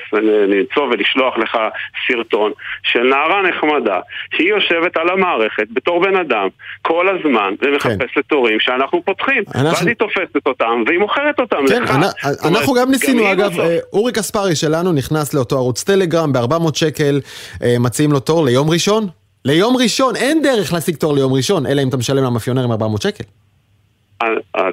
למצוא 0.48 0.84
ולשלוח 0.84 1.38
לך 1.38 1.58
סרטון 2.08 2.52
של 2.84 3.04
נערה 3.04 3.42
נחמדה, 3.42 4.00
שהיא 4.36 4.50
יושבת 4.50 4.98
על 4.98 5.10
המערכת 5.10 5.68
בתור 5.74 6.02
בן 6.02 6.16
אדם 6.16 6.48
כל 6.82 7.08
הזמן 7.10 7.54
ומחפשת 7.62 8.16
כן. 8.16 8.22
תורים 8.22 8.60
שאנחנו 8.60 9.02
פותחים, 9.06 9.44
אנחנו... 9.56 9.70
ואז 9.70 9.88
היא 9.88 9.96
תופסת 9.96 10.46
אותם 10.46 10.84
והיא 10.88 11.00
מוכרת 11.00 11.40
אותם 11.40 11.58
כן, 11.70 11.84
לך. 11.84 11.92
אנחנו 12.46 12.74
גם 12.74 12.92
ניסינו, 12.92 13.24
גם 13.24 13.30
אגב, 13.30 13.52
בסוף. 13.52 13.66
אה, 13.66 13.78
אורי 13.94 14.12
קספרי 14.12 14.56
שלנו 14.56 14.94
נכנס 14.94 15.34
לאותו 15.34 15.56
ערוץ 15.56 15.84
טלגרם 15.84 16.34
ב-400 16.34 16.76
שקל, 16.76 17.22
אה, 17.64 17.76
מציעים 17.80 18.12
לו 18.12 18.20
תור 18.20 18.46
ליום 18.46 18.70
ראשון. 18.70 19.25
ליום 19.46 19.78
ראשון, 19.84 20.16
אין 20.16 20.42
דרך 20.42 20.74
להשיג 20.74 20.96
תור 20.96 21.16
ליום 21.16 21.34
ראשון, 21.34 21.66
אלא 21.66 21.82
אם 21.82 21.90
אתה 21.90 21.98
משלם 21.98 22.24
למאפיונרים 22.24 22.72
400 22.72 23.02
שקל. 23.02 23.24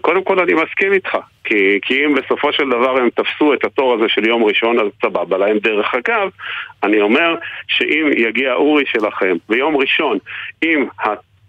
קודם 0.00 0.24
כל 0.24 0.38
אני 0.38 0.52
מסכים 0.54 0.92
איתך, 0.92 1.16
כי, 1.44 1.78
כי 1.82 1.94
אם 2.04 2.14
בסופו 2.14 2.52
של 2.52 2.68
דבר 2.68 2.96
הם 2.96 3.08
תפסו 3.10 3.54
את 3.54 3.64
התור 3.64 3.94
הזה 3.94 4.04
של 4.08 4.28
יום 4.28 4.44
ראשון, 4.44 4.78
אז 4.78 4.86
סבבה 5.02 5.38
להם. 5.38 5.58
דרך 5.58 5.94
אגב, 5.94 6.28
אני 6.82 7.00
אומר 7.00 7.34
שאם 7.68 8.10
יגיע 8.16 8.52
אורי 8.52 8.84
שלכם 8.86 9.36
ביום 9.48 9.76
ראשון 9.76 10.18
עם 10.62 10.86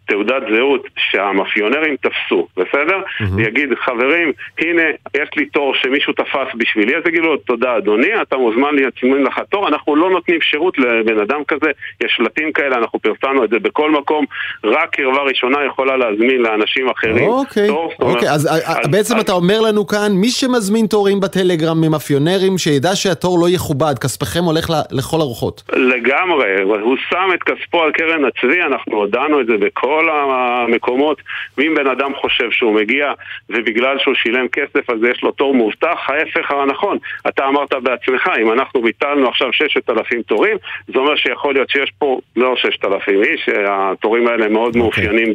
תעודת 0.08 0.44
זהות 0.56 0.88
שהמאפיונרים 0.98 1.96
תפסו, 1.96 2.48
בסדר? 2.58 3.00
Mm-hmm. 3.00 3.24
ויגיד, 3.36 3.70
חברים, 3.86 4.32
הנה, 4.60 4.82
יש 5.18 5.30
לי 5.38 5.46
תור 5.46 5.76
שמישהו 5.76 6.14
תפס 6.14 6.56
בשבילי, 6.58 6.96
אז 6.96 7.04
יגידו 7.08 7.28
לו, 7.28 7.38
תודה 7.38 7.78
אדוני, 7.78 8.22
אתה 8.22 8.38
מוזמן 8.38 8.76
להצמין 8.76 9.24
לך 9.24 9.40
תור, 9.50 9.68
אנחנו 9.68 9.96
לא 9.96 10.10
נותנים 10.10 10.42
שירות 10.42 10.78
לבן 10.78 11.20
אדם 11.20 11.44
כזה, 11.48 11.72
יש 12.04 12.14
שלטים 12.18 12.52
כאלה, 12.52 12.78
אנחנו 12.78 13.00
פרסמנו 13.00 13.44
את 13.44 13.50
זה 13.50 13.60
בכל 13.60 13.92
מקום, 13.92 14.26
רק 14.64 14.96
קרבה 14.96 15.22
ראשונה 15.22 15.58
יכולה 15.66 15.98
להזמין 15.98 16.42
לאנשים 16.42 16.90
אחרים 16.90 17.28
אוקיי, 17.30 17.68
תור. 17.68 17.92
אוקיי, 18.00 18.30
אז, 18.30 18.48
אז, 18.52 18.64
אז 18.66 18.92
בעצם 18.92 19.16
אז... 19.16 19.22
אתה 19.22 19.32
אומר 19.32 19.62
לנו 19.62 19.88
כאן, 19.88 20.12
מי 20.12 20.30
שמזמין 20.30 20.86
תורים 20.86 21.20
בטלגרם 21.20 21.82
ממאפיונרים, 21.82 22.58
שידע 22.58 22.96
שהתור 22.96 23.40
לא 23.40 23.50
יכובד, 23.50 24.00
כספכם 24.02 24.44
הולך 24.44 24.70
לכל 24.92 25.18
הרוחות. 25.18 25.64
לגמרי, 25.74 26.62
הוא 26.62 26.98
שם 27.10 27.30
את 27.34 27.44
כספו 27.44 27.82
על 27.82 27.92
קרן 27.92 28.26
הצבי, 28.26 28.62
אנחנו 28.62 28.98
הודענו 28.98 29.42
את 29.42 29.46
זה 29.46 29.58
בכל 29.58 30.03
בכל 30.04 30.32
המקומות, 30.32 31.22
ואם 31.58 31.74
בן 31.76 31.88
אדם 31.88 32.16
חושב 32.16 32.52
שהוא 32.52 32.76
מגיע 32.76 33.12
ובגלל 33.50 34.00
שהוא 34.00 34.16
שילם 34.16 34.48
כסף 34.48 34.90
אז 34.90 34.98
יש 35.12 35.24
לו 35.24 35.32
תור 35.32 35.56
מובטח, 35.56 36.10
ההפך 36.10 36.52
הנכון. 36.52 36.98
אתה 37.28 37.48
אמרת 37.48 37.74
בעצמך, 37.74 38.30
אם 38.42 38.52
אנחנו 38.52 38.82
ביטלנו 38.82 39.30
עכשיו 39.30 39.54
6,000 39.54 40.22
תורים, 40.22 40.58
זה 40.88 41.00
אומר 41.00 41.16
שיכול 41.16 41.54
להיות 41.54 41.70
שיש 41.70 41.92
פה 41.98 42.20
לא 42.36 42.56
6,000 42.56 43.24
איש, 43.24 43.50
התורים 43.70 44.28
האלה 44.28 44.50
מאוד 44.50 44.76
okay. 44.76 44.80
אוקיי. 44.80 45.04
מאופיינים 45.08 45.34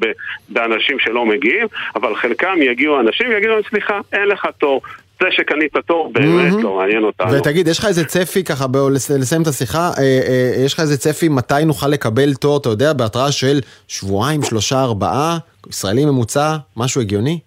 באנשים 0.49 0.99
שלא 0.99 1.27
מגיעים, 1.27 1.67
אבל 1.97 2.15
חלקם 2.15 2.57
יגיעו 2.63 3.01
אנשים 3.01 3.29
ויגידו 3.29 3.53
להם, 3.53 3.63
סליחה, 3.63 4.01
אין 4.13 4.29
לך 4.29 4.49
תור. 4.59 4.81
זה 5.21 5.27
שקנית 5.31 5.73
תור 5.87 6.11
באמת 6.13 6.27
מהמם. 6.53 6.63
לא 6.63 6.77
מעניין 6.77 7.05
אותנו. 7.05 7.33
ותגיד, 7.33 7.69
יש 7.69 7.79
לך 7.79 7.85
איזה 7.85 8.05
צפי 8.05 8.45
ככה, 8.45 8.67
ב- 8.67 8.77
לס- 8.77 9.11
לסיים 9.11 9.43
את 9.43 9.47
השיחה, 9.47 9.91
אה, 9.99 10.03
אה, 10.03 10.65
יש 10.65 10.75
לך 10.75 10.81
איזה 10.81 10.99
צפי 10.99 11.29
מתי 11.29 11.55
נוכל 11.67 11.89
לקבל 11.89 12.35
תור, 12.35 12.57
אתה 12.57 12.69
יודע, 12.69 12.93
בהתראה 12.93 13.33
של 13.33 13.61
שבועיים, 13.89 14.43
שלושה, 14.43 14.83
ארבעה, 14.83 15.39
ישראלי 15.71 16.05
ממוצע, 16.05 16.57
משהו 16.77 17.01
הגיוני? 17.01 17.39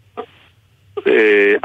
אה, 1.07 1.13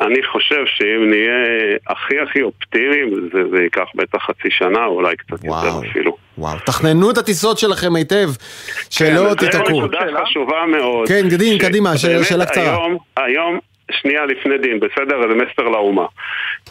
אני 0.06 0.22
חושב 0.32 0.62
שאם 0.66 1.10
נהיה 1.10 1.38
הכי 1.86 2.14
הכי 2.28 2.42
אופטימיים, 2.42 3.28
זה, 3.32 3.38
זה 3.50 3.62
ייקח 3.62 3.84
בטח 3.94 4.18
חצי 4.26 4.48
שנה, 4.50 4.84
אולי 4.86 5.16
קצת 5.16 5.44
וואו. 5.44 5.66
יותר 5.66 5.88
אפילו. 5.90 6.16
וואו, 6.38 6.56
תכננו 6.66 7.10
את 7.10 7.18
הטיסות 7.18 7.58
שלכם 7.58 7.96
היטב, 7.96 8.28
שלא 8.90 9.28
כן, 9.28 9.34
תיתקעו. 9.34 9.66
זו 9.80 9.86
נקודה 9.86 9.98
חשובה 10.26 10.56
מאוד. 10.78 11.08
כן, 11.08 11.24
קדימה, 11.60 11.96
ש- 11.98 12.02
שבאמת 12.02 12.24
שאלה 12.24 12.46
קצרה. 12.46 12.64
היום, 12.64 12.96
היום, 13.16 13.58
שנייה 13.90 14.26
לפני 14.26 14.58
דין, 14.58 14.80
בסדר? 14.80 15.20
זה 15.20 15.34
מסר 15.34 15.68
לאומה. 15.68 16.06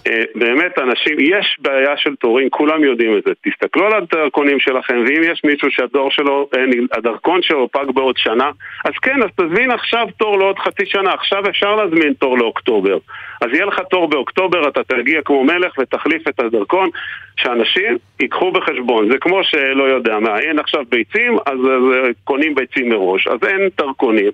אה, 0.08 0.24
באמת, 0.36 0.80
אנשים, 0.80 1.18
יש 1.20 1.58
בעיה 1.60 1.98
של 1.98 2.16
תורים, 2.16 2.50
כולם 2.50 2.84
יודעים 2.84 3.18
את 3.18 3.24
זה. 3.24 3.32
תסתכלו 3.44 3.86
על 3.86 3.94
הדרכונים 3.94 4.60
שלכם, 4.60 5.04
ואם 5.08 5.22
יש 5.24 5.42
מישהו 5.44 5.72
שהדור 5.72 6.12
שלו, 6.12 6.50
אה, 6.58 6.64
הדרכון 6.92 7.42
שלו 7.42 7.70
פג 7.72 7.86
בעוד 7.94 8.18
שנה, 8.18 8.52
אז 8.86 8.94
כן, 9.02 9.24
אז 9.24 9.30
תזמין 9.36 9.72
עכשיו 9.72 10.08
תור 10.18 10.40
לעוד 10.40 10.60
חצי 10.60 10.86
שנה. 10.86 11.14
עכשיו 11.14 11.50
אפשר 11.50 11.76
להזמין 11.76 12.14
תור 12.14 12.38
לאוקטובר. 12.38 12.98
אז 13.42 13.48
יהיה 13.54 13.66
לך 13.66 13.80
תור 13.90 14.08
באוקטובר, 14.08 14.68
אתה 14.68 14.84
תגיע 14.84 15.22
כמו 15.26 15.44
מלך 15.44 15.74
ותחליף 15.80 16.28
את 16.28 16.40
הדרכון, 16.40 16.90
שאנשים 17.38 17.98
ייקחו 18.20 18.52
בחשבון. 18.52 19.12
זה 19.12 19.18
כמו 19.18 19.44
שלא 19.44 19.84
יודע 19.84 20.20
מה, 20.20 20.40
אין 20.40 20.60
עכשיו 20.60 20.84
ביצים, 20.90 21.38
אז, 21.46 21.60
אז 21.60 21.84
אה, 21.94 22.10
קונים 22.24 22.56
ביצים 22.56 22.90
מראש. 22.90 23.28
אז 23.28 23.40
אין 23.48 23.70
דרכונים. 23.78 24.32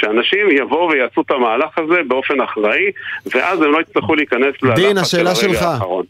שאנשים 0.00 0.48
יבואו 0.50 0.88
ויעשו 0.90 1.20
את 1.20 1.30
המהלך 1.30 1.78
הזה 1.78 2.02
באופן 2.08 2.40
אחראי, 2.40 2.90
ואז 3.34 3.62
הם 3.62 3.72
לא 3.72 3.80
יצטרכו 3.80 4.14
להיכנס 4.14 4.54
ללחץ 4.62 4.78
של 4.80 4.98
השאלה 4.98 5.30
הרגע 5.30 5.40
שלך. 5.40 5.62
האחרון. 5.62 6.04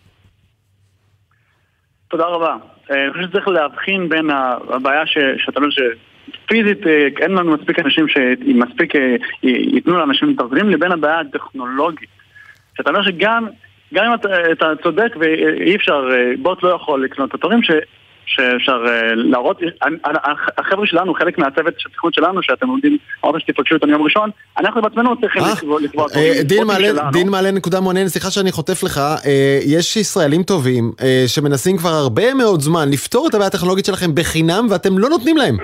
תודה 2.09 2.25
רבה. 2.25 2.57
אה, 2.91 3.05
אני 3.05 3.13
חושב 3.13 3.25
שצריך 3.29 3.49
להבחין 3.49 4.09
בין 4.09 4.31
הבעיה 4.69 5.07
ש- 5.07 5.19
שאתה 5.45 5.61
אומר 5.61 5.69
שפיזית 5.71 6.87
אה, 6.87 7.09
אין 7.21 7.31
לנו 7.31 7.55
מספיק 7.57 7.79
אנשים 7.79 8.07
שמספיק 8.09 8.97
אה, 8.97 9.17
י- 9.43 9.75
ייתנו 9.75 9.99
לאנשים 9.99 10.35
דרכונים 10.35 10.71
לבין 10.71 10.93
הבעיה 10.93 11.21
הטכנולוגית. 11.21 12.09
שאתה 12.77 12.91
אומר 12.91 13.03
שגם 13.03 13.47
גם 13.95 14.05
אם 14.05 14.15
אתה, 14.15 14.29
אתה 14.53 14.67
צודק 14.83 15.09
ואי 15.21 15.77
אפשר, 15.77 16.09
בוט 16.43 16.63
לא 16.63 16.69
יכול 16.69 17.05
לקנות 17.05 17.29
את 17.29 17.35
התורים 17.35 17.63
ש... 17.63 17.71
שאפשר 18.27 18.85
אה, 18.89 19.15
להראות, 19.15 19.59
אני- 19.83 19.97
אני- 20.07 20.19
החבר'ה 20.59 20.87
שלנו, 20.87 21.15
חלק 21.15 21.39
מהצוות 21.39 21.75
של 21.79 21.89
התכנות 21.93 22.15
שלנו, 22.15 22.43
שאתם 22.43 22.69
עומדים, 22.69 22.97
אמרת 23.25 23.41
שתפגשו 23.41 23.75
אותנו 23.75 23.91
יום 23.93 24.03
ראשון, 24.03 24.31
אנחנו 24.59 24.83
בעצמנו 24.83 25.21
צריכים 25.21 25.43
אה, 25.43 25.49
לקבוע 25.83 26.07
אה. 26.17 26.43
דין 27.13 27.29
מעלה- 27.31 27.51
נקודה 27.51 27.81
מעניינת, 27.81 28.09
סליחה 28.09 28.31
שאני 28.31 28.53
חוטף 28.53 28.83
לך, 28.83 28.99
אה, 28.99 29.59
יש 29.67 29.97
ישראלים 29.97 30.43
טובים 30.43 30.93
אה, 31.03 31.25
שמנסים 31.27 31.77
כבר 31.77 31.91
הרבה 31.91 32.35
מאוד 32.35 32.61
זמן 32.61 32.89
לפתור 32.91 33.29
את 33.29 33.35
הבעיה 33.35 33.47
הטכנולוגית 33.49 33.85
שלכם 33.85 34.15
בחינם 34.15 34.67
ואתם 34.71 34.99
לא 34.99 35.09
נותנים 35.09 35.37
להם. 35.37 35.57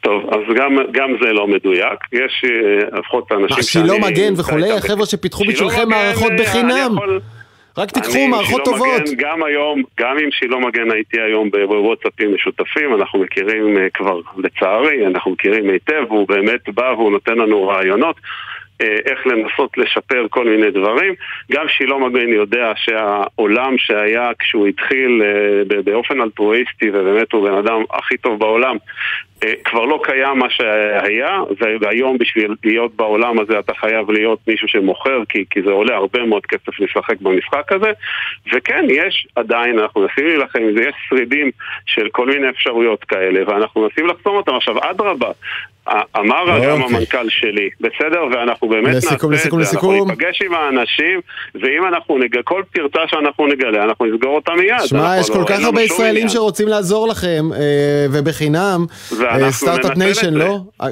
טוב, 0.00 0.22
אז 0.30 0.56
גם, 0.56 0.76
גם 0.92 1.08
זה 1.22 1.32
לא 1.32 1.46
מדויק. 1.46 1.98
יש 2.12 2.44
אה, 2.44 2.98
לפחות 2.98 3.32
אנשים 3.32 3.56
מה, 3.56 3.62
שילה 3.62 3.98
מגן 3.98 4.32
וכולי, 4.36 4.72
החבר'ה 4.72 5.06
שפיתחו 5.06 5.44
בשבילכם 5.48 5.88
מערכות 5.88 6.30
אה, 6.32 6.36
בחינם. 6.38 6.70
אני 6.70 6.92
יכול- 6.92 7.20
רק 7.78 7.90
תיקחו 7.90 8.28
מערכות 8.28 8.64
טובות. 8.64 9.00
מגן, 9.00 9.14
גם 9.16 9.42
היום, 9.42 9.82
גם 10.00 10.18
עם 10.18 10.30
שילה 10.30 10.58
מגן 10.58 10.90
הייתי 10.90 11.20
היום 11.20 11.50
בוואטסאפים 11.50 12.34
משותפים, 12.34 12.94
אנחנו 12.94 13.18
מכירים 13.18 13.78
אה, 13.78 13.86
כבר, 13.94 14.20
לצערי, 14.36 15.06
אנחנו 15.06 15.30
מכירים 15.30 15.70
היטב, 15.70 16.04
והוא 16.08 16.28
באמת 16.28 16.68
בא 16.68 16.92
והוא 16.96 17.12
נותן 17.12 17.34
לנו 17.34 17.68
רעיונות. 17.68 18.16
אה, 18.82 18.96
איך 19.04 19.26
לנסות 19.26 19.78
לשפר 19.78 20.26
כל 20.30 20.44
מיני 20.44 20.70
דברים. 20.70 21.14
גם 21.52 21.68
שילה 21.68 21.98
מגן 21.98 22.28
יודע 22.28 22.72
שהעולם 22.76 23.78
שהיה 23.78 24.30
כשהוא 24.38 24.66
התחיל 24.66 25.22
אה, 25.22 25.80
באופן 25.84 26.20
אלטרואיסטי, 26.20 26.90
ובאמת 26.90 27.32
הוא 27.32 27.48
בן 27.48 27.54
אדם 27.54 27.82
הכי 27.90 28.16
טוב 28.16 28.38
בעולם, 28.38 28.76
אה, 29.44 29.52
כבר 29.64 29.84
לא 29.84 30.00
קיים 30.02 30.38
מה 30.38 30.50
שהיה, 30.50 31.40
והיום 31.80 32.18
בשביל 32.18 32.54
להיות 32.64 32.94
בעולם 32.94 33.40
הזה 33.40 33.58
אתה 33.58 33.74
חייב 33.74 34.10
להיות 34.10 34.38
מישהו 34.48 34.68
שמוכר, 34.68 35.22
כי, 35.28 35.44
כי 35.50 35.62
זה 35.62 35.70
עולה 35.70 35.96
הרבה 35.96 36.24
מאוד 36.24 36.46
כסף 36.46 36.80
לשחק 36.80 37.20
במשחק 37.20 37.72
הזה. 37.72 37.90
וכן, 38.52 38.84
יש 38.88 39.26
עדיין, 39.36 39.78
אנחנו 39.78 40.00
מנסים 40.00 40.26
להילחם 40.26 40.58
עם 40.58 40.76
זה, 40.76 40.82
יש 40.82 40.94
שרידים 41.08 41.50
של 41.86 42.08
כל 42.12 42.26
מיני 42.26 42.48
אפשרויות 42.48 43.04
כאלה, 43.04 43.40
ואנחנו 43.46 43.82
מנסים 43.82 44.06
לחסום 44.06 44.36
אותם. 44.36 44.54
עכשיו, 44.54 44.90
אדרבה, 44.90 45.30
אמר 45.88 46.44
גם 46.46 46.80
אוקיי. 46.82 46.96
המנכ"ל 46.96 47.28
שלי, 47.28 47.68
בסדר? 47.80 48.20
ואנחנו 48.32 48.68
באמת 48.68 48.94
לסיכום, 48.94 49.30
נעשה 49.32 49.42
לסיכום, 49.42 49.60
את 49.60 49.66
זה, 49.66 49.70
לסיכום. 49.72 49.94
אנחנו 49.94 50.10
ניפגש 50.10 50.42
עם 50.42 50.54
האנשים, 50.54 51.20
ואם 51.54 51.94
אנחנו 51.94 52.18
נגלה, 52.18 52.42
כל 52.44 52.62
פרצה 52.72 52.98
שאנחנו 53.06 53.46
נגלה, 53.46 53.84
אנחנו 53.84 54.04
נסגור 54.06 54.36
אותה 54.36 54.52
מיד. 54.52 54.86
שמע, 54.86 55.14
יש 55.20 55.30
לא- 55.30 55.34
כל 55.34 55.44
כך 55.46 55.64
הרבה 55.64 55.82
ישראלים. 55.82 56.28
שרוצים 56.28 56.68
לעזור 56.68 57.08
לכם, 57.08 57.44
אה, 57.54 58.06
ובחינם, 58.12 58.86
ואנחנו 59.18 59.52
start-up 59.52 59.96
nation. 59.96 60.34
לא? 60.34 60.58
אה, 60.82 60.88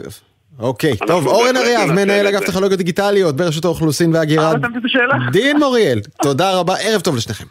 אוקיי, 0.58 0.96
טוב, 1.06 1.26
אורן 1.26 1.56
אריאב, 1.56 1.92
מנהל 1.92 2.28
את 2.28 2.34
אגף. 2.34 2.46
טכנולוגיות 2.46 2.78
דיגיטליות 2.78 3.36
ברשות 3.36 3.64
האוכלוסין 3.64 4.16
את 4.16 4.84
השאלה? 4.84 5.14
דין 5.32 5.58
מוריאל, 5.58 6.00
תודה 6.22 6.58
רבה, 6.58 6.74
ערב 6.80 7.00
טוב 7.00 7.16
לשניכם. 7.16 7.44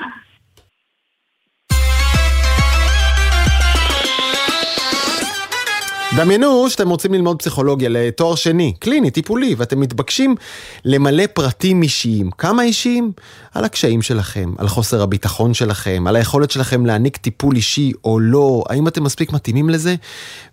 דמיינו 6.17 6.69
שאתם 6.69 6.89
רוצים 6.89 7.13
ללמוד 7.13 7.39
פסיכולוגיה 7.39 7.89
לתואר 7.89 8.35
שני, 8.35 8.73
קליני, 8.79 9.11
טיפולי, 9.11 9.55
ואתם 9.57 9.79
מתבקשים 9.79 10.35
למלא 10.85 11.23
פרטים 11.33 11.83
אישיים. 11.83 12.31
כמה 12.31 12.63
אישיים? 12.63 13.11
על 13.53 13.65
הקשיים 13.65 14.01
שלכם, 14.01 14.53
על 14.57 14.67
חוסר 14.67 15.01
הביטחון 15.01 15.53
שלכם, 15.53 16.03
על 16.07 16.15
היכולת 16.15 16.51
שלכם 16.51 16.85
להעניק 16.85 17.17
טיפול 17.17 17.55
אישי 17.55 17.91
או 18.03 18.19
לא, 18.19 18.63
האם 18.69 18.87
אתם 18.87 19.03
מספיק 19.03 19.33
מתאימים 19.33 19.69
לזה? 19.69 19.95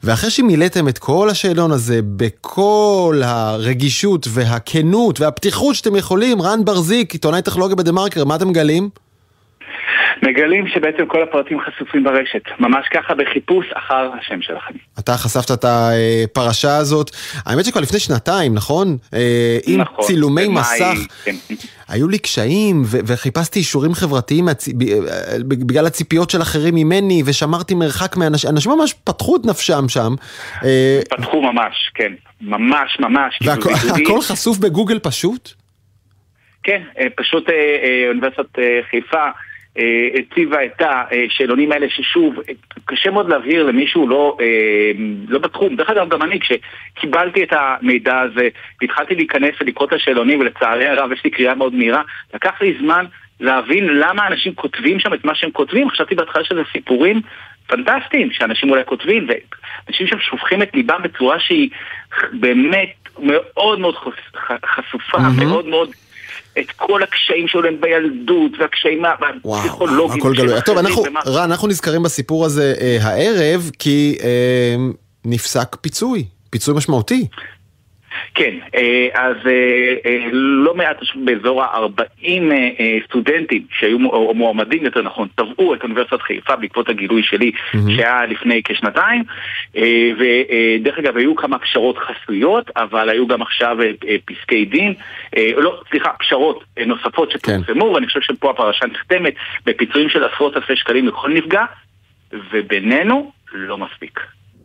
ואחרי 0.03 0.31
שמילאתם 0.31 0.89
את 0.89 0.99
כל 0.99 1.31
השאלון 1.31 1.73
הזה 1.73 2.01
בכל 2.17 3.21
הרגישות 3.25 4.27
והכנות 4.31 5.21
והפתיחות 5.21 5.75
שאתם 5.75 5.97
יכולים, 5.97 6.43
רן 6.43 6.65
ברזיק, 6.65 7.13
עיתונאי 7.13 7.43
טכנולוגיה 7.43 7.77
בדה 7.77 7.93
מרקר, 7.93 8.25
מה 8.25 8.37
אתם 8.37 8.49
מגלים? 8.49 8.89
מגלים 10.23 10.69
שבעצם 10.69 11.07
כל 11.07 11.23
הפרטים 11.23 11.59
חשופים 11.61 12.05
ברשת, 12.05 12.43
ממש 12.61 12.87
ככה 12.95 13.15
בחיפוש 13.15 13.67
אחר 13.73 14.11
השם 14.21 14.43
שלכם. 14.43 14.75
אתה 14.99 15.13
חשפת 15.13 15.51
את 15.51 15.65
הפרשה 15.65 16.77
הזאת, 16.77 17.11
האמת 17.47 17.65
שכבר 17.65 17.81
לפני 17.81 17.99
שנתיים, 17.99 18.55
נכון? 18.55 18.97
אה, 19.15 19.59
עם 19.67 19.81
נכון, 19.81 20.05
צילומי 20.05 20.47
במאי, 20.47 20.61
מסך. 20.61 21.25
כן. 21.25 21.35
היו 21.89 22.09
לי 22.09 22.19
קשיים 22.19 22.83
ו- 22.85 22.99
וחיפשתי 23.07 23.59
אישורים 23.59 23.95
חברתיים 23.95 24.49
אה, 24.49 24.55
בגלל 25.49 25.87
הציפיות 25.87 26.31
של 26.31 26.43
אחרים 26.43 26.75
ממני 26.75 27.23
ושמרתי 27.27 27.75
מרחק 27.75 28.17
מאנשים, 28.17 28.51
אנשים 28.51 28.73
ממש 28.73 28.95
פתחו 29.05 29.37
את 29.37 29.41
נפשם 29.45 29.89
שם. 29.89 30.15
אה, 30.65 31.01
פתחו 31.11 31.43
ממש, 31.43 31.91
כן, 31.95 32.13
ממש 32.41 32.97
ממש. 33.01 33.39
כאילו, 33.39 33.53
והכל 33.95 34.21
חשוף 34.21 34.59
בגוגל 34.59 34.99
פשוט? 34.99 35.51
כן, 36.63 36.83
פשוט 37.17 37.49
אוניברסיטת 38.09 38.59
חיפה 38.91 39.25
הציבה 40.15 40.65
את 40.65 40.83
השאלונים 40.83 41.73
האלה 41.73 41.87
ששוב, 41.91 42.35
אה, 42.49 42.55
קשה 42.85 43.11
מאוד 43.11 43.29
להבהיר 43.29 43.63
למישהו 43.63 44.09
לא, 44.09 44.37
אה, 44.41 44.91
לא 45.29 45.39
בתחום. 45.39 45.77
דרך 45.77 45.91
אגב, 45.91 46.09
גם 46.09 46.23
אני, 46.23 46.41
כשקיבלתי 46.41 47.43
את 47.43 47.53
המידע 47.53 48.21
הזה 48.21 48.49
והתחלתי 48.81 49.15
להיכנס 49.15 49.55
ולקרוא 49.61 49.87
את 49.87 49.93
השאלונים, 49.93 50.41
ולצערי 50.41 50.87
הרב 50.87 51.13
יש 51.13 51.25
לי 51.25 51.31
קריאה 51.31 51.55
מאוד 51.55 51.75
מהירה, 51.75 52.03
לקח 52.35 52.63
לי 52.63 52.77
זמן 52.81 53.05
להבין 53.41 53.87
למה 53.87 54.27
אנשים 54.27 54.55
כותבים 54.55 55.01
שם 55.01 55.15
את 55.15 55.25
מה 55.25 55.35
שהם 55.35 55.51
כותבים. 55.51 55.91
חשבתי 55.91 56.15
בהתחלה 56.15 56.45
שזה 56.45 56.63
סיפורים 56.73 57.21
פנטסטיים 57.67 58.33
שאנשים 58.33 58.71
אולי 58.71 58.83
כותבים, 58.85 59.27
ואנשים 59.29 60.07
שם 60.07 60.19
שופכים 60.21 60.63
את 60.63 60.75
ליבם 60.75 61.03
בצורה 61.03 61.41
שהיא 61.41 61.71
באמת 62.33 62.95
מאוד 63.19 63.79
מאוד 63.79 63.95
חשופה, 64.67 65.19
מהמם. 65.19 65.47
מאוד 65.47 65.67
מאוד... 65.67 65.91
את 66.61 66.71
כל 66.71 67.03
הקשיים 67.03 67.49
שלהם 67.49 67.81
בילדות, 67.81 68.53
והקשיים 68.59 69.03
הפסיכולוגיים. 69.05 70.21
הכל 70.21 70.33
גלוי. 70.35 70.63
טוב, 70.65 70.79
אנחנו, 70.79 71.03
רן, 71.27 71.51
אנחנו 71.51 71.69
נזכרים 71.69 72.03
בסיפור 72.03 72.45
הזה 72.45 72.75
אה, 72.81 72.99
הערב, 73.03 73.71
כי 73.79 74.19
אה, 74.23 74.77
נפסק 75.25 75.77
פיצוי, 75.81 76.25
פיצוי 76.51 76.75
משמעותי. 76.75 77.27
כן, 78.35 78.55
אה, 78.75 79.09
אז 79.15 79.37
אה, 79.47 79.95
אה, 80.07 80.29
לא 80.33 80.75
מעט 80.75 80.97
באזור 81.25 81.63
ה-40 81.63 82.53
סטודנטים 83.05 83.63
שהיו 83.79 83.99
או 84.11 84.35
מועמדים 84.35 84.85
יותר 84.85 85.03
נכון, 85.03 85.29
תבעו 85.35 85.75
את 85.75 85.83
אוניברסיטת 85.83 86.23
חיפה 86.23 86.57
בעקבות 86.57 86.89
הגילוי 86.89 87.23
שלי 87.23 87.53
שהיה 87.97 88.27
לפני 88.27 88.63
כשנתיים 88.65 89.25
ודרך 90.19 90.99
אגב 90.99 91.17
היו 91.17 91.37
כמה 91.37 91.59
פשרות 91.59 91.97
חסויות 91.99 92.71
אבל 92.77 93.09
היו 93.09 93.27
גם 93.27 93.43
עכשיו 93.43 93.77
פסקי 94.25 94.65
דין, 94.65 94.95
לא, 95.57 95.81
סליחה, 95.91 96.11
פשרות 96.19 96.65
נוספות 96.87 97.31
שפורסמו 97.31 97.85
כן. 97.85 97.95
ואני 97.95 98.07
חושב 98.07 98.21
שפה 98.21 98.51
הפרשה 98.51 98.87
נחתמת 98.87 99.35
בפיצויים 99.67 100.09
של 100.09 100.25
עשרות 100.25 100.57
אלפי 100.57 100.77
שקלים 100.77 101.09
לכל 101.09 101.31
נפגע 101.35 101.65
ובינינו 102.53 103.33
לא 103.53 103.79
מספיק. 103.79 104.21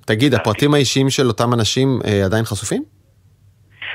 תגיד, 0.06 0.34
הפרטים 0.34 0.74
האישיים 0.74 1.10
של 1.10 1.28
אותם 1.28 1.54
אנשים 1.54 2.00
עדיין 2.26 2.46
חשופים? 2.46 2.84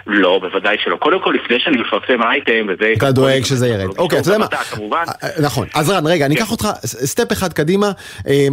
לא, 0.06 0.38
בוודאי 0.42 0.76
שלא. 0.84 0.96
קודם 0.96 1.22
כל, 1.22 1.34
לפני 1.44 1.60
שאני 1.60 1.76
מפרסם 1.76 2.22
אייטם, 2.22 2.66
וזה... 2.68 2.92
אתה 2.96 3.12
דואג 3.12 3.44
שזה 3.44 3.68
ירד. 3.68 3.98
אוקיי, 3.98 4.18
אתה 4.18 4.28
יודע 4.28 4.38
מה... 4.38 4.46
אה, 4.92 5.04
אה, 5.22 5.28
נכון. 5.42 5.66
אז 5.74 5.90
רן, 5.90 6.06
רגע, 6.06 6.26
אני 6.26 6.36
כן. 6.36 6.42
אקח 6.42 6.50
אותך 6.50 6.68
סטפ 6.84 7.32
אחד 7.32 7.52
קדימה, 7.52 7.90
אה, 8.28 8.46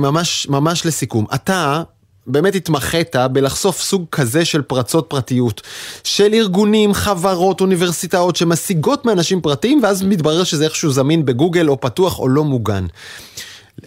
ממש 0.49 0.85
לסיכום. 0.85 1.25
אתה... 1.35 1.81
באמת 2.27 2.55
התמחית 2.55 3.15
בלחשוף 3.31 3.81
סוג 3.81 4.05
כזה 4.11 4.45
של 4.45 4.61
פרצות 4.61 5.05
פרטיות 5.09 5.61
של 6.03 6.33
ארגונים, 6.33 6.93
חברות, 6.93 7.61
אוניברסיטאות 7.61 8.35
שמשיגות 8.35 9.05
מאנשים 9.05 9.41
פרטיים 9.41 9.79
ואז 9.83 10.03
מתברר 10.03 10.43
שזה 10.43 10.65
איכשהו 10.65 10.91
זמין 10.91 11.25
בגוגל 11.25 11.69
או 11.69 11.81
פתוח 11.81 12.19
או 12.19 12.29
לא 12.29 12.43
מוגן. 12.43 12.85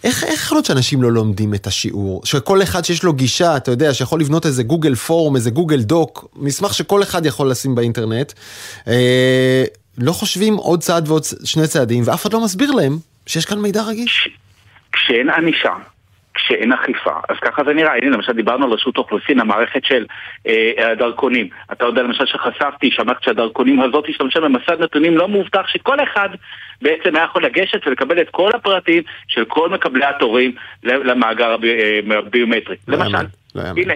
איך 0.04 0.22
יכול 0.34 0.56
להיות 0.56 0.64
שאנשים 0.64 1.02
לא 1.02 1.12
לומדים 1.12 1.54
את 1.54 1.66
השיעור? 1.66 2.20
שכל 2.24 2.62
אחד 2.62 2.84
שיש 2.84 3.04
לו 3.04 3.12
גישה, 3.12 3.56
אתה 3.56 3.70
יודע, 3.70 3.94
שיכול 3.94 4.20
לבנות 4.20 4.46
איזה 4.46 4.62
גוגל 4.62 4.94
פורום, 4.94 5.36
איזה 5.36 5.50
גוגל 5.50 5.82
דוק, 5.82 6.28
מסמך 6.36 6.74
שכל 6.74 7.02
אחד 7.02 7.26
יכול 7.26 7.50
לשים 7.50 7.74
באינטרנט, 7.74 8.32
אה, 8.88 9.64
לא 9.98 10.12
חושבים 10.12 10.54
עוד 10.54 10.80
צעד 10.80 11.08
ועוד 11.08 11.22
שני 11.44 11.66
צעדים, 11.66 12.02
ואף 12.06 12.22
אחד 12.22 12.32
לא 12.32 12.44
מסביר 12.44 12.70
להם 12.70 12.92
שיש 13.26 13.44
כאן 13.44 13.58
מידע 13.58 13.82
רגיש. 13.82 14.28
כשאין 14.92 15.30
ענישה, 15.30 15.72
כשאין 16.34 16.72
אכיפה. 16.72 17.14
אז 17.28 17.36
ככה 17.42 17.62
זה 17.64 17.74
נראה. 17.74 17.96
הנה, 17.96 18.16
למשל 18.16 18.32
דיברנו 18.32 18.66
על 18.66 18.72
רשות 18.72 18.96
האוכלוסין, 18.96 19.40
המערכת 19.40 19.84
של 19.84 20.06
אה, 20.46 20.92
הדרכונים. 20.92 21.48
אתה 21.72 21.84
יודע 21.84 22.02
למשל 22.02 22.26
שחשפתי, 22.26 22.90
שאמרת 22.90 23.22
שהדרכונים 23.22 23.80
הזאת 23.80 24.04
השתמשה 24.08 24.40
במסד 24.40 24.82
נתונים 24.82 25.16
לא 25.16 25.28
מאובטח, 25.28 25.66
שכל 25.66 25.96
אחד 26.02 26.28
בעצם 26.82 27.16
היה 27.16 27.24
יכול 27.24 27.44
לגשת 27.44 27.86
ולקבל 27.86 28.20
את 28.20 28.30
כל 28.30 28.50
הפרטים 28.54 29.02
של 29.28 29.44
כל 29.44 29.68
מקבלי 29.68 30.04
התורים 30.04 30.54
למאגר 30.82 31.56
הביומטרי. 32.10 32.76
אה, 32.88 32.94
למשל. 32.96 33.26
לא 33.54 33.62
הנה, 33.76 33.94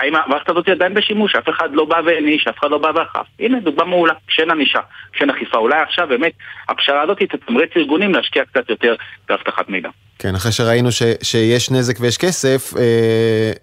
האם 0.00 0.14
המערכת 0.14 0.48
הזאת 0.48 0.68
עדיין 0.68 0.94
בשימוש? 0.94 1.34
אף 1.34 1.48
אחד 1.48 1.68
לא 1.72 1.84
בא 1.84 2.00
והעניש, 2.04 2.46
אף 2.46 2.58
אחד 2.58 2.70
לא 2.70 2.78
בא 2.78 2.92
ואכף. 2.94 3.26
הנה, 3.40 3.60
דוגמה 3.60 3.84
מעולה, 3.84 4.14
כשאין 4.26 4.50
ענישה, 4.50 4.80
כשאין 5.12 5.30
אכיפה. 5.30 5.58
אולי 5.58 5.80
עכשיו 5.80 6.08
באמת 6.08 6.32
הפשרה 6.68 7.02
הזאת 7.02 7.22
תתמרץ 7.22 7.70
ארגונים 7.76 8.14
להשקיע 8.14 8.44
קצת 8.44 8.70
יותר 8.70 8.94
באבטחת 9.28 9.68
מידע. 9.68 9.88
כן, 10.22 10.34
אחרי 10.34 10.52
שראינו 10.52 10.92
ש, 10.92 11.02
שיש 11.22 11.70
נזק 11.70 11.96
ויש 12.00 12.18
כסף, 12.18 12.74
אה, 12.76 12.82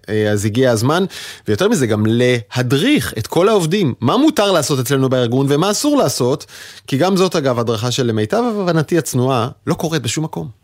אה, 0.08 0.30
אז 0.30 0.44
הגיע 0.44 0.70
הזמן, 0.70 1.04
ויותר 1.48 1.68
מזה 1.68 1.86
גם 1.86 2.04
להדריך 2.06 3.14
את 3.18 3.26
כל 3.26 3.48
העובדים, 3.48 3.94
מה 4.00 4.16
מותר 4.16 4.52
לעשות 4.52 4.78
אצלנו 4.78 5.08
בארגון 5.08 5.46
ומה 5.48 5.70
אסור 5.70 5.96
לעשות, 5.96 6.46
כי 6.86 6.96
גם 6.96 7.16
זאת 7.16 7.36
אגב 7.36 7.58
הדרכה 7.58 7.90
שלמיטב 7.90 8.42
הבנתי 8.60 8.98
הצנועה 8.98 9.48
לא 9.66 9.74
קורית 9.74 10.02
בשום 10.02 10.24
מקום. 10.24 10.59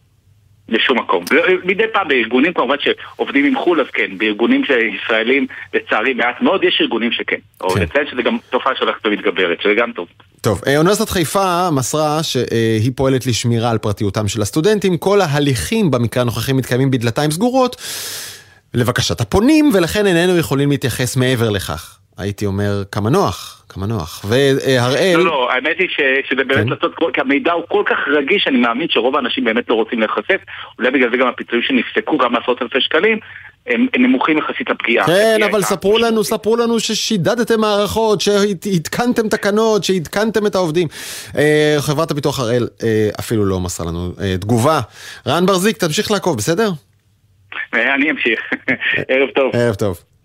לשום 0.69 0.99
מקום. 0.99 1.25
מדי 1.65 1.85
פעם 1.93 2.09
בארגונים 2.09 2.53
כמובן 2.53 2.77
שעובדים 2.81 3.45
עם 3.45 3.57
חו"ל 3.57 3.81
אז 3.81 3.87
כן, 3.93 4.19
בארגונים 4.19 4.63
ישראלים 5.03 5.47
לצערי 5.75 6.15
מעט 6.15 6.41
מאוד 6.41 6.65
יש 6.65 6.79
ארגונים 6.81 7.13
שכן. 7.13 7.37
כן. 7.37 7.67
או 7.67 7.77
לציין 7.77 8.07
שזה 8.11 8.23
גם 8.23 8.39
תופעה 8.51 8.73
שהולכת 8.77 9.07
ומתגברת, 9.07 9.61
שזה 9.63 9.75
גם 9.75 9.93
טוב. 9.93 10.09
טוב, 10.41 10.61
אה, 10.67 10.77
אוניברסיטת 10.77 11.09
חיפה 11.09 11.71
מסרה 11.71 12.23
שהיא 12.23 12.93
פועלת 12.97 13.27
לשמירה 13.27 13.71
על 13.71 13.79
פרטיותם 13.79 14.29
של 14.29 14.43
הסטודנטים. 14.43 14.97
כל 14.97 15.21
ההליכים 15.21 15.91
במקרה 15.91 16.23
הנוכחי 16.23 16.53
מתקיימים 16.53 16.91
בדלתיים 16.91 17.31
סגורות 17.31 17.77
לבקשת 18.75 19.21
הפונים, 19.21 19.71
ולכן 19.75 20.07
איננו 20.07 20.39
יכולים 20.39 20.71
להתייחס 20.71 21.17
מעבר 21.17 21.51
לכך. 21.51 21.96
הייתי 22.19 22.47
אומר, 22.47 22.83
כמה 22.93 23.11
נוח, 23.11 23.65
כמה 23.69 23.87
נוח. 23.87 24.25
והראל... 24.29 25.17
לא, 25.17 25.25
לא, 25.25 25.53
האמת 25.53 25.77
היא 25.79 25.89
שזה 26.29 26.45
באמת 26.45 26.65
כן. 26.65 26.69
לעשות, 26.69 26.95
כי 27.15 27.21
המידע 27.21 27.53
הוא 27.53 27.65
כל 27.69 27.83
כך 27.87 27.97
רגיש, 28.07 28.49
אני 28.49 28.59
מאמין 28.59 28.89
שרוב 28.91 29.17
האנשים 29.17 29.45
באמת 29.45 29.69
לא 29.69 29.75
רוצים 29.75 30.01
להיחשף, 30.01 30.41
אולי 30.79 30.91
בגלל 30.91 31.11
זה 31.11 31.17
גם 31.17 31.29
הפיצויים 31.29 31.63
שנפסקו, 31.63 32.19
גם 32.19 32.37
עשרות 32.37 32.63
אלפי 32.63 32.81
שקלים, 32.81 33.19
הם, 33.67 33.87
הם 33.95 34.03
נמוכים 34.03 34.39
יחסית 34.39 34.71
לפגיעה. 34.71 35.07
כן, 35.07 35.39
אבל 35.51 35.63
ספרו 35.63 35.99
לנו, 35.99 36.25
ספרו 36.25 36.57
לנו 36.57 36.81
ששידדתם 36.81 37.61
מערכות, 37.61 38.21
שהתקנתם 38.21 39.29
תקנות, 39.29 39.85
שעדכנתם 39.85 40.47
את 40.47 40.55
העובדים. 40.55 40.89
אה, 41.39 41.77
חברת 41.79 42.11
הביטוח 42.11 42.41
הראל 42.41 42.69
אה, 42.83 43.09
אפילו 43.21 43.45
לא 43.45 43.61
מסרה 43.61 43.87
לנו 43.87 44.13
אה, 44.21 44.35
תגובה. 44.41 44.81
רן 45.27 45.47
ברזיק, 45.47 45.77
תמשיך 45.77 46.11
לעקוב, 46.11 46.37
בסדר? 46.37 46.71
אני 47.73 48.11
אמשיך. 48.11 48.41
ערב 49.09 49.29
טוב. 49.35 49.51
ערב 49.55 49.75
טוב. 49.75 50.16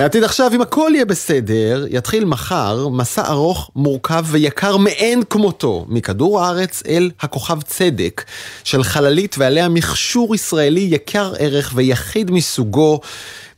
לעתיד 0.00 0.24
עכשיו, 0.24 0.50
אם 0.54 0.60
הכל 0.60 0.90
יהיה 0.94 1.04
בסדר, 1.04 1.84
יתחיל 1.90 2.24
מחר 2.24 2.88
מסע 2.88 3.30
ארוך, 3.30 3.70
מורכב 3.76 4.24
ויקר 4.26 4.76
מאין 4.76 5.22
כמותו, 5.30 5.86
מכדור 5.88 6.40
הארץ 6.40 6.82
אל 6.86 7.10
הכוכב 7.20 7.62
צדק, 7.62 8.24
של 8.64 8.82
חללית 8.82 9.36
ועליה 9.38 9.68
מכשור 9.68 10.34
ישראלי 10.34 10.80
יקר 10.80 11.32
ערך 11.38 11.72
ויחיד 11.74 12.30
מסוגו. 12.30 13.00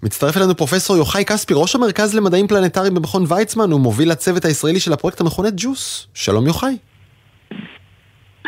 מצטרף 0.03 0.37
אלינו 0.37 0.57
פרופסור 0.57 0.97
יוחאי 0.97 1.25
כספי, 1.25 1.55
ראש 1.57 1.75
המרכז 1.75 2.15
למדעים 2.15 2.49
פלנטריים 2.49 2.95
במכון 2.95 3.25
ויצמן, 3.29 3.73
ומוביל 3.73 4.11
הצוות 4.11 4.45
הישראלי 4.45 4.81
של 4.81 4.93
הפרויקט 4.93 5.21
המכונה 5.21 5.49
ג'וס. 5.57 6.07
שלום 6.15 6.47
יוחאי. 6.47 6.77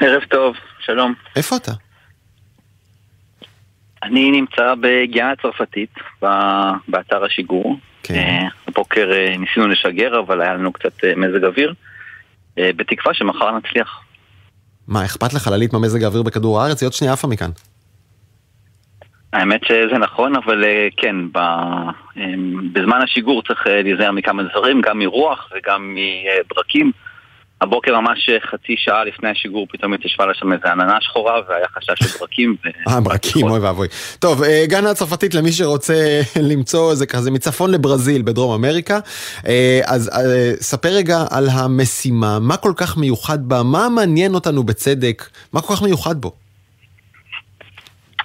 ערב 0.01 0.23
טוב, 0.31 0.55
שלום. 0.81 1.15
איפה 1.37 1.57
אתה? 1.57 1.73
אני 4.05 4.31
נמצא 4.31 4.75
בגיאה 4.81 5.31
הצרפתית, 5.31 5.95
באתר 6.89 7.25
השיגור. 7.25 7.77
כן. 8.03 8.15
אה, 8.15 8.49
הבוקר 8.69 9.13
אה, 9.13 9.37
ניסינו 9.39 9.69
לשגר, 9.69 10.21
אבל 10.21 10.41
היה 10.41 10.55
לנו 10.55 10.73
קצת 10.73 11.05
אה, 11.05 11.13
מזג 11.17 11.45
אוויר, 11.45 11.75
בתקווה 12.57 13.15
שמחר 13.15 13.59
נצליח. 13.59 14.01
מה, 14.89 15.05
אכפת 15.05 15.33
לך 15.33 15.35
לחללית 15.35 15.73
ממזג 15.73 16.03
האוויר 16.03 16.23
בכדור 16.23 16.61
הארץ? 16.61 16.83
היא 16.83 16.87
עוד 16.87 16.93
שנייה 16.93 17.13
עפה 17.13 17.29
מכאן. 17.29 17.51
האמת 19.33 19.61
שזה 19.65 19.99
נכון, 19.99 20.37
אבל 20.37 20.65
כן, 20.97 21.17
בזמן 22.73 23.03
השיגור 23.03 23.43
צריך 23.43 23.67
להיזהר 23.67 24.11
מכמה 24.11 24.43
דברים, 24.43 24.81
גם 24.81 24.99
מרוח 24.99 25.51
וגם 25.57 25.97
מברקים. 25.97 26.93
הבוקר 27.61 28.01
ממש 28.01 28.31
חצי 28.51 28.75
שעה 28.77 29.05
לפני 29.05 29.29
השיגור 29.29 29.67
פתאום 29.71 29.93
התיישבה 29.93 30.27
לה 30.27 30.35
שם 30.35 30.53
איזה 30.53 30.73
עננה 30.73 31.01
שחורה 31.01 31.41
והיה 31.49 31.67
חשש 31.69 31.99
של 31.99 32.19
ברקים. 32.19 32.57
אה, 32.89 33.01
ברקים, 33.01 33.47
אוי 33.47 33.61
ואבוי. 33.61 33.89
טוב, 34.19 34.43
אה, 34.43 34.65
גנה 34.67 34.91
הצרפתית 34.91 35.35
למי 35.35 35.53
שרוצה 35.53 36.21
למצוא 36.51 36.91
איזה 36.91 37.07
כזה 37.07 37.31
מצפון 37.31 37.71
לברזיל 37.71 38.23
בדרום 38.23 38.65
אמריקה. 38.65 38.99
אה, 39.47 39.81
אז 39.85 40.09
אה, 40.09 40.53
ספר 40.57 40.89
רגע 40.89 41.17
על 41.31 41.49
המשימה, 41.53 42.39
מה 42.41 42.57
כל 42.57 42.73
כך 42.77 42.97
מיוחד 42.97 43.49
בה, 43.49 43.63
מה 43.63 43.89
מעניין 43.89 44.35
אותנו 44.35 44.63
בצדק, 44.63 45.23
מה 45.53 45.61
כל 45.61 45.75
כך 45.75 45.83
מיוחד 45.83 46.21
בו? 46.21 46.33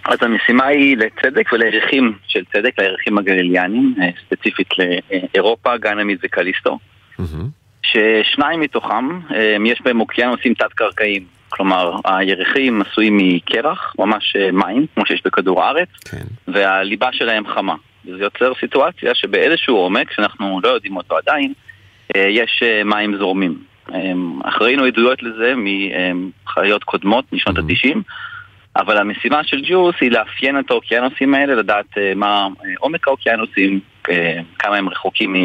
אז 0.06 0.18
המשימה 0.22 0.66
היא 0.66 0.98
לצדק 0.98 1.54
ולירחים 1.54 2.14
של 2.28 2.44
צדק, 2.54 2.80
לירחים 2.80 3.18
הגליליאנים, 3.18 3.96
ספציפית 4.26 4.68
לאירופה, 5.34 5.78
גנמיד 5.78 6.18
וקליסטו. 6.24 6.78
Mm-hmm. 7.20 7.59
ששניים 7.84 8.60
מתוכם, 8.60 9.20
יש 9.66 9.82
בהם 9.82 10.00
אוקיינוסים 10.00 10.54
תת-קרקעיים. 10.54 11.40
כלומר, 11.50 11.96
הירחים 12.06 12.82
עשויים 12.82 13.18
מקרח, 13.18 13.94
ממש 14.00 14.36
אה, 14.36 14.52
מים, 14.52 14.86
כמו 14.96 15.06
שיש 15.06 15.22
בכדור 15.26 15.64
הארץ, 15.64 15.90
כן. 16.12 16.26
והליבה 16.48 17.10
שלהם 17.12 17.48
חמה. 17.48 17.76
זה 18.06 18.24
יוצר 18.24 18.54
סיטואציה 18.60 19.16
שבאיזשהו 19.16 19.76
עומק, 19.76 20.12
שאנחנו 20.12 20.60
לא 20.64 20.70
יודעים 20.70 20.98
אותו 20.98 21.18
עדיין, 21.18 21.54
אה, 22.16 22.26
יש 22.30 22.64
אה, 22.64 22.84
מים 22.84 23.18
זורמים. 23.18 23.70
אך 24.44 24.62
ראינו 24.62 24.84
עדויות 24.84 25.24
לזה 25.24 25.54
מחיות 25.56 26.84
קודמות 26.84 27.34
משנות 27.34 27.58
mm-hmm. 27.58 27.88
ה-90, 27.88 27.98
אבל 28.76 28.98
המשימה 28.98 29.44
של 29.44 29.62
ג'וס 29.70 29.96
היא 30.02 30.12
לאפיין 30.12 30.60
את 30.60 30.72
האוקיינוסים 30.72 31.34
האלה, 31.34 31.56
לדעת 31.56 31.98
מה 32.16 32.48
עומק 32.80 33.08
האוקיינוסים, 33.08 33.80
כמה 34.60 34.76
הם 34.76 34.90
רחוקים 34.90 35.36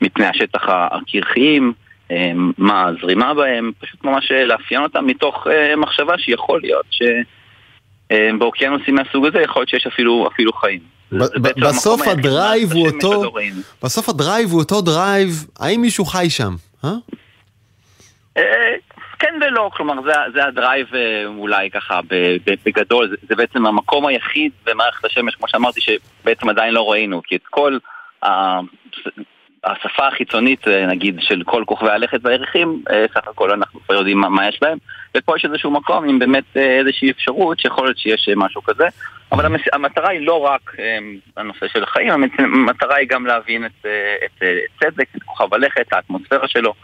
מפני 0.00 0.26
השטח 0.26 0.62
הקרחיים, 0.68 1.72
אה, 2.10 2.32
מה 2.58 2.86
הזרימה 2.86 3.34
בהם, 3.34 3.72
פשוט 3.78 4.04
ממש 4.04 4.32
אה, 4.32 4.44
לאפיין 4.44 4.82
אותם 4.82 5.06
מתוך 5.06 5.46
אה, 5.46 5.76
מחשבה 5.76 6.18
שיכול 6.18 6.60
להיות 6.60 6.86
שבאוקיינוסים 8.10 8.94
מהסוג 8.94 9.26
הזה 9.26 9.40
יכול 9.40 9.60
להיות 9.60 9.68
שיש 9.68 9.86
אפילו, 9.86 10.28
אפילו 10.34 10.52
חיים. 10.52 10.80
בסוף 11.56 12.08
הדרייב 12.08 12.72
הוא 12.72 12.88
אותו, 12.88 13.32
בסוף 13.82 14.08
הדרייב 14.08 14.50
הוא 14.50 14.60
אותו 14.60 14.80
דרייב, 14.80 15.28
האם 15.60 15.80
מישהו 15.80 16.04
חי 16.04 16.30
שם? 16.30 16.54
כן 19.18 19.34
ולא, 19.40 19.70
כלומר 19.76 19.94
זה, 20.34 20.44
ה 20.44 20.51
drive 20.51 20.86
אולי 21.26 21.70
ככה 21.70 22.00
בגדול, 22.66 23.16
זה 23.28 23.36
בעצם 23.36 23.66
המקום 23.66 24.06
היחיד 24.06 24.52
במערכת 24.66 25.04
השמש, 25.04 25.34
כמו 25.34 25.48
שאמרתי, 25.48 25.80
שבעצם 25.80 26.48
עדיין 26.48 26.74
לא 26.74 26.90
ראינו, 26.90 27.22
כי 27.24 27.36
את 27.36 27.46
כל 27.50 27.78
השפה 29.66 30.08
החיצונית, 30.08 30.68
אה, 30.68 30.86
נגיד, 30.86 31.16
של 31.20 31.42
כל 31.46 31.62
כוכבי 31.66 31.90
הלכת 31.90 32.18
והירחים, 32.22 32.82
אה, 32.90 33.04
סך 33.14 33.28
הכל 33.28 33.52
אנחנו 33.52 33.80
כבר 33.80 33.94
יודעים 33.94 34.18
מה, 34.18 34.28
מה 34.28 34.48
יש 34.48 34.58
בהם, 34.62 34.78
ופה 35.16 35.36
יש 35.36 35.44
איזשהו 35.44 35.70
מקום 35.70 36.08
עם 36.08 36.18
באמת 36.18 36.44
אה, 36.56 36.78
איזושהי 36.78 37.10
אפשרות 37.10 37.60
שיכול 37.60 37.86
להיות 37.86 37.98
שיש 37.98 38.28
משהו 38.36 38.62
כזה, 38.62 38.84
אבל 39.32 39.46
המס... 39.46 39.60
המטרה 39.72 40.10
היא 40.10 40.26
לא 40.26 40.40
רק 40.40 40.76
הנושא 41.36 41.66
של 41.72 41.82
החיים, 41.82 42.12
המטרה 42.38 42.96
היא 42.96 43.08
גם 43.08 43.26
להבין 43.26 43.66
את, 43.66 43.86
את, 44.24 44.42
את 44.42 44.84
צדק, 44.84 45.06
את 45.16 45.22
כוכב 45.22 45.54
הלכת, 45.54 45.92
האטמוספירה 45.92 46.48
שלו. 46.48 46.74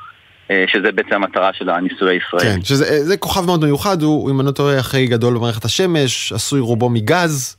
שזה 0.66 0.92
בעצם 0.92 1.14
המטרה 1.14 1.50
של 1.52 1.70
הניסוי 1.70 2.14
הישראלי. 2.14 2.54
כן, 2.54 2.62
שזה 2.64 3.16
כוכב 3.16 3.46
מאוד 3.46 3.64
מיוחד, 3.64 4.02
הוא, 4.02 4.30
אם 4.30 4.40
אני 4.40 4.46
לא 4.46 4.52
טועה, 4.52 4.78
הכי 4.78 5.06
גדול 5.06 5.34
במערכת 5.34 5.64
השמש, 5.64 6.32
עשוי 6.32 6.60
רובו 6.60 6.90
מגז. 6.90 7.56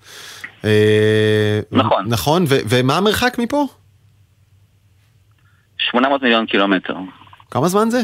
נכון. 1.72 2.06
נכון, 2.08 2.44
ו- 2.48 2.60
ומה 2.70 2.98
המרחק 2.98 3.40
מפה? 3.40 3.68
800 5.92 6.22
מיליון 6.22 6.46
קילומטר. 6.46 6.96
כמה 7.52 7.68
זמן 7.68 7.90
זה? 7.90 8.02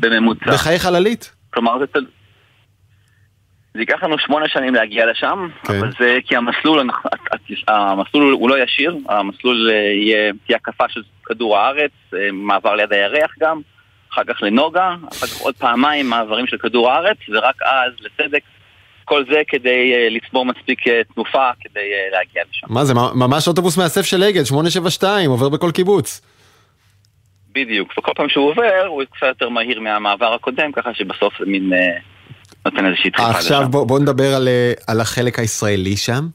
בממוצע. 0.00 0.52
בחיי 0.52 0.78
חללית? 0.78 1.32
כלומר 1.50 1.78
זה... 1.78 2.00
זה 3.74 3.80
ייקח 3.80 4.02
לנו 4.02 4.18
שמונה 4.18 4.48
שנים 4.48 4.74
להגיע 4.74 5.06
לשם, 5.10 5.48
כן. 5.64 5.78
אבל 5.78 5.90
זה 6.00 6.18
כי 6.26 6.36
המסלול, 6.36 6.90
המסלול 7.68 8.32
הוא 8.32 8.50
לא 8.50 8.62
ישיר, 8.62 8.96
המסלול 9.08 9.70
אה, 9.70 9.74
יהיה, 9.76 10.32
תהיה 10.46 10.56
הקפה 10.56 10.84
של 10.88 11.02
כדור 11.24 11.58
הארץ, 11.58 11.90
אה, 12.14 12.28
מעבר 12.32 12.74
ליד 12.74 12.92
הירח 12.92 13.30
גם, 13.40 13.60
אחר 14.12 14.24
כך 14.24 14.42
לנוגה, 14.42 14.94
אחר 15.12 15.26
כך 15.26 15.40
עוד 15.40 15.54
פעמיים 15.54 16.10
מעברים 16.10 16.46
של 16.46 16.58
כדור 16.58 16.90
הארץ, 16.90 17.16
ורק 17.28 17.62
אז 17.62 17.92
לצדק. 18.00 18.42
כל 19.04 19.24
זה 19.30 19.42
כדי 19.48 19.92
uh, 19.94 20.14
לצבור 20.14 20.44
מספיק 20.44 20.78
תנופה 21.14 21.48
כדי 21.60 21.90
להגיע 22.12 22.42
לשם. 22.50 22.66
מה 22.70 22.84
זה, 22.84 22.94
ממש 22.94 23.48
אוטובוס 23.48 23.78
מאסף 23.78 24.02
של 24.02 24.22
אגד, 24.22 24.44
872, 24.44 25.30
עובר 25.30 25.48
בכל 25.48 25.70
קיבוץ. 25.70 26.20
בדיוק, 27.54 27.98
וכל 27.98 28.12
פעם 28.16 28.28
שהוא 28.28 28.50
עובר 28.50 28.86
הוא 28.86 29.02
קצת 29.04 29.26
יותר 29.26 29.48
מהיר 29.48 29.80
מהמעבר 29.80 30.34
הקודם, 30.34 30.72
ככה 30.72 30.94
שבסוף 30.94 31.34
זה 31.38 31.46
מין 31.46 31.72
אה, 31.72 31.98
נותן 32.66 32.86
איזושהי 32.86 33.10
דחיפה 33.10 33.28
לשם. 33.30 33.38
עכשיו 33.38 33.68
בוא, 33.70 33.86
בוא 33.86 34.00
נדבר 34.00 34.34
על, 34.34 34.48
אה, 34.48 34.72
על 34.86 35.00
החלק 35.00 35.38
הישראלי 35.38 35.96
שם. 35.96 36.26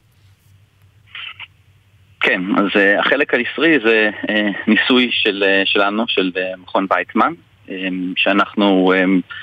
כן, 2.20 2.42
אז 2.58 2.66
uh, 2.66 3.00
החלק 3.00 3.34
הישראלי 3.34 3.80
זה 3.86 4.10
uh, 4.22 4.32
ניסוי 4.68 5.10
של, 5.12 5.44
uh, 5.44 5.70
שלנו, 5.70 6.04
של 6.08 6.32
uh, 6.36 6.62
מכון 6.62 6.88
ויצמן, 6.90 7.34
um, 7.68 7.72
שאנחנו 8.16 8.94
um, 8.94 9.34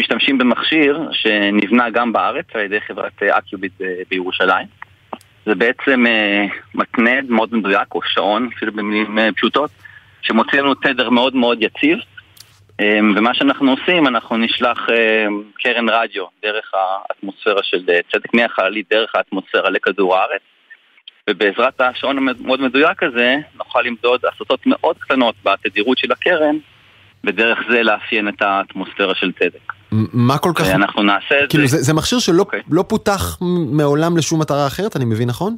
משתמשים 0.00 0.38
במכשיר 0.38 1.08
שנבנה 1.12 1.90
גם 1.90 2.12
בארץ 2.12 2.46
על 2.54 2.60
ידי 2.60 2.80
חברת 2.80 3.22
אקיוביט 3.22 3.80
uh, 3.80 3.84
בירושלים. 4.10 4.66
זה 5.46 5.54
בעצם 5.54 6.04
uh, 6.06 6.54
מתנד 6.74 7.30
מאוד 7.30 7.54
מדויק, 7.54 7.94
או 7.94 8.00
שעון, 8.04 8.48
אפילו 8.56 8.72
במילים 8.72 9.18
uh, 9.18 9.34
פשוטות, 9.36 9.70
שמוציא 10.22 10.60
לנו 10.60 10.74
תדר 10.74 11.10
מאוד 11.10 11.36
מאוד 11.36 11.62
יציב, 11.62 11.98
אמ, 12.80 13.14
ומה 13.16 13.34
שאנחנו 13.34 13.70
עושים, 13.70 14.06
אנחנו 14.06 14.36
נשלח 14.36 14.78
אמ, 14.88 15.42
קרן 15.62 15.88
רדיו 15.88 16.24
דרך 16.42 16.70
האטמוספירה 16.74 17.62
של 17.62 17.84
אה, 17.88 17.98
צדק 18.12 18.34
מהחללית, 18.34 18.86
דרך 18.90 19.14
האטמוספירה 19.14 19.70
לכדור 19.70 20.16
הארץ, 20.16 20.40
ובעזרת 21.30 21.80
השעון 21.80 22.18
המאוד 22.18 22.60
מדויק 22.60 23.02
הזה, 23.02 23.36
נוכל 23.56 23.82
למדוד 23.82 24.20
הסטות 24.32 24.60
מאוד 24.66 24.96
קטנות 24.98 25.34
בתדירות 25.44 25.98
של 25.98 26.12
הקרן, 26.12 26.56
ודרך 27.24 27.58
זה 27.70 27.82
לאפיין 27.82 28.28
את 28.28 28.42
האטמוספירה 28.42 29.14
של 29.14 29.32
צדק. 29.32 29.72
מה 30.12 30.38
כל 30.38 30.52
כך... 30.54 30.68
אנחנו 30.68 31.02
נעשה 31.02 31.44
את 31.44 31.50
כאילו 31.50 31.66
זה. 31.66 31.76
זה, 31.76 31.82
זה 31.82 31.94
מכשיר 31.94 32.18
שלא 32.18 32.42
okay. 32.42 32.46
אוקיי. 32.46 32.60
לא 32.70 32.84
פותח 32.88 33.38
מעולם 33.72 34.16
לשום 34.16 34.40
מטרה 34.40 34.66
אחרת, 34.66 34.96
אני 34.96 35.04
מבין 35.04 35.28
נכון? 35.28 35.56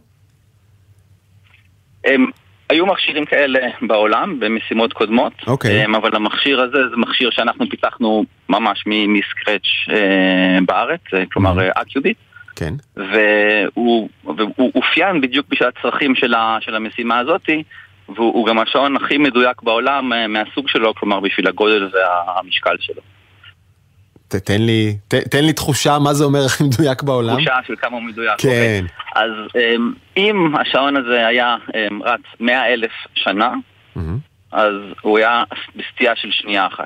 היו 2.73 2.87
מכשירים 2.87 3.25
כאלה 3.25 3.61
בעולם 3.83 4.41
במשימות 4.41 4.93
קודמות, 4.93 5.33
okay. 5.41 5.51
אוקיי. 5.51 5.85
אמ, 5.85 5.95
אבל 5.95 6.16
המכשיר 6.16 6.61
הזה 6.61 6.79
זה 6.91 6.97
מכשיר 6.97 7.31
שאנחנו 7.31 7.68
פיתחנו 7.70 8.25
ממש 8.49 8.85
מסקרץ' 8.87 9.89
אה, 9.91 10.59
בארץ, 10.66 11.01
אה, 11.14 11.23
כלומר 11.33 11.59
mm-hmm. 11.59 11.81
אקיוביט. 11.83 12.16
כן. 12.57 12.75
והוא 12.97 14.09
אופיין 14.75 15.20
בדיוק 15.20 15.47
בשביל 15.51 15.68
הצרכים 15.68 16.14
של, 16.14 16.35
ה, 16.35 16.59
של 16.61 16.75
המשימה 16.75 17.18
הזאתי, 17.18 17.62
והוא 18.09 18.47
גם 18.47 18.59
השעון 18.59 18.97
הכי 18.97 19.18
מדויק 19.18 19.62
בעולם 19.62 20.12
מהסוג 20.29 20.68
שלו, 20.68 20.95
כלומר 20.95 21.20
בשביל 21.20 21.49
הגודל 21.49 21.89
והמשקל 21.93 22.77
שלו. 22.81 23.03
תן 24.37 24.62
לי, 24.62 24.97
ת, 25.09 25.14
תן 25.14 25.45
לי 25.45 25.53
תחושה 25.53 25.99
מה 25.99 26.14
זה 26.14 26.24
אומר 26.24 26.45
הכי 26.47 26.64
מדויק 26.64 27.03
בעולם. 27.03 27.35
תחושה 27.35 27.57
של 27.66 27.74
כמה 27.76 27.97
הוא 27.97 28.03
מדויק. 28.03 28.35
כן. 28.39 28.49
Okay. 28.49 29.16
אוקיי. 29.16 29.24
אז 29.24 29.30
um, 29.51 29.80
אם 30.16 30.53
השעון 30.61 30.97
הזה 30.97 31.26
היה 31.26 31.57
um, 31.68 31.72
רץ 32.05 32.20
מאה 32.41 32.72
אלף 32.72 32.91
שנה, 33.14 33.53
mm-hmm. 33.97 34.01
אז 34.53 34.74
הוא 35.03 35.18
היה 35.18 35.43
בסטייה 35.76 36.16
של 36.16 36.28
שנייה 36.30 36.66
אחת. 36.66 36.85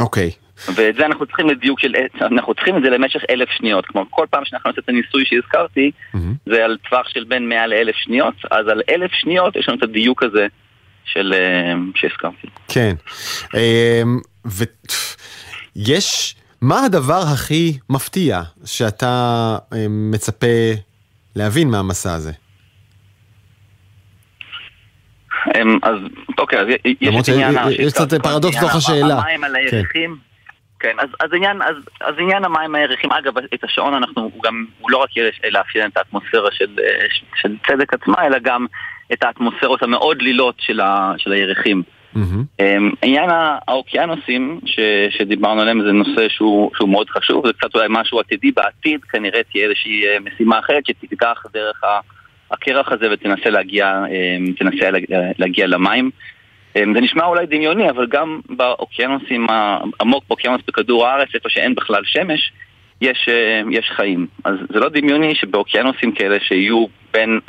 אוקיי. 0.00 0.30
Okay. 0.30 0.70
ואת 0.74 0.94
זה 0.94 1.06
אנחנו 1.06 1.26
צריכים 1.26 1.48
לדיוק 1.48 1.80
של, 1.80 1.94
אנחנו 2.22 2.54
צריכים 2.54 2.76
את 2.76 2.82
זה 2.82 2.90
למשך 2.90 3.20
אלף 3.30 3.48
שניות. 3.48 3.86
כמו 3.86 4.06
כל 4.10 4.26
פעם 4.30 4.44
שאנחנו 4.44 4.70
נעשה 4.70 4.80
את 4.80 4.88
הניסוי 4.88 5.24
שהזכרתי, 5.24 5.90
mm-hmm. 6.14 6.18
זה 6.46 6.64
על 6.64 6.76
טווח 6.88 7.08
של 7.08 7.24
בין 7.24 7.48
מאה 7.48 7.66
לאלף 7.66 7.94
שניות, 7.96 8.34
אז 8.50 8.68
על 8.68 8.82
אלף 8.88 9.10
שניות 9.12 9.56
יש 9.56 9.68
לנו 9.68 9.78
את 9.78 9.82
הדיוק 9.82 10.22
הזה 10.22 10.46
של, 11.04 11.34
שהזכרתי. 11.94 12.46
כן. 12.68 12.94
ו... 14.46 14.64
יש, 15.86 16.34
מה 16.62 16.84
הדבר 16.84 17.20
הכי 17.32 17.78
מפתיע 17.90 18.40
שאתה 18.64 19.06
אה, 19.72 19.86
מצפה 19.88 20.46
להבין 21.36 21.70
מהמסע 21.70 22.14
הזה? 22.14 22.32
אמ, 25.56 25.78
אז 25.82 25.98
אוקיי, 26.38 26.60
אז 26.60 26.66
יש 27.00 27.14
את 27.28 27.34
עניין... 27.34 27.54
יש 27.70 27.92
קצת 27.92 28.22
פרדוקס 28.22 28.56
בתוך 28.56 28.74
השאלה. 28.74 29.18
המים 29.18 29.44
על 29.44 29.56
הירחים. 29.56 30.16
כן, 30.80 30.96
אז, 30.98 31.08
אז, 31.20 31.30
עניין, 31.32 31.62
אז, 31.62 31.76
אז 32.00 32.14
עניין 32.18 32.44
המים 32.44 32.74
הירחים, 32.74 33.12
אגב, 33.12 33.38
את 33.38 33.64
השעון 33.64 33.94
אנחנו, 33.94 34.30
גם, 34.44 34.64
הוא 34.78 34.90
לא 34.90 34.96
רק 34.96 35.08
לאפיין 35.50 35.90
את 35.90 35.96
האטמוספירה 35.96 36.52
של, 36.52 36.76
של 37.34 37.56
צדק 37.66 37.94
עצמה, 37.94 38.26
אלא 38.26 38.38
גם 38.38 38.66
את 39.12 39.22
האטמוספירות 39.22 39.82
המאוד 39.82 40.18
דלילות 40.18 40.54
של, 40.58 40.80
ה, 40.80 41.12
של 41.18 41.32
הירחים. 41.32 41.82
Mm-hmm. 42.18 42.64
עניין 43.02 43.30
האוקיינוסים 43.68 44.60
שדיברנו 45.10 45.60
עליהם 45.60 45.82
זה 45.82 45.92
נושא 45.92 46.28
שהוא, 46.28 46.70
שהוא 46.76 46.88
מאוד 46.88 47.10
חשוב, 47.10 47.46
זה 47.46 47.52
קצת 47.52 47.74
אולי 47.74 47.86
משהו 47.90 48.20
עתידי 48.20 48.50
בעתיד, 48.50 49.04
כנראה 49.04 49.40
תהיה 49.52 49.64
איזושהי 49.64 50.06
אה, 50.06 50.16
משימה 50.20 50.58
אחרת 50.58 50.86
שתיקח 50.86 51.42
דרך 51.52 51.82
הקרח 52.50 52.92
הזה 52.92 53.06
ותנסה 53.12 53.50
להגיע, 53.50 54.02
אמ, 54.10 54.52
תנסה 54.52 54.88
להגיע 55.38 55.66
למים. 55.66 56.10
אמ, 56.76 56.94
זה 56.94 57.00
נשמע 57.00 57.24
אולי 57.24 57.46
דמיוני, 57.46 57.90
אבל 57.90 58.06
גם 58.06 58.40
באוקיינוסים 58.48 59.46
העמוק 59.50 60.24
באוקיינוס 60.28 60.60
בכדור 60.68 61.06
הארץ, 61.06 61.28
איפה 61.34 61.48
שאין 61.48 61.74
בכלל 61.74 62.02
שמש, 62.04 62.52
יש, 63.00 63.28
אה, 63.28 63.60
יש 63.70 63.90
חיים. 63.96 64.26
אז 64.44 64.54
זה 64.72 64.78
לא 64.78 64.88
דמיוני 64.88 65.34
שבאוקיינוסים 65.34 66.12
כאלה 66.12 66.36
שיהיו 66.40 66.86
בין 67.12 67.40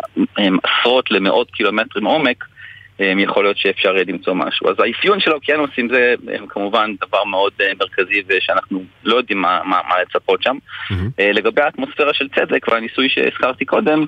עשרות 0.64 1.12
למאות 1.12 1.52
קילומטרים 1.52 2.06
עומק, 2.06 2.44
יכול 3.00 3.44
להיות 3.44 3.58
שאפשר 3.58 3.94
למצוא 3.94 4.34
משהו. 4.34 4.70
אז 4.70 4.76
האפיון 4.80 5.20
של 5.20 5.32
האוקיינוסים 5.32 5.90
זה 5.90 6.16
כמובן 6.50 6.94
דבר 7.08 7.24
מאוד 7.24 7.54
אה, 7.62 7.72
מרכזי 7.80 8.24
ושאנחנו 8.28 8.84
לא 9.04 9.16
יודעים 9.16 9.42
מה, 9.42 9.62
מה, 9.64 9.80
מה 9.90 10.02
לצפות 10.02 10.44
שם. 10.44 10.58
Mm-hmm. 10.92 11.22
לגבי 11.34 11.62
האטמוספירה 11.62 12.14
של 12.14 12.28
צדק 12.36 12.68
והניסוי 12.68 13.10
שהזכרתי 13.10 13.66
קודם, 13.66 14.06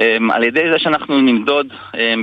אה, 0.00 0.16
על 0.32 0.44
ידי 0.44 0.72
זה 0.72 0.78
שאנחנו 0.78 1.20
נמדוד 1.20 1.72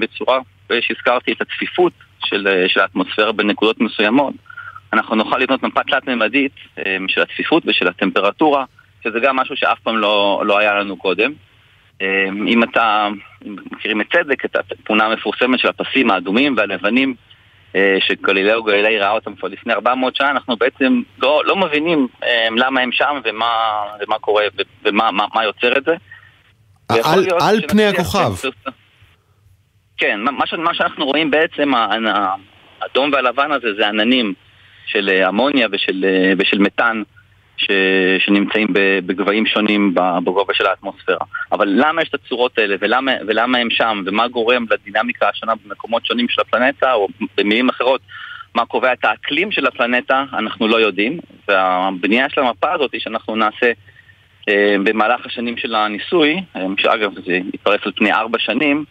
בצורה 0.01 0.39
שהזכרתי 0.82 1.32
את 1.32 1.41
הצפיפות 1.41 1.93
של, 2.26 2.47
של 2.68 2.80
האטמוספירה 2.80 3.32
בנקודות 3.32 3.82
מסוימות, 3.82 4.34
אנחנו 4.93 5.16
נוכל 5.16 5.38
לבנות 5.38 5.64
מפה 5.64 5.84
תלת-ממדית 5.84 6.51
של 7.07 7.22
הצפיפות 7.22 7.64
ושל 7.66 7.88
הטמפרטורה, 7.88 8.66
שזה 9.03 9.20
גם 9.20 9.36
משהו 9.36 9.55
שאף 9.55 9.80
פעם 9.80 9.97
לא, 9.97 10.43
לא 10.45 10.57
היה 10.57 10.74
לנו 10.74 10.97
קודם. 10.97 11.32
אמ, 12.02 12.48
אם 12.48 12.64
אתה, 12.64 13.08
אם 13.46 13.56
מכירים 13.72 14.02
את 14.02 14.06
צדק, 14.14 14.46
את 14.46 14.56
התמונה 14.56 15.06
המפורסמת 15.06 15.60
של 15.60 15.68
הפסים 15.68 16.12
האדומים 16.12 16.56
והלבנים 16.58 17.16
אה, 17.76 17.98
שגלילאו 18.00 18.64
גלילאי 18.64 19.00
ראה 19.00 19.12
אותם 19.12 19.36
כבר 19.36 19.48
לפני 19.48 19.74
400 19.74 20.16
שנה, 20.16 20.30
אנחנו 20.30 20.56
בעצם 20.56 21.02
לא, 21.22 21.41
לא 21.46 21.56
מבינים 21.56 22.08
אמ, 22.24 22.58
למה 22.58 22.82
הם 22.82 22.91
שם 22.91 23.20
ומה, 23.24 23.84
ומה 24.00 24.20
קורה 24.20 24.44
ומה 24.86 25.12
מה, 25.12 25.26
מה 25.36 25.44
יוצר 25.44 25.78
את 25.78 25.84
זה. 25.86 25.96
על, 26.89 27.26
על 27.41 27.62
פני 27.68 27.86
הכוכב. 27.86 28.50
כן, 29.98 30.20
מה, 30.20 30.32
מה 30.58 30.74
שאנחנו 30.74 31.06
רואים 31.06 31.32
בעצם, 31.32 31.72
האדום 32.82 33.12
והלבן 33.14 33.52
הזה 33.52 33.68
זה 33.78 33.88
עננים 33.88 34.34
של 34.86 35.10
אה, 35.10 35.30
אמוניה 35.30 35.68
ושל, 35.72 36.06
אה, 36.08 36.34
ושל 36.38 36.60
מתאן. 36.60 37.04
ש... 37.58 37.68
שנמצאים 38.20 38.68
בגבהים 39.06 39.45
שונים 39.45 39.93
בגובה 39.95 40.54
של 40.54 40.66
האטמוספירה. 40.66 41.26
אבל 41.51 41.68
למה 41.72 42.01
יש 42.01 42.10
את 42.10 42.14
הצורות 42.14 42.58
האלה, 42.58 42.76
ולמה, 42.80 43.12
ולמה 43.28 43.58
הם 43.58 43.70
שם, 43.70 44.04
ומה 44.06 44.28
גורם 44.28 44.66
לדינמיקה 44.72 45.30
השונה 45.30 45.54
במקומות 45.66 46.06
שונים 46.06 46.30
של 46.30 46.41
הפלנטה, 46.41 46.93
או 46.93 47.08
במילים 47.38 47.70
אחרות, 47.70 48.01
מה 48.56 48.66
קובע 48.66 48.93
את 48.93 49.06
האקלים 49.06 49.51
של 49.51 49.68
הפלנטה, 49.68 50.24
אנחנו 50.34 50.68
לא 50.68 50.78
יודעים. 50.78 51.20
והבנייה 51.47 52.26
של 52.30 52.41
המפה 52.41 52.72
הזאת 52.74 52.91
שאנחנו 52.97 53.36
נעשה 53.36 53.72
אה, 54.49 54.76
במהלך 54.84 55.26
השנים 55.26 55.58
של 55.58 55.76
הניסוי, 55.76 56.43
אה, 56.56 56.62
שאגב 56.78 57.12
זה 57.26 57.39
יתפרס 57.54 57.80
על 57.86 57.91
פני 57.95 58.14
ארבע 58.14 58.39
שנים, 58.39 58.86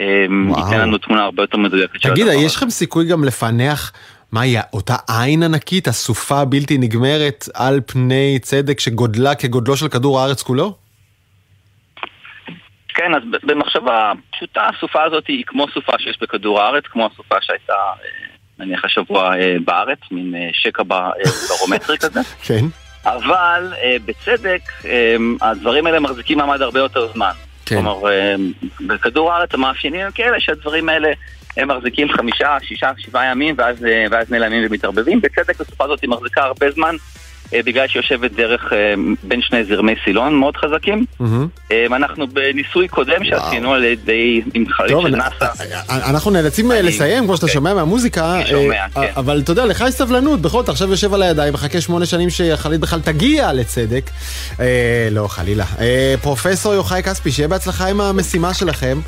אה, 0.00 0.26
ייתן 0.56 0.80
לנו 0.80 0.98
תמונה 0.98 1.22
הרבה 1.22 1.42
יותר 1.42 1.58
מדויקת 1.58 2.02
תגיד, 2.02 2.26
הדבר 2.26 2.44
יש 2.46 2.56
לכם 2.56 2.70
סיכוי 2.70 3.08
גם 3.08 3.24
לפענח 3.24 3.92
מהי 4.34 4.56
אותה 4.72 4.96
עין 5.08 5.42
ענקית, 5.42 5.88
הסופה 5.88 6.40
הבלתי 6.40 6.78
נגמרת 6.78 7.48
על 7.54 7.80
פני 7.86 8.38
צדק 8.42 8.80
שגודלה 8.80 9.34
כגודלו 9.34 9.76
של 9.76 9.88
כדור 9.88 10.20
הארץ 10.20 10.42
כולו? 10.42 10.74
כן, 12.88 13.14
אז 13.14 13.22
במחשבה 13.42 14.12
פשוטה, 14.32 14.68
הסופה 14.76 15.02
הזאת 15.02 15.26
היא 15.26 15.44
כמו 15.46 15.66
סופה 15.74 15.92
שיש 15.98 16.18
בכדור 16.20 16.60
הארץ, 16.60 16.84
כמו 16.84 17.06
הסופה 17.06 17.34
שהייתה 17.40 17.72
אה, 17.72 18.64
נניח 18.64 18.84
השבוע 18.84 19.36
אה, 19.36 19.56
בארץ, 19.64 19.98
מין 20.10 20.34
אה, 20.34 20.48
שקע 20.52 20.82
ברומטרי 20.82 21.98
כזה. 21.98 22.20
כן. 22.46 22.64
אבל 23.04 23.72
בצדק, 24.04 24.60
הדברים 25.40 25.86
האלה 25.86 26.00
מחזיקים 26.00 26.38
מעמד 26.38 26.62
הרבה 26.62 26.80
יותר 26.80 27.12
זמן. 27.12 27.32
כן. 27.66 27.76
כלומר, 27.76 28.00
בכדור 28.86 29.32
הארץ 29.32 29.54
המאפיינים 29.54 30.00
הם 30.00 30.12
כאלה 30.12 30.40
שהדברים 30.40 30.88
האלה 30.88 31.12
הם 31.56 31.68
מחזיקים 31.70 32.08
חמישה, 32.12 32.56
שישה, 32.62 32.90
שבעה 32.98 33.24
ימים 33.30 33.54
ואז, 33.58 33.84
אה, 33.84 34.06
ואז 34.10 34.30
נעלמים 34.30 34.62
ומתערבבים. 34.68 35.20
בצדק 35.20 35.60
הסופה 35.60 35.84
הזאת 35.84 36.00
היא 36.02 36.10
מחזיקה 36.10 36.42
הרבה 36.42 36.66
זמן. 36.70 36.94
אה, 37.54 37.60
בגלל 37.64 37.88
שהיא 37.88 38.02
יושבת 38.02 38.30
דרך 38.32 38.72
אה, 38.72 38.94
בין 39.22 39.40
שני 39.42 39.64
זרמי 39.64 39.94
סילון 40.04 40.34
מאוד 40.34 40.56
חזקים. 40.56 41.04
אה, 41.72 41.86
אנחנו 41.86 42.26
בניסוי 42.28 42.88
קודם 42.88 43.24
שעשינו 43.24 43.74
על 43.74 43.84
ידי 43.84 44.42
טוב, 44.88 45.06
של 45.08 45.14
אני- 45.14 45.16
נאסא. 45.16 45.46
אנחנו 45.88 46.30
נאלצים 46.30 46.72
אה, 46.72 46.82
לסיים, 46.82 47.24
כמו 47.24 47.36
שאתה 47.36 47.48
שומע 47.48 47.74
מהמוזיקה. 47.74 48.34
אני 48.36 48.46
שומע, 48.46 48.74
אה, 48.74 48.88
כן. 48.94 49.12
אבל 49.16 49.40
אתה 49.44 49.52
יודע, 49.52 49.66
לך 49.66 49.84
יש 49.88 49.94
סבלנות, 49.94 50.40
בכל 50.40 50.58
זאת, 50.60 50.68
עכשיו 50.68 50.90
יושב 50.90 51.14
על 51.14 51.22
הידיים, 51.22 51.54
מחכה 51.54 51.80
שמונה 51.80 52.06
שנים 52.06 52.30
שהחללית 52.30 52.80
בכלל 52.80 53.00
תגיע 53.00 53.52
לצדק. 53.52 54.10
אה, 54.60 55.08
לא, 55.10 55.28
חלילה. 55.28 55.64
אה, 55.80 56.14
פרופסור 56.22 56.74
יוחאי 56.74 57.02
כספי, 57.02 57.32
שיהיה 57.32 57.48
בהצלחה 57.48 57.86
עם 57.88 58.00
המשימה 58.00 58.54
שלכם. 58.54 58.98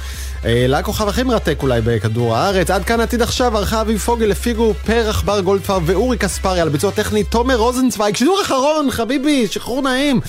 אה, 0.44 0.66
לכוכב 0.68 1.08
הכי 1.08 1.22
מרתק 1.22 1.58
אולי 1.62 1.80
בכדור 1.84 2.36
הארץ. 2.36 2.70
עד 2.70 2.84
כאן 2.84 3.00
עתיד 3.00 3.22
עכשיו, 3.22 3.56
ערכה 3.56 3.80
אביב 3.80 3.98
פוגל, 3.98 4.30
הפיגו 4.32 4.74
פר 4.86 5.10
עכבר 5.10 5.40
גולדפר 5.40 5.78
ואורי 5.84 6.18
קספרי 6.18 6.60
על 6.60 6.68
ביצוע 6.68 6.90
טכני, 6.90 7.24
תומר 7.24 7.56
רוזנצוויג, 7.56 8.16
שידור 8.16 8.40
אחרון, 8.42 8.90
חביבי, 8.90 9.46
שחרור 9.46 9.82
נעים. 9.82 10.20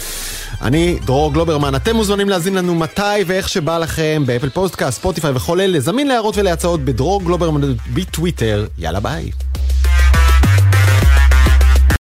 אני 0.62 0.98
דרור 1.06 1.34
גלוברמן, 1.34 1.76
אתם 1.76 1.96
מוזמנים 1.96 2.30
להאזין 2.30 2.56
לנו 2.56 2.76
מתי 2.76 3.24
ואיך 3.26 3.50
שבא 3.50 3.78
לכם, 3.78 4.24
באפל 4.26 4.50
פוסטקאסט, 4.50 4.98
ספוטיפיי 4.98 5.32
וכל 5.32 5.62
אלה, 5.62 5.80
זמין 5.80 6.08
להערות 6.08 6.38
ולהצעות 6.38 6.86
בדרור 6.86 7.24
גלוברמן 7.24 7.74
בטוויטר. 7.94 8.66
יאללה 8.78 9.00
ביי. 9.00 9.32